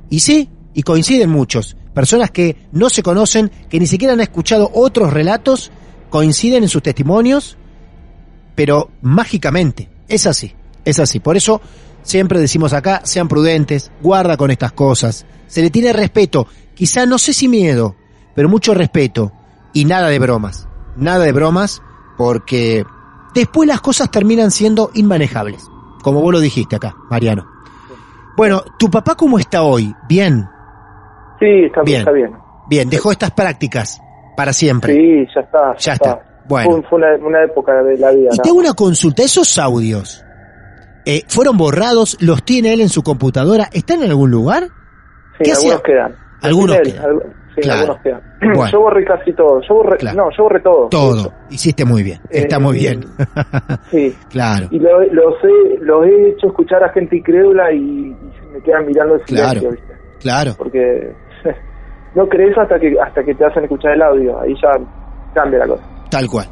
Y 0.09 0.19
sí, 0.19 0.49
y 0.73 0.83
coinciden 0.83 1.29
muchos. 1.29 1.77
Personas 1.93 2.31
que 2.31 2.67
no 2.71 2.89
se 2.89 3.01
conocen, 3.01 3.49
que 3.69 3.79
ni 3.79 3.87
siquiera 3.87 4.13
han 4.13 4.21
escuchado 4.21 4.69
otros 4.73 5.13
relatos, 5.13 5.71
coinciden 6.09 6.63
en 6.63 6.69
sus 6.69 6.83
testimonios, 6.83 7.57
pero 8.55 8.91
mágicamente. 9.01 9.89
Es 10.07 10.27
así, 10.27 10.53
es 10.85 10.99
así. 10.99 11.19
Por 11.19 11.37
eso 11.37 11.61
siempre 12.03 12.39
decimos 12.39 12.73
acá, 12.73 13.01
sean 13.03 13.27
prudentes, 13.27 13.91
guarda 14.01 14.37
con 14.37 14.51
estas 14.51 14.73
cosas. 14.73 15.25
Se 15.47 15.61
le 15.61 15.69
tiene 15.69 15.93
respeto, 15.93 16.47
quizá 16.75 17.05
no 17.05 17.17
sé 17.17 17.33
si 17.33 17.47
miedo, 17.47 17.95
pero 18.35 18.49
mucho 18.49 18.73
respeto. 18.73 19.31
Y 19.73 19.85
nada 19.85 20.09
de 20.09 20.19
bromas, 20.19 20.67
nada 20.95 21.23
de 21.23 21.31
bromas, 21.31 21.81
porque 22.17 22.85
después 23.33 23.67
las 23.67 23.81
cosas 23.81 24.09
terminan 24.11 24.51
siendo 24.51 24.91
inmanejables. 24.93 25.69
Como 26.01 26.21
vos 26.21 26.33
lo 26.33 26.39
dijiste 26.39 26.75
acá, 26.75 26.95
Mariano. 27.09 27.47
Bueno, 28.35 28.63
¿tu 28.77 28.89
papá 28.89 29.15
cómo 29.15 29.39
está 29.39 29.63
hoy? 29.63 29.93
Bien, 30.07 30.47
Sí, 31.39 31.65
está 31.65 31.81
Bien. 31.83 31.99
Está 31.99 32.11
bien. 32.11 32.31
bien, 32.67 32.89
dejó 32.89 33.11
estas 33.11 33.31
prácticas 33.31 34.01
para 34.35 34.53
siempre. 34.53 34.93
Sí, 34.93 35.27
ya 35.35 35.41
está. 35.41 35.75
Ya 35.77 35.93
está. 35.93 36.19
Bueno. 36.47 36.71
Fue, 36.71 36.83
fue 36.89 36.97
una, 36.99 37.25
una 37.25 37.43
época 37.43 37.83
de 37.83 37.97
la 37.97 38.11
vida. 38.11 38.29
Y 38.33 38.37
tengo 38.39 38.57
una 38.57 38.73
consulta, 38.73 39.23
esos 39.23 39.57
audios, 39.59 40.23
eh, 41.05 41.23
¿fueron 41.27 41.57
borrados? 41.57 42.17
¿Los 42.21 42.43
tiene 42.43 42.73
él 42.73 42.81
en 42.81 42.89
su 42.89 43.03
computadora? 43.03 43.69
¿Están 43.71 44.01
en 44.03 44.09
algún 44.09 44.31
lugar? 44.31 44.63
Sí, 45.37 45.43
¿Qué 45.43 45.51
hacía? 45.51 45.73
algunos 45.73 45.83
quedan. 45.83 46.15
Algunos 46.41 46.75
él, 46.77 46.93
quedan. 46.93 47.19
Sí, 47.57 47.61
Claro. 47.63 47.79
algunos 47.81 48.01
quedan. 48.03 48.21
Bueno. 48.55 48.71
Yo 48.71 48.79
borré 48.79 49.03
casi 49.05 49.33
todo. 49.33 49.61
Yo 49.67 49.73
borré, 49.75 49.97
Claro. 49.97 50.17
No, 50.17 50.29
yo 50.37 50.43
borré 50.43 50.59
todo. 50.61 50.87
Todo. 50.89 51.33
Hiciste 51.49 51.83
muy 51.85 52.03
bien. 52.03 52.21
Está 52.29 52.55
Eh, 52.57 52.59
muy 52.59 52.77
bien. 52.77 53.03
Sí. 53.91 54.15
claro. 54.29 54.67
Y 54.71 54.79
lo- 54.79 55.01
los, 55.11 55.33
he, 55.43 55.79
los 55.83 56.05
he 56.05 56.29
hecho 56.29 56.47
escuchar 56.47 56.83
a 56.83 56.89
gente 56.89 57.17
incrédula 57.17 57.71
y, 57.73 57.77
y 57.77 58.15
me 58.53 58.61
quedan 58.61 58.85
mirando 58.85 59.15
el 59.15 59.25
silencio, 59.25 59.59
Claro. 59.59 59.71
¿viste? 59.71 59.93
Claro. 60.19 60.51
Porque 60.57 61.13
no 62.15 62.27
crees 62.27 62.57
hasta 62.57 62.79
que 62.79 62.95
hasta 63.03 63.23
que 63.23 63.33
te 63.35 63.45
hacen 63.45 63.63
escuchar 63.63 63.93
el 63.93 64.01
audio. 64.01 64.39
Ahí 64.39 64.53
ya 64.61 64.69
cambia 65.33 65.59
la 65.59 65.67
cosa. 65.67 65.83
Tal 66.09 66.27
cual. 66.27 66.47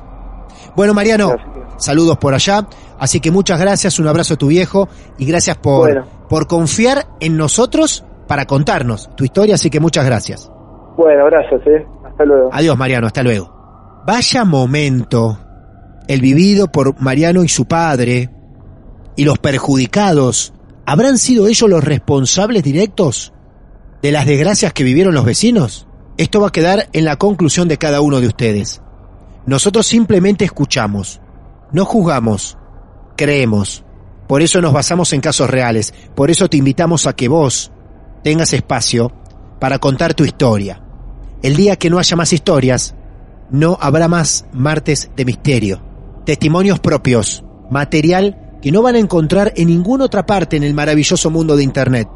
Bueno, 0.75 0.93
Mariano, 0.93 1.35
saludos 1.77 2.17
por 2.17 2.33
allá. 2.33 2.65
Así 2.99 3.19
que 3.19 3.29
muchas 3.31 3.59
gracias, 3.59 3.99
un 3.99 4.07
abrazo 4.07 4.35
a 4.35 4.37
tu 4.37 4.47
viejo 4.47 4.87
y 5.17 5.25
gracias 5.25 5.57
por, 5.57 5.79
Bueno. 5.91 6.05
por 6.29 6.47
confiar 6.47 7.05
en 7.19 7.37
nosotros 7.37 8.05
para 8.27 8.45
contarnos 8.45 9.13
tu 9.15 9.23
historia. 9.25 9.55
Así 9.55 9.69
que 9.69 9.79
muchas 9.79 10.05
gracias. 10.05 10.49
Bueno, 10.97 11.25
gracias, 11.25 11.61
¿eh? 11.67 11.85
Hasta 12.05 12.25
luego. 12.25 12.49
Adiós, 12.51 12.77
Mariano, 12.77 13.07
hasta 13.07 13.23
luego. 13.23 14.03
Vaya 14.05 14.45
momento 14.45 15.37
el 16.07 16.21
vivido 16.21 16.71
por 16.71 16.99
Mariano 17.01 17.43
y 17.43 17.49
su 17.49 17.65
padre 17.65 18.29
y 19.15 19.25
los 19.25 19.39
perjudicados. 19.39 20.53
¿Habrán 20.85 21.17
sido 21.17 21.47
ellos 21.47 21.69
los 21.69 21.83
responsables 21.83 22.63
directos 22.63 23.33
de 24.01 24.11
las 24.11 24.25
desgracias 24.25 24.73
que 24.73 24.83
vivieron 24.83 25.15
los 25.15 25.25
vecinos? 25.25 25.87
Esto 26.17 26.39
va 26.39 26.49
a 26.49 26.51
quedar 26.51 26.87
en 26.93 27.05
la 27.05 27.17
conclusión 27.17 27.67
de 27.67 27.77
cada 27.77 28.01
uno 28.01 28.21
de 28.21 28.27
ustedes. 28.27 28.81
Nosotros 29.45 29.85
simplemente 29.85 30.45
escuchamos, 30.45 31.19
no 31.71 31.85
juzgamos, 31.85 32.57
creemos. 33.17 33.83
Por 34.27 34.41
eso 34.41 34.61
nos 34.61 34.73
basamos 34.73 35.13
en 35.13 35.21
casos 35.21 35.49
reales. 35.49 35.93
Por 36.15 36.31
eso 36.31 36.47
te 36.47 36.57
invitamos 36.57 37.05
a 37.05 37.13
que 37.13 37.27
vos 37.27 37.71
tengas 38.23 38.53
espacio 38.53 39.11
para 39.59 39.79
contar 39.79 40.13
tu 40.13 40.23
historia. 40.23 40.84
El 41.41 41.55
día 41.55 41.75
que 41.75 41.89
no 41.89 41.99
haya 41.99 42.15
más 42.15 42.33
historias, 42.33 42.95
no 43.49 43.77
habrá 43.81 44.07
más 44.07 44.45
martes 44.51 45.11
de 45.15 45.25
misterio. 45.25 45.81
Testimonios 46.25 46.79
propios, 46.79 47.43
material 47.69 48.57
que 48.61 48.71
no 48.71 48.81
van 48.81 48.95
a 48.95 48.99
encontrar 48.99 49.53
en 49.55 49.67
ninguna 49.67 50.05
otra 50.05 50.25
parte 50.25 50.57
en 50.57 50.63
el 50.63 50.73
maravilloso 50.73 51.29
mundo 51.29 51.55
de 51.55 51.63
Internet, 51.63 52.07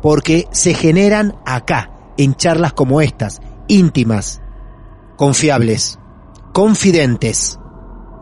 porque 0.00 0.46
se 0.50 0.72
generan 0.72 1.34
acá, 1.44 1.90
en 2.16 2.34
charlas 2.34 2.72
como 2.72 3.00
estas, 3.00 3.40
íntimas, 3.68 4.40
confiables, 5.16 5.98
confidentes. 6.52 7.58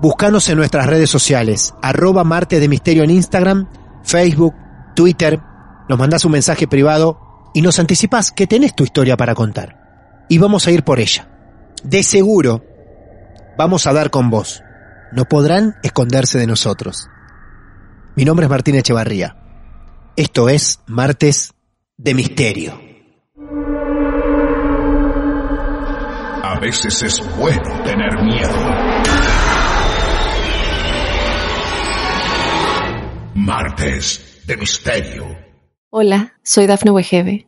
Búscanos 0.00 0.48
en 0.48 0.58
nuestras 0.58 0.86
redes 0.86 1.10
sociales, 1.10 1.74
arroba 1.80 2.24
martes 2.24 2.60
de 2.60 2.68
misterio 2.68 3.04
en 3.04 3.10
Instagram, 3.10 3.68
Facebook, 4.02 4.54
Twitter, 4.94 5.40
nos 5.88 5.98
mandás 5.98 6.24
un 6.24 6.32
mensaje 6.32 6.68
privado 6.68 7.18
y 7.54 7.62
nos 7.62 7.78
anticipás 7.78 8.30
que 8.30 8.46
tenés 8.46 8.74
tu 8.74 8.84
historia 8.84 9.16
para 9.16 9.34
contar. 9.34 9.87
Y 10.28 10.38
vamos 10.38 10.66
a 10.66 10.70
ir 10.70 10.82
por 10.82 11.00
ella. 11.00 11.28
De 11.82 12.02
seguro, 12.02 12.62
vamos 13.56 13.86
a 13.86 13.92
dar 13.92 14.10
con 14.10 14.28
vos. 14.28 14.62
No 15.12 15.24
podrán 15.24 15.76
esconderse 15.82 16.38
de 16.38 16.46
nosotros. 16.46 17.08
Mi 18.14 18.24
nombre 18.24 18.44
es 18.44 18.50
Martín 18.50 18.74
Echevarría. 18.74 19.36
Esto 20.16 20.48
es 20.48 20.80
Martes 20.86 21.54
de 21.96 22.14
Misterio. 22.14 22.78
A 26.42 26.58
veces 26.60 27.02
es 27.02 27.22
bueno 27.38 27.82
tener 27.84 28.22
miedo. 28.22 28.54
Martes 33.34 34.42
de 34.46 34.56
Misterio. 34.56 35.24
Hola, 35.90 36.34
soy 36.42 36.66
Dafne 36.66 36.90
Wegebe 36.90 37.47